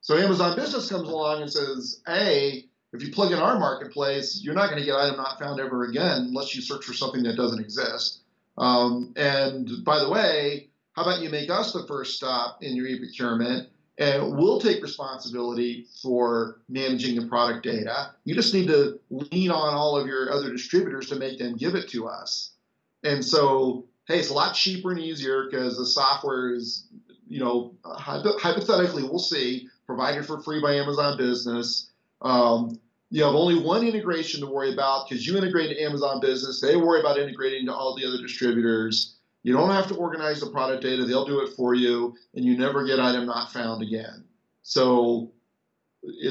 So 0.00 0.16
Amazon 0.16 0.56
Business 0.56 0.88
comes 0.88 1.08
along 1.08 1.42
and 1.42 1.52
says, 1.52 2.00
"Hey, 2.06 2.68
if 2.92 3.02
you 3.02 3.12
plug 3.12 3.32
in 3.32 3.38
our 3.38 3.58
marketplace, 3.58 4.40
you're 4.42 4.54
not 4.54 4.70
going 4.70 4.80
to 4.80 4.86
get 4.86 4.94
item 4.94 5.16
not 5.16 5.38
found 5.38 5.60
ever 5.60 5.84
again 5.84 6.26
unless 6.28 6.54
you 6.54 6.62
search 6.62 6.84
for 6.84 6.94
something 6.94 7.22
that 7.24 7.36
doesn't 7.36 7.60
exist." 7.60 8.20
Um, 8.58 9.12
and 9.16 9.84
by 9.84 9.98
the 9.98 10.08
way, 10.08 10.70
how 10.92 11.02
about 11.02 11.20
you 11.20 11.28
make 11.28 11.50
us 11.50 11.72
the 11.72 11.86
first 11.86 12.16
stop 12.16 12.62
in 12.62 12.74
your 12.74 12.86
e-procurement? 12.86 13.68
And 13.98 14.36
we'll 14.36 14.60
take 14.60 14.82
responsibility 14.82 15.86
for 16.02 16.60
managing 16.68 17.18
the 17.18 17.26
product 17.26 17.64
data. 17.64 18.10
You 18.24 18.34
just 18.34 18.52
need 18.52 18.68
to 18.68 19.00
lean 19.10 19.50
on 19.50 19.74
all 19.74 19.96
of 19.96 20.06
your 20.06 20.32
other 20.32 20.52
distributors 20.52 21.08
to 21.08 21.16
make 21.16 21.38
them 21.38 21.56
give 21.56 21.74
it 21.74 21.88
to 21.90 22.06
us. 22.06 22.50
And 23.04 23.24
so, 23.24 23.86
hey, 24.06 24.18
it's 24.18 24.30
a 24.30 24.34
lot 24.34 24.54
cheaper 24.54 24.90
and 24.90 25.00
easier 25.00 25.46
because 25.48 25.78
the 25.78 25.86
software 25.86 26.52
is, 26.52 26.88
you 27.26 27.40
know, 27.40 27.74
hypothetically, 27.84 29.02
we'll 29.02 29.18
see, 29.18 29.68
provided 29.86 30.26
for 30.26 30.42
free 30.42 30.60
by 30.60 30.74
Amazon 30.74 31.16
Business. 31.16 31.90
Um, 32.20 32.78
you 33.10 33.22
have 33.24 33.34
only 33.34 33.58
one 33.58 33.86
integration 33.86 34.40
to 34.40 34.46
worry 34.46 34.72
about 34.72 35.08
because 35.08 35.26
you 35.26 35.38
integrate 35.38 35.70
to 35.70 35.82
Amazon 35.82 36.20
Business. 36.20 36.60
They 36.60 36.76
worry 36.76 37.00
about 37.00 37.18
integrating 37.18 37.66
to 37.66 37.74
all 37.74 37.96
the 37.96 38.04
other 38.04 38.18
distributors. 38.20 39.15
You 39.46 39.52
don't 39.52 39.70
have 39.70 39.86
to 39.90 39.94
organize 39.94 40.40
the 40.40 40.50
product 40.50 40.82
data, 40.82 41.04
they'll 41.04 41.24
do 41.24 41.38
it 41.38 41.52
for 41.52 41.72
you, 41.72 42.16
and 42.34 42.44
you 42.44 42.58
never 42.58 42.84
get 42.84 42.98
item 42.98 43.26
not 43.26 43.52
found 43.52 43.80
again. 43.80 44.24
So 44.62 45.30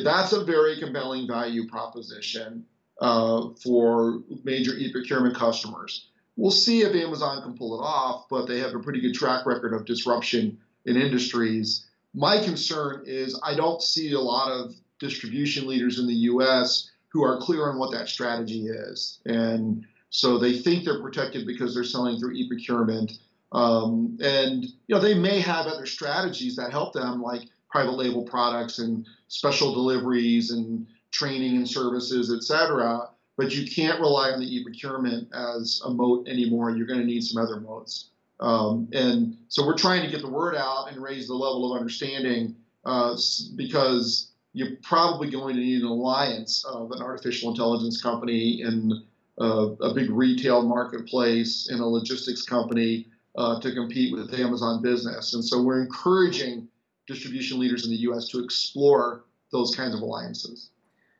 that's 0.03 0.33
a 0.33 0.43
very 0.43 0.77
compelling 0.81 1.25
value 1.25 1.65
proposition 1.65 2.65
uh, 2.99 3.51
for 3.63 4.19
major 4.43 4.73
e-procurement 4.73 5.33
customers. 5.33 6.09
We'll 6.35 6.51
see 6.51 6.81
if 6.81 6.93
Amazon 6.93 7.41
can 7.41 7.57
pull 7.57 7.79
it 7.79 7.85
off, 7.85 8.25
but 8.29 8.49
they 8.49 8.59
have 8.59 8.75
a 8.75 8.79
pretty 8.79 8.99
good 8.99 9.13
track 9.13 9.45
record 9.45 9.73
of 9.73 9.85
disruption 9.85 10.57
in 10.83 10.97
industries. 10.97 11.85
My 12.13 12.43
concern 12.43 13.03
is 13.05 13.39
I 13.41 13.55
don't 13.55 13.81
see 13.81 14.11
a 14.11 14.19
lot 14.19 14.51
of 14.51 14.75
distribution 14.99 15.67
leaders 15.67 15.99
in 15.99 16.07
the 16.07 16.13
U.S. 16.33 16.91
who 17.13 17.23
are 17.23 17.39
clear 17.39 17.69
on 17.69 17.79
what 17.79 17.93
that 17.93 18.09
strategy 18.09 18.67
is. 18.67 19.21
And 19.25 19.85
so 20.15 20.37
they 20.37 20.57
think 20.57 20.85
they're 20.85 21.01
protected 21.01 21.45
because 21.45 21.73
they're 21.73 21.83
selling 21.83 22.17
through 22.17 22.31
e-procurement. 22.31 23.11
Um, 23.51 24.17
and 24.21 24.63
you 24.63 24.95
know 24.95 24.99
they 24.99 25.13
may 25.13 25.41
have 25.41 25.65
other 25.65 25.85
strategies 25.85 26.55
that 26.55 26.71
help 26.71 26.93
them, 26.93 27.21
like 27.21 27.41
private 27.69 27.97
label 27.97 28.23
products 28.23 28.79
and 28.79 29.05
special 29.27 29.73
deliveries 29.73 30.51
and 30.51 30.87
training 31.11 31.57
and 31.57 31.69
services, 31.69 32.33
et 32.33 32.43
cetera. 32.43 33.09
But 33.35 33.53
you 33.53 33.69
can't 33.69 33.99
rely 33.99 34.31
on 34.31 34.39
the 34.39 34.55
e-procurement 34.55 35.27
as 35.33 35.81
a 35.83 35.89
moat 35.89 36.29
anymore. 36.29 36.71
You're 36.71 36.87
going 36.87 37.01
to 37.01 37.05
need 37.05 37.21
some 37.21 37.43
other 37.43 37.59
moats. 37.59 38.11
Um, 38.39 38.87
and 38.93 39.35
so 39.49 39.65
we're 39.65 39.77
trying 39.77 40.03
to 40.03 40.09
get 40.09 40.21
the 40.21 40.29
word 40.29 40.55
out 40.55 40.89
and 40.89 41.03
raise 41.03 41.27
the 41.27 41.33
level 41.33 41.73
of 41.73 41.77
understanding 41.77 42.55
uh, 42.85 43.17
because 43.57 44.31
you're 44.53 44.77
probably 44.81 45.29
going 45.29 45.55
to 45.57 45.61
need 45.61 45.81
an 45.81 45.87
alliance 45.87 46.63
of 46.63 46.91
an 46.91 47.01
artificial 47.01 47.49
intelligence 47.49 48.01
company 48.01 48.61
and 48.61 48.93
uh, 49.39 49.75
a 49.81 49.93
big 49.93 50.09
retail 50.09 50.61
marketplace 50.63 51.69
and 51.69 51.79
a 51.79 51.85
logistics 51.85 52.43
company 52.43 53.07
uh, 53.35 53.59
to 53.59 53.73
compete 53.73 54.13
with 54.13 54.33
Amazon 54.33 54.81
Business. 54.81 55.33
And 55.33 55.43
so 55.43 55.61
we're 55.61 55.81
encouraging 55.81 56.67
distribution 57.07 57.59
leaders 57.59 57.85
in 57.85 57.91
the 57.91 57.97
U.S. 57.97 58.27
to 58.29 58.43
explore 58.43 59.25
those 59.51 59.75
kinds 59.75 59.93
of 59.93 60.01
alliances. 60.01 60.69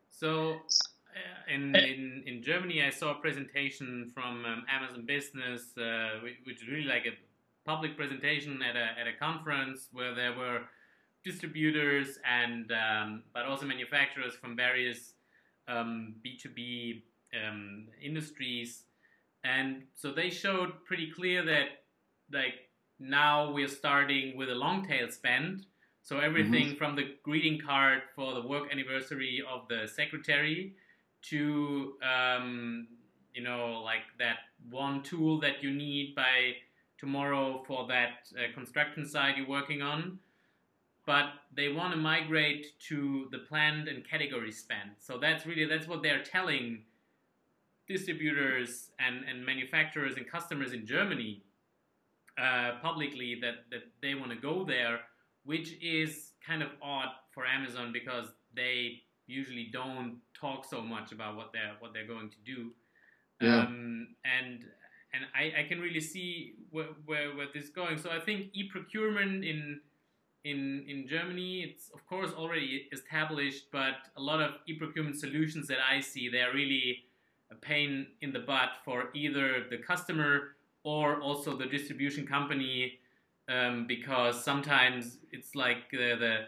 So, 0.09 0.53
uh, 0.53 1.53
in, 1.53 1.75
in, 1.75 2.23
in 2.25 2.41
Germany, 2.41 2.83
I 2.83 2.89
saw 2.89 3.11
a 3.11 3.15
presentation 3.15 4.11
from 4.13 4.45
um, 4.45 4.63
Amazon 4.69 5.05
Business, 5.05 5.77
uh, 5.77 6.19
which 6.45 6.61
is 6.61 6.67
really 6.69 6.85
like 6.85 7.05
a 7.05 7.13
public 7.65 7.97
presentation 7.97 8.61
at 8.61 8.75
a, 8.75 8.99
at 8.99 9.07
a 9.07 9.17
conference 9.19 9.89
where 9.91 10.15
there 10.15 10.33
were 10.33 10.61
distributors 11.23 12.19
and 12.23 12.71
um, 12.71 13.23
but 13.33 13.45
also 13.45 13.65
manufacturers 13.65 14.35
from 14.35 14.55
various 14.55 15.15
um, 15.67 16.15
B2B 16.23 17.01
um, 17.47 17.87
industries, 18.01 18.83
and 19.43 19.83
so 19.95 20.11
they 20.11 20.29
showed 20.29 20.85
pretty 20.85 21.11
clear 21.11 21.43
that 21.45 21.67
like 22.31 22.69
now 22.99 23.51
we're 23.51 23.67
starting 23.67 24.37
with 24.37 24.49
a 24.49 24.55
long 24.55 24.87
tail 24.87 25.09
spend. 25.09 25.65
So 26.01 26.19
everything 26.19 26.67
mm-hmm. 26.67 26.77
from 26.77 26.95
the 26.95 27.15
greeting 27.23 27.59
card 27.59 28.03
for 28.15 28.35
the 28.35 28.47
work 28.47 28.71
anniversary 28.71 29.43
of 29.51 29.67
the 29.67 29.87
secretary 29.87 30.75
to 31.29 31.93
um, 32.03 32.87
you 33.33 33.43
know 33.43 33.81
like 33.83 34.03
that 34.19 34.37
one 34.69 35.03
tool 35.03 35.39
that 35.39 35.61
you 35.61 35.71
need 35.71 36.15
by 36.15 36.53
tomorrow 36.97 37.63
for 37.67 37.87
that 37.87 38.29
uh, 38.37 38.53
construction 38.53 39.07
site 39.07 39.37
you're 39.37 39.47
working 39.47 39.81
on 39.81 40.17
but 41.05 41.25
they 41.55 41.69
want 41.69 41.93
to 41.93 41.97
migrate 41.97 42.65
to 42.79 43.27
the 43.31 43.39
planned 43.39 43.87
and 43.87 44.07
category 44.09 44.51
spend 44.51 44.91
so 44.99 45.17
that's 45.17 45.45
really 45.45 45.65
that's 45.65 45.87
what 45.87 46.01
they're 46.01 46.23
telling 46.23 46.81
distributors 47.87 48.89
and, 48.99 49.23
and 49.29 49.45
manufacturers 49.45 50.17
and 50.17 50.29
customers 50.29 50.73
in 50.73 50.85
Germany 50.85 51.43
uh, 52.37 52.71
publicly 52.81 53.37
that, 53.41 53.65
that 53.71 53.83
they 54.01 54.15
want 54.15 54.31
to 54.31 54.37
go 54.37 54.63
there, 54.63 55.01
which 55.43 55.77
is 55.81 56.31
kind 56.45 56.61
of 56.61 56.69
odd 56.81 57.09
for 57.31 57.45
Amazon 57.45 57.91
because 57.93 58.27
they 58.55 59.01
usually 59.27 59.69
don't 59.71 60.17
talk 60.39 60.65
so 60.65 60.81
much 60.81 61.11
about 61.11 61.35
what 61.35 61.51
they're 61.51 61.73
what 61.79 61.93
they're 61.93 62.07
going 62.07 62.29
to 62.29 62.37
do. 62.45 62.71
Yeah. 63.41 63.59
Um, 63.61 64.07
and 64.23 64.65
and 65.13 65.25
I, 65.33 65.61
I 65.61 65.67
can 65.67 65.79
really 65.79 66.01
see 66.01 66.55
where, 66.71 66.87
where, 67.05 67.35
where 67.35 67.47
this 67.53 67.65
is 67.65 67.69
going. 67.69 67.97
So 67.97 68.09
I 68.11 68.19
think 68.19 68.47
e-procurement 68.53 69.45
in 69.45 69.79
in 70.43 70.85
in 70.87 71.07
Germany, 71.07 71.61
it's 71.61 71.89
of 71.89 72.05
course 72.05 72.31
already 72.33 72.87
established, 72.91 73.65
but 73.71 73.95
a 74.17 74.21
lot 74.21 74.41
of 74.41 74.51
e-procurement 74.67 75.19
solutions 75.19 75.67
that 75.67 75.79
I 75.79 76.01
see, 76.01 76.29
they're 76.29 76.53
really 76.53 77.03
a 77.55 77.65
pain 77.65 78.07
in 78.21 78.31
the 78.31 78.39
butt 78.39 78.69
for 78.83 79.09
either 79.13 79.65
the 79.69 79.77
customer 79.77 80.55
or 80.83 81.21
also 81.21 81.55
the 81.57 81.65
distribution 81.65 82.25
company 82.25 82.99
um, 83.49 83.85
because 83.87 84.43
sometimes 84.43 85.17
it's 85.31 85.55
like 85.55 85.89
the, 85.91 86.15
the 86.19 86.45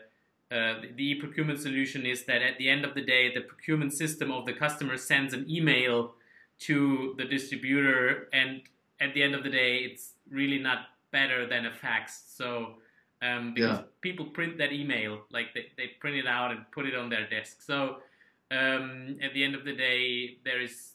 uh, 0.49 0.75
the 0.95 1.15
procurement 1.15 1.59
solution 1.59 2.05
is 2.05 2.23
that 2.23 2.41
at 2.41 2.57
the 2.57 2.69
end 2.69 2.85
of 2.85 2.95
the 2.95 3.01
day, 3.01 3.33
the 3.33 3.41
procurement 3.41 3.91
system 3.93 4.31
of 4.31 4.45
the 4.45 4.53
customer 4.53 4.95
sends 4.95 5.33
an 5.33 5.45
email 5.49 6.13
to 6.59 7.13
the 7.17 7.25
distributor, 7.25 8.29
and 8.31 8.61
at 9.01 9.13
the 9.13 9.21
end 9.21 9.35
of 9.35 9.43
the 9.43 9.49
day, 9.49 9.79
it's 9.79 10.13
really 10.31 10.57
not 10.57 10.79
better 11.11 11.45
than 11.45 11.65
a 11.65 11.73
fax. 11.73 12.23
So, 12.29 12.75
um, 13.21 13.53
because 13.55 13.79
yeah. 13.79 13.85
people 13.99 14.25
print 14.27 14.57
that 14.59 14.71
email, 14.71 15.19
like 15.31 15.47
they, 15.53 15.65
they 15.75 15.87
print 15.99 16.15
it 16.15 16.27
out 16.27 16.51
and 16.51 16.61
put 16.71 16.85
it 16.85 16.95
on 16.95 17.09
their 17.09 17.27
desk. 17.29 17.61
So, 17.61 17.97
um, 18.49 19.17
at 19.21 19.33
the 19.33 19.43
end 19.43 19.53
of 19.53 19.65
the 19.65 19.75
day, 19.75 20.37
there 20.45 20.61
is 20.61 20.93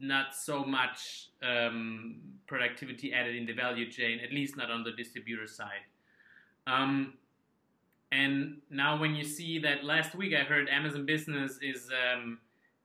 not 0.00 0.34
so 0.34 0.64
much 0.64 1.28
um, 1.42 2.16
productivity 2.46 3.12
added 3.12 3.36
in 3.36 3.46
the 3.46 3.52
value 3.52 3.90
chain, 3.90 4.20
at 4.20 4.32
least 4.32 4.56
not 4.56 4.70
on 4.70 4.82
the 4.82 4.92
distributor 4.92 5.46
side. 5.46 5.84
Um, 6.66 7.14
and 8.12 8.58
now, 8.70 8.98
when 8.98 9.14
you 9.14 9.24
see 9.24 9.58
that 9.60 9.84
last 9.84 10.14
week, 10.14 10.34
I 10.34 10.42
heard 10.42 10.68
Amazon 10.68 11.06
Business 11.06 11.58
is 11.62 11.88
um, 11.90 12.38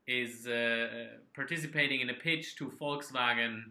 is 0.07 0.45
uh, 0.45 0.87
participating 1.33 2.01
in 2.01 2.11
a 2.11 2.13
pitch 2.13 2.57
to 2.57 2.71
Volkswagen 2.79 3.63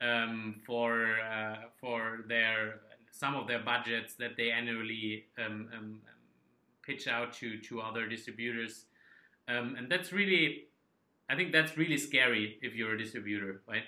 um, 0.00 0.60
for 0.64 1.18
uh, 1.20 1.56
for 1.80 2.24
their 2.28 2.80
some 3.10 3.34
of 3.34 3.48
their 3.48 3.60
budgets 3.60 4.14
that 4.14 4.36
they 4.36 4.50
annually 4.50 5.24
um, 5.44 5.68
um, 5.76 6.00
pitch 6.82 7.08
out 7.08 7.32
to 7.34 7.58
to 7.58 7.80
other 7.80 8.06
distributors, 8.06 8.84
and 9.48 9.90
that's 9.90 10.12
really 10.12 10.66
I 11.28 11.36
think 11.36 11.52
that's 11.52 11.76
really 11.76 11.98
scary 11.98 12.58
if 12.62 12.74
you're 12.74 12.94
a 12.94 12.98
distributor, 12.98 13.62
right? 13.68 13.84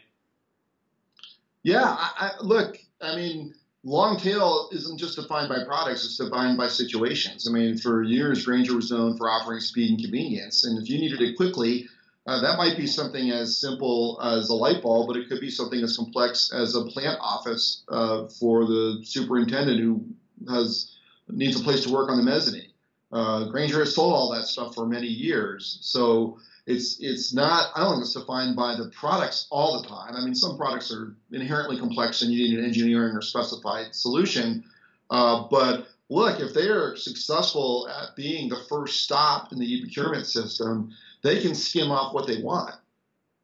Yeah, 1.63 1.85
I, 1.85 2.11
I, 2.17 2.31
look, 2.43 2.79
I 3.01 3.17
mean, 3.17 3.55
long 3.83 4.19
tail 4.19 4.69
isn't 4.73 4.99
just 4.99 5.17
defined 5.17 5.49
by 5.49 5.65
products; 5.65 6.05
it's 6.05 6.17
defined 6.17 6.57
by 6.57 6.69
situations. 6.69 7.49
I 7.49 7.53
mean, 7.53 7.77
for 7.77 8.03
years, 8.03 8.45
Grainger 8.45 8.77
was 8.77 8.91
known 8.91 9.17
for 9.17 9.29
offering 9.29 9.61
speed 9.61 9.91
and 9.91 10.01
convenience, 10.01 10.65
and 10.65 10.81
if 10.81 10.89
you 10.89 10.99
needed 10.99 11.21
it 11.21 11.37
quickly, 11.37 11.89
uh, 12.27 12.41
that 12.41 12.57
might 12.57 12.77
be 12.77 12.87
something 12.87 13.31
as 13.31 13.57
simple 13.57 14.19
as 14.23 14.49
a 14.49 14.55
light 14.55 14.83
bulb, 14.83 15.07
but 15.07 15.17
it 15.17 15.29
could 15.29 15.41
be 15.41 15.51
something 15.51 15.81
as 15.83 15.97
complex 15.97 16.53
as 16.53 16.75
a 16.75 16.85
plant 16.85 17.19
office 17.21 17.85
uh, 17.89 18.27
for 18.27 18.65
the 18.65 19.01
superintendent 19.05 19.81
who 19.81 20.05
has 20.49 20.93
needs 21.29 21.61
a 21.61 21.63
place 21.63 21.83
to 21.83 21.93
work 21.93 22.09
on 22.09 22.17
the 22.17 22.23
mezzanine. 22.23 22.71
Uh, 23.13 23.49
Grainger 23.49 23.81
has 23.81 23.95
sold 23.95 24.13
all 24.13 24.33
that 24.33 24.47
stuff 24.47 24.75
for 24.75 24.87
many 24.87 25.07
years. 25.07 25.79
So 25.83 26.39
it's 26.67 26.99
it's 27.01 27.33
not 27.33 27.71
I 27.77 27.85
don't 27.85 27.95
think 27.95 28.05
it's 28.05 28.15
defined 28.15 28.57
by 28.57 28.75
the 28.77 28.91
products 28.91 29.47
all 29.51 29.81
the 29.81 29.89
time. 29.89 30.15
I 30.15 30.25
mean, 30.25 30.35
some 30.35 30.57
products 30.57 30.93
are 30.93 31.15
inherently 31.33 31.79
complex 31.79 32.23
and 32.23 32.33
you 32.33 32.49
need 32.49 32.59
an 32.59 32.65
engineering 32.65 33.17
or 33.17 33.23
specified 33.23 33.95
solution. 33.95 34.65
Uh, 35.09 35.45
but 35.49 35.87
look, 36.09 36.41
if 36.41 36.53
they 36.53 36.69
are 36.69 36.97
successful 36.97 37.89
at 37.89 38.17
being 38.17 38.49
the 38.49 38.65
first 38.69 39.05
stop 39.05 39.53
in 39.53 39.59
the 39.59 39.73
e-procurement 39.73 40.27
system, 40.27 40.91
they 41.23 41.41
can 41.41 41.55
skim 41.55 41.91
off 41.91 42.13
what 42.13 42.27
they 42.27 42.43
want. 42.43 42.75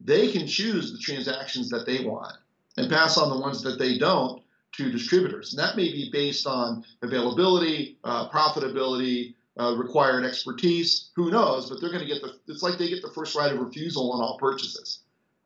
They 0.00 0.32
can 0.32 0.48
choose 0.48 0.92
the 0.92 0.98
transactions 0.98 1.68
that 1.70 1.86
they 1.86 2.04
want 2.04 2.34
and 2.76 2.90
pass 2.90 3.16
on 3.18 3.30
the 3.30 3.38
ones 3.38 3.62
that 3.62 3.78
they 3.78 3.98
don't 3.98 4.42
to 4.72 4.90
distributors. 4.90 5.52
And 5.52 5.60
that 5.60 5.76
may 5.76 5.92
be 5.92 6.08
based 6.10 6.46
on 6.46 6.84
availability, 7.02 7.98
uh, 8.02 8.28
profitability, 8.30 9.34
uh, 9.58 9.74
required 9.76 10.24
expertise. 10.24 11.10
Who 11.16 11.30
knows? 11.30 11.68
But 11.68 11.80
they're 11.80 11.90
going 11.90 12.06
to 12.06 12.12
get 12.12 12.22
the. 12.22 12.32
It's 12.48 12.62
like 12.62 12.78
they 12.78 12.88
get 12.88 13.02
the 13.02 13.12
first 13.14 13.34
right 13.36 13.52
of 13.52 13.58
refusal 13.58 14.12
on 14.12 14.22
all 14.22 14.38
purchases. 14.38 15.00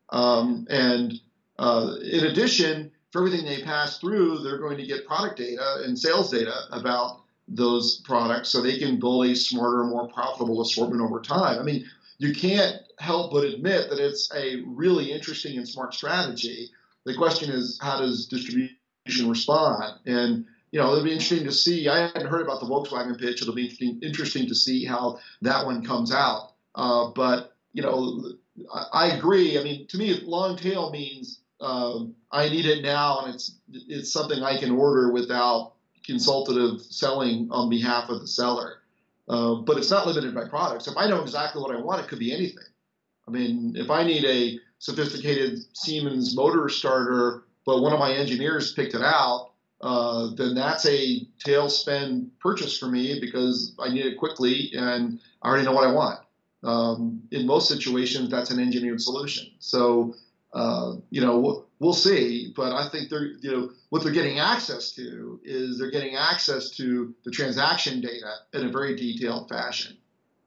Um, 0.09 0.65
and 0.69 1.13
uh, 1.59 1.95
in 2.01 2.25
addition, 2.25 2.91
for 3.11 3.25
everything 3.25 3.45
they 3.45 3.63
pass 3.63 3.99
through, 3.99 4.39
they're 4.39 4.59
going 4.59 4.77
to 4.77 4.85
get 4.85 5.05
product 5.05 5.37
data 5.37 5.83
and 5.83 5.97
sales 5.97 6.31
data 6.31 6.53
about 6.71 7.21
those 7.49 8.01
products, 8.01 8.49
so 8.49 8.61
they 8.61 8.77
can 8.77 8.99
build 8.99 9.25
a 9.25 9.35
smarter, 9.35 9.83
more 9.85 10.07
profitable 10.09 10.61
assortment 10.61 11.01
over 11.01 11.21
time. 11.21 11.59
I 11.59 11.63
mean, 11.63 11.85
you 12.17 12.33
can't 12.33 12.75
help 12.99 13.31
but 13.31 13.45
admit 13.45 13.89
that 13.89 13.99
it's 13.99 14.29
a 14.35 14.63
really 14.65 15.11
interesting 15.11 15.57
and 15.57 15.67
smart 15.67 15.93
strategy. 15.93 16.69
The 17.05 17.15
question 17.15 17.49
is, 17.49 17.79
how 17.81 17.99
does 17.99 18.27
distribution 18.27 19.29
respond? 19.29 19.99
And 20.05 20.45
you 20.71 20.79
know, 20.79 20.91
it'll 20.91 21.03
be 21.03 21.11
interesting 21.11 21.45
to 21.45 21.51
see. 21.51 21.87
I 21.87 22.07
hadn't 22.07 22.27
heard 22.27 22.41
about 22.41 22.59
the 22.59 22.65
Volkswagen 22.65 23.19
pitch. 23.19 23.41
It'll 23.41 23.55
be 23.55 23.99
interesting, 24.01 24.47
to 24.47 24.55
see 24.55 24.85
how 24.85 25.19
that 25.41 25.65
one 25.65 25.85
comes 25.85 26.13
out. 26.13 26.53
Uh, 26.75 27.09
but 27.15 27.55
you 27.73 27.81
know, 27.81 28.23
I, 28.73 28.85
I, 28.93 29.07
agree. 29.15 29.57
I 29.59 29.63
mean, 29.63 29.87
to 29.87 29.97
me, 29.97 30.19
long 30.23 30.57
tail 30.57 30.91
means 30.91 31.39
uh, 31.61 31.99
I 32.31 32.49
need 32.49 32.65
it 32.65 32.83
now, 32.83 33.21
and 33.21 33.35
it's 33.35 33.55
it's 33.71 34.11
something 34.11 34.43
I 34.43 34.57
can 34.57 34.71
order 34.71 35.11
without 35.11 35.73
consultative 36.05 36.81
selling 36.81 37.47
on 37.51 37.69
behalf 37.69 38.09
of 38.09 38.21
the 38.21 38.27
seller. 38.27 38.79
Uh, 39.29 39.55
but 39.55 39.77
it's 39.77 39.91
not 39.91 40.07
limited 40.07 40.33
by 40.33 40.47
products. 40.47 40.87
If 40.87 40.95
I 40.95 41.07
know 41.07 41.21
exactly 41.21 41.61
what 41.61 41.75
I 41.75 41.79
want, 41.79 42.01
it 42.01 42.07
could 42.07 42.19
be 42.19 42.33
anything. 42.33 42.63
I 43.27 43.31
mean, 43.31 43.73
if 43.75 43.89
I 43.89 44.03
need 44.03 44.23
a 44.23 44.59
sophisticated 44.79 45.59
Siemens 45.73 46.35
motor 46.35 46.69
starter, 46.69 47.43
but 47.65 47.81
one 47.81 47.91
of 47.91 47.99
my 47.99 48.13
engineers 48.13 48.71
picked 48.71 48.93
it 48.93 49.01
out, 49.01 49.51
uh, 49.81 50.29
then 50.35 50.55
that's 50.55 50.85
a 50.85 51.27
tail 51.39 51.69
spend 51.69 52.31
purchase 52.39 52.77
for 52.77 52.87
me 52.87 53.19
because 53.19 53.75
I 53.79 53.89
need 53.89 54.05
it 54.05 54.17
quickly 54.17 54.71
and 54.75 55.19
I 55.41 55.47
already 55.47 55.65
know 55.65 55.73
what 55.73 55.87
I 55.87 55.91
want. 55.91 56.19
Um, 56.63 57.21
in 57.31 57.45
most 57.45 57.67
situations, 57.67 58.31
that's 58.31 58.49
an 58.49 58.59
engineered 58.59 59.01
solution. 59.01 59.51
So, 59.59 60.15
uh, 60.53 60.95
you 61.11 61.21
know, 61.21 61.37
we'll, 61.37 61.67
we'll, 61.79 61.93
see. 61.93 62.51
But 62.55 62.73
I 62.73 62.89
think 62.89 63.09
they're, 63.09 63.33
you 63.41 63.51
know, 63.51 63.69
what 63.89 64.03
they're 64.03 64.11
getting 64.11 64.39
access 64.39 64.91
to 64.93 65.39
is 65.43 65.77
they're 65.77 65.91
getting 65.91 66.15
access 66.15 66.71
to 66.71 67.13
the 67.23 67.31
transaction 67.31 68.01
data 68.01 68.33
in 68.53 68.65
a 68.65 68.71
very 68.71 68.95
detailed 68.95 69.49
fashion. 69.49 69.97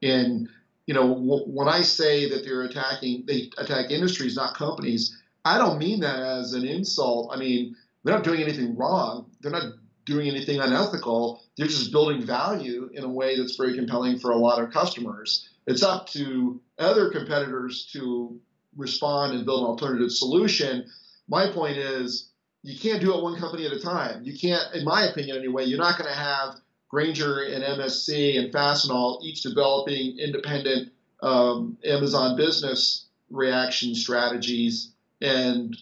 And, 0.02 0.48
you 0.86 0.94
know, 0.94 1.08
w- 1.14 1.44
when 1.44 1.68
I 1.68 1.82
say 1.82 2.28
that 2.28 2.44
they're 2.44 2.64
attacking, 2.64 3.24
they 3.26 3.50
attack 3.58 3.92
industries, 3.92 4.34
not 4.34 4.56
companies, 4.56 5.16
I 5.44 5.58
don't 5.58 5.78
mean 5.78 6.00
that 6.00 6.18
as 6.18 6.52
an 6.52 6.66
insult. 6.66 7.30
I 7.32 7.38
mean, 7.38 7.76
they're 8.04 8.14
not 8.14 8.24
doing 8.24 8.42
anything 8.42 8.76
wrong. 8.76 9.30
They're 9.40 9.52
not 9.52 9.74
doing 10.06 10.28
anything 10.28 10.60
unethical. 10.60 11.42
They're 11.56 11.66
just 11.66 11.92
building 11.92 12.24
value 12.24 12.90
in 12.92 13.04
a 13.04 13.08
way 13.08 13.36
that's 13.36 13.56
very 13.56 13.74
compelling 13.74 14.18
for 14.18 14.30
a 14.30 14.36
lot 14.36 14.62
of 14.62 14.72
customers. 14.72 15.48
It's 15.66 15.82
up 15.82 16.08
to 16.10 16.60
other 16.78 17.10
competitors 17.10 17.88
to 17.92 18.40
respond 18.76 19.34
and 19.34 19.44
build 19.44 19.62
an 19.62 19.66
alternative 19.66 20.10
solution. 20.10 20.86
My 21.28 21.48
point 21.50 21.76
is, 21.76 22.30
you 22.62 22.78
can't 22.78 23.00
do 23.00 23.14
it 23.14 23.22
one 23.22 23.38
company 23.38 23.66
at 23.66 23.72
a 23.72 23.80
time. 23.80 24.22
You 24.24 24.36
can't, 24.38 24.74
in 24.74 24.84
my 24.84 25.04
opinion 25.04 25.36
anyway, 25.36 25.64
you're 25.64 25.78
not 25.78 25.98
going 25.98 26.10
to 26.10 26.18
have 26.18 26.56
Grainger 26.88 27.42
and 27.42 27.62
MSC 27.62 28.38
and 28.38 28.52
Fastenal 28.52 29.22
each 29.22 29.42
developing 29.42 30.18
independent 30.18 30.92
um, 31.22 31.78
Amazon 31.84 32.36
business 32.36 33.06
reaction 33.30 33.94
strategies 33.94 34.90
and 35.20 35.76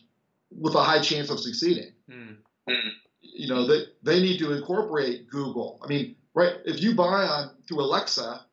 with 0.51 0.75
a 0.75 0.83
high 0.83 1.01
chance 1.01 1.31
of 1.31 1.41
succeeding. 1.41 1.93
Mm. 2.11 2.37
You 3.21 3.49
know, 3.49 3.67
they, 3.67 3.85
they 4.03 4.21
need 4.21 4.39
to 4.39 4.53
incorporate 4.53 5.29
Google. 5.29 5.81
I 5.83 5.89
mean, 5.89 6.17
right, 6.35 6.55
if 6.65 6.83
you 6.83 6.95
buy 6.95 7.25
on 7.25 7.51
through 7.67 7.81
Alexa, 7.81 8.45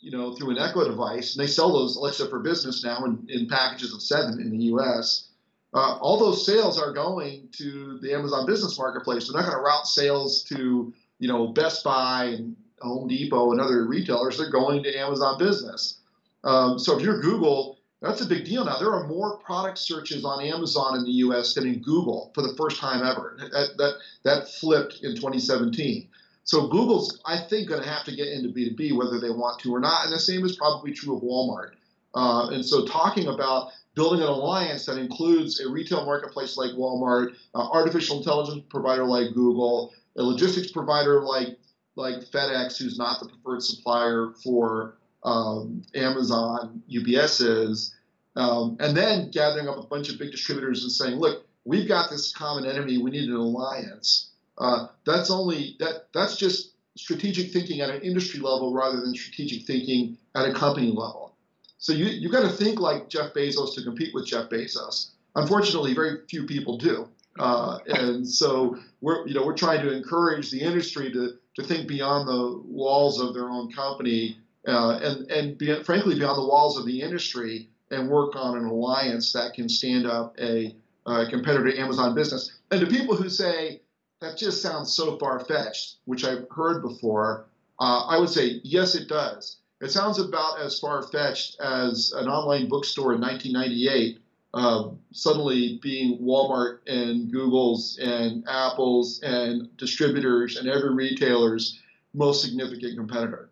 you 0.00 0.10
know, 0.10 0.34
through 0.34 0.50
an 0.50 0.58
Echo 0.58 0.84
device, 0.84 1.34
and 1.34 1.42
they 1.42 1.50
sell 1.50 1.72
those 1.72 1.96
Alexa 1.96 2.28
for 2.28 2.40
business 2.40 2.84
now 2.84 3.04
in, 3.04 3.26
in 3.28 3.48
packages 3.48 3.92
of 3.92 4.02
seven 4.02 4.40
in 4.40 4.50
the 4.50 4.64
US, 4.74 5.28
uh, 5.74 5.96
all 5.98 6.18
those 6.18 6.46
sales 6.46 6.80
are 6.80 6.92
going 6.92 7.48
to 7.52 7.98
the 8.00 8.14
Amazon 8.14 8.46
business 8.46 8.78
marketplace. 8.78 9.28
They're 9.28 9.40
not 9.40 9.48
going 9.48 9.58
to 9.58 9.64
route 9.64 9.86
sales 9.86 10.42
to, 10.44 10.92
you 11.18 11.28
know, 11.28 11.48
Best 11.48 11.84
Buy 11.84 12.24
and 12.36 12.56
Home 12.80 13.08
Depot 13.08 13.52
and 13.52 13.60
other 13.60 13.84
retailers. 13.84 14.38
They're 14.38 14.50
going 14.50 14.82
to 14.84 14.98
Amazon 14.98 15.38
business. 15.38 16.00
Um, 16.44 16.78
so 16.78 16.96
if 16.96 17.02
you're 17.02 17.20
Google, 17.20 17.77
that's 18.00 18.20
a 18.20 18.26
big 18.26 18.44
deal 18.44 18.64
now. 18.64 18.78
There 18.78 18.92
are 18.92 19.06
more 19.06 19.38
product 19.38 19.78
searches 19.78 20.24
on 20.24 20.44
Amazon 20.44 20.98
in 20.98 21.04
the 21.04 21.10
U.S. 21.12 21.54
than 21.54 21.66
in 21.66 21.80
Google 21.80 22.30
for 22.34 22.42
the 22.42 22.54
first 22.56 22.78
time 22.78 23.04
ever. 23.04 23.36
That 23.38 23.76
that, 23.78 23.94
that 24.24 24.48
flipped 24.48 25.00
in 25.02 25.16
2017. 25.16 26.08
So 26.44 26.68
Google's, 26.68 27.20
I 27.26 27.38
think, 27.38 27.68
going 27.68 27.82
to 27.82 27.88
have 27.88 28.04
to 28.04 28.16
get 28.16 28.28
into 28.28 28.48
B2B 28.48 28.96
whether 28.96 29.20
they 29.20 29.30
want 29.30 29.60
to 29.60 29.74
or 29.74 29.80
not. 29.80 30.04
And 30.04 30.12
the 30.12 30.18
same 30.18 30.44
is 30.46 30.56
probably 30.56 30.92
true 30.92 31.16
of 31.16 31.22
Walmart. 31.22 31.72
Uh, 32.14 32.48
and 32.50 32.64
so 32.64 32.86
talking 32.86 33.28
about 33.28 33.70
building 33.94 34.22
an 34.22 34.28
alliance 34.28 34.86
that 34.86 34.96
includes 34.96 35.60
a 35.60 35.68
retail 35.68 36.06
marketplace 36.06 36.56
like 36.56 36.70
Walmart, 36.70 37.34
artificial 37.54 38.18
intelligence 38.18 38.64
provider 38.70 39.04
like 39.04 39.34
Google, 39.34 39.92
a 40.16 40.22
logistics 40.22 40.70
provider 40.70 41.20
like 41.20 41.58
like 41.96 42.16
FedEx, 42.30 42.78
who's 42.78 42.96
not 42.96 43.18
the 43.20 43.28
preferred 43.28 43.60
supplier 43.60 44.32
for 44.42 44.97
um, 45.24 45.82
Amazon, 45.94 46.82
UPS 46.88 47.40
is, 47.40 47.94
um, 48.36 48.76
and 48.80 48.96
then 48.96 49.30
gathering 49.30 49.68
up 49.68 49.78
a 49.78 49.82
bunch 49.82 50.08
of 50.08 50.18
big 50.18 50.30
distributors 50.30 50.82
and 50.82 50.92
saying, 50.92 51.16
look, 51.16 51.46
we've 51.64 51.88
got 51.88 52.10
this 52.10 52.32
common 52.32 52.64
enemy, 52.64 52.98
we 52.98 53.10
need 53.10 53.28
an 53.28 53.34
alliance. 53.34 54.30
Uh, 54.56 54.88
that's 55.04 55.30
only 55.30 55.76
that 55.78 56.08
that's 56.12 56.36
just 56.36 56.72
strategic 56.96 57.52
thinking 57.52 57.80
at 57.80 57.90
an 57.90 58.02
industry 58.02 58.40
level 58.40 58.72
rather 58.72 59.00
than 59.00 59.14
strategic 59.14 59.64
thinking 59.66 60.16
at 60.34 60.48
a 60.48 60.52
company 60.52 60.88
level. 60.88 61.34
So 61.78 61.92
you 61.92 62.06
you 62.06 62.28
got 62.30 62.42
to 62.42 62.48
think 62.48 62.80
like 62.80 63.08
Jeff 63.08 63.32
Bezos 63.34 63.74
to 63.74 63.82
compete 63.82 64.12
with 64.12 64.26
Jeff 64.26 64.50
Bezos. 64.50 65.10
Unfortunately, 65.36 65.94
very 65.94 66.18
few 66.28 66.44
people 66.44 66.76
do. 66.76 67.08
Uh, 67.38 67.78
and 67.86 68.26
so 68.26 68.76
we're 69.00 69.26
you 69.28 69.34
know 69.34 69.46
we're 69.46 69.56
trying 69.56 69.80
to 69.80 69.92
encourage 69.92 70.50
the 70.50 70.60
industry 70.60 71.12
to 71.12 71.34
to 71.54 71.62
think 71.62 71.86
beyond 71.86 72.26
the 72.26 72.60
walls 72.64 73.20
of 73.20 73.32
their 73.32 73.48
own 73.48 73.70
company 73.70 74.38
uh, 74.66 74.98
and 75.02 75.30
and 75.30 75.58
be, 75.58 75.82
frankly 75.82 76.14
beyond 76.14 76.38
the 76.38 76.46
walls 76.46 76.78
of 76.78 76.86
the 76.86 77.00
industry 77.00 77.68
and 77.90 78.08
work 78.08 78.36
on 78.36 78.56
an 78.56 78.64
alliance 78.64 79.32
that 79.32 79.54
can 79.54 79.68
stand 79.68 80.06
up 80.06 80.34
a, 80.38 80.74
a 81.06 81.26
competitor 81.30 81.70
to 81.70 81.78
Amazon 81.78 82.14
business. 82.14 82.52
And 82.70 82.80
to 82.80 82.86
people 82.86 83.16
who 83.16 83.28
say 83.28 83.80
that 84.20 84.36
just 84.36 84.60
sounds 84.60 84.92
so 84.92 85.16
far 85.18 85.40
fetched, 85.40 85.96
which 86.04 86.24
I've 86.24 86.46
heard 86.50 86.82
before, 86.82 87.46
uh, 87.80 88.06
I 88.08 88.18
would 88.18 88.30
say 88.30 88.60
yes, 88.62 88.94
it 88.94 89.08
does. 89.08 89.58
It 89.80 89.90
sounds 89.90 90.18
about 90.18 90.60
as 90.60 90.78
far 90.78 91.02
fetched 91.02 91.60
as 91.60 92.12
an 92.16 92.28
online 92.28 92.68
bookstore 92.68 93.14
in 93.14 93.20
1998 93.20 94.18
uh, 94.54 94.88
suddenly 95.12 95.78
being 95.82 96.18
Walmart 96.18 96.78
and 96.86 97.30
Google's 97.30 97.98
and 98.00 98.44
Apple's 98.48 99.20
and 99.22 99.74
distributors 99.76 100.56
and 100.56 100.68
every 100.68 100.94
retailer's 100.94 101.78
most 102.14 102.42
significant 102.42 102.96
competitor 102.96 103.47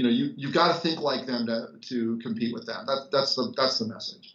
you 0.00 0.06
know, 0.06 0.12
you 0.12 0.32
you've 0.34 0.54
got 0.54 0.68
to 0.74 0.80
think 0.80 0.98
like 1.00 1.26
them 1.26 1.46
to 1.46 1.68
to 1.90 2.18
compete 2.22 2.54
with 2.54 2.64
them. 2.64 2.86
That 2.86 3.08
that's 3.12 3.34
the 3.34 3.52
that's 3.54 3.78
the 3.80 3.84
message. 3.84 4.34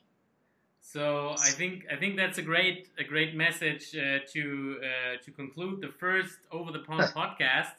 So 0.80 1.32
I 1.32 1.50
think 1.50 1.88
I 1.92 1.96
think 1.96 2.18
that's 2.18 2.38
a 2.38 2.44
great 2.44 2.90
a 3.00 3.04
great 3.04 3.34
message 3.34 3.96
uh, 3.96 4.20
to 4.34 4.78
uh, 4.90 5.24
to 5.26 5.32
conclude 5.32 5.82
the 5.82 5.92
first 6.04 6.38
Over 6.52 6.72
the 6.72 6.84
Pond 6.88 7.12
podcast. 7.22 7.78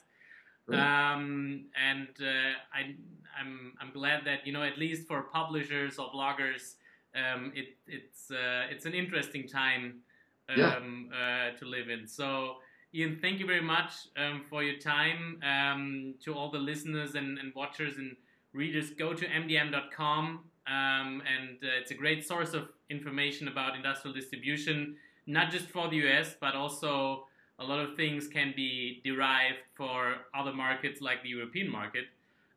Um, 0.68 1.66
and 1.91 2.09
uh, 2.20 2.55
I 2.74 2.97
I'm 3.41 3.74
I'm 3.80 3.93
glad 3.93 4.24
that 4.24 4.45
you 4.45 4.53
know 4.53 4.64
at 4.64 4.78
least 4.78 5.07
for 5.07 5.22
publishers 5.22 6.01
or 6.01 6.11
bloggers, 6.11 6.74
um, 7.14 7.53
it 7.55 7.76
it's 7.87 8.32
uh, 8.32 8.66
it's 8.68 8.84
an 8.84 8.95
interesting 8.95 9.47
time 9.47 10.01
um, 10.49 10.57
yeah. 10.59 11.53
Uh, 11.53 11.59
to 11.59 11.64
live 11.66 11.89
in. 11.89 12.09
So 12.09 12.57
Ian, 12.97 13.18
thank 13.20 13.38
you 13.40 13.47
very 13.47 13.61
much 13.61 13.92
um, 14.16 14.44
for 14.49 14.62
your 14.62 14.78
time. 14.78 15.38
Um, 15.42 16.14
to 16.24 16.32
all 16.32 16.51
the 16.51 16.59
listeners 16.59 17.14
and, 17.14 17.38
and, 17.38 17.55
watchers 17.55 17.99
and 17.99 18.16
readers, 18.55 18.88
go 18.88 19.12
to 19.12 19.26
mdm.com. 19.26 20.24
Um, 20.66 21.22
and 21.36 21.59
uh, 21.62 21.78
it's 21.78 21.90
a 21.90 21.94
great 21.94 22.26
source 22.26 22.55
of 22.55 22.70
information 22.88 23.49
about 23.49 23.76
industrial 23.76 24.14
distribution, 24.14 24.97
not 25.26 25.51
just 25.51 25.66
for 25.66 25.90
the 25.90 25.97
US, 26.09 26.36
but 26.40 26.55
also 26.55 27.26
a 27.59 27.64
lot 27.64 27.80
of 27.80 27.97
things 27.97 28.28
can 28.28 28.55
be 28.57 29.03
derived 29.05 29.59
for 29.74 30.14
other 30.34 30.55
markets 30.55 31.03
like 31.03 31.22
the 31.22 31.28
European 31.28 31.70
market, 31.70 32.05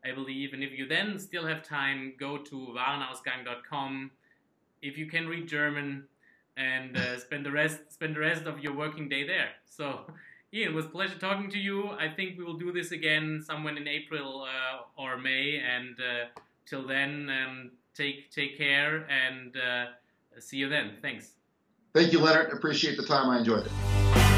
I 0.06 0.14
believe. 0.14 0.54
And 0.54 0.64
if 0.64 0.72
you 0.72 0.88
then 0.88 1.20
still 1.20 1.46
have 1.48 1.64
time, 1.64 2.14
go 2.18 2.38
to 2.38 2.56
warenausgang.com. 2.78 4.12
If 4.82 4.98
you 4.98 5.08
can 5.08 5.28
read 5.28 5.50
German, 5.50 6.06
and 6.60 6.98
uh, 6.98 7.18
spend 7.18 7.46
the 7.46 7.52
rest 7.52 7.80
spend 7.90 8.16
the 8.16 8.20
rest 8.20 8.44
of 8.44 8.60
your 8.60 8.76
working 8.76 9.08
day 9.08 9.26
there. 9.26 9.50
So, 9.66 10.02
Ian, 10.52 10.72
it 10.72 10.76
was 10.76 10.86
a 10.86 10.90
pleasure 10.90 11.20
talking 11.20 11.50
to 11.52 11.60
you. 11.60 11.90
I 11.90 12.10
think 12.10 12.38
we 12.38 12.44
will 12.44 12.58
do 12.58 12.72
this 12.72 12.92
again 12.92 13.44
somewhere 13.46 13.76
in 13.76 13.88
April 13.88 14.44
uh, 14.44 15.02
or 15.02 15.18
May. 15.18 15.60
And 15.60 15.96
uh, 16.00 16.26
till 16.66 16.88
then, 16.88 17.30
um, 17.30 17.72
take 17.94 18.32
take 18.32 18.58
care 18.58 19.08
and 19.10 19.56
uh, 19.56 19.86
see 20.40 20.58
you 20.58 20.70
then. 20.70 20.94
Thanks. 21.02 21.34
Thank 21.94 22.14
you, 22.14 22.20
Leonard. 22.20 22.52
Appreciate 22.52 22.98
the 22.98 23.06
time. 23.06 23.30
I 23.30 23.40
enjoyed 23.40 23.66
it. 23.66 24.29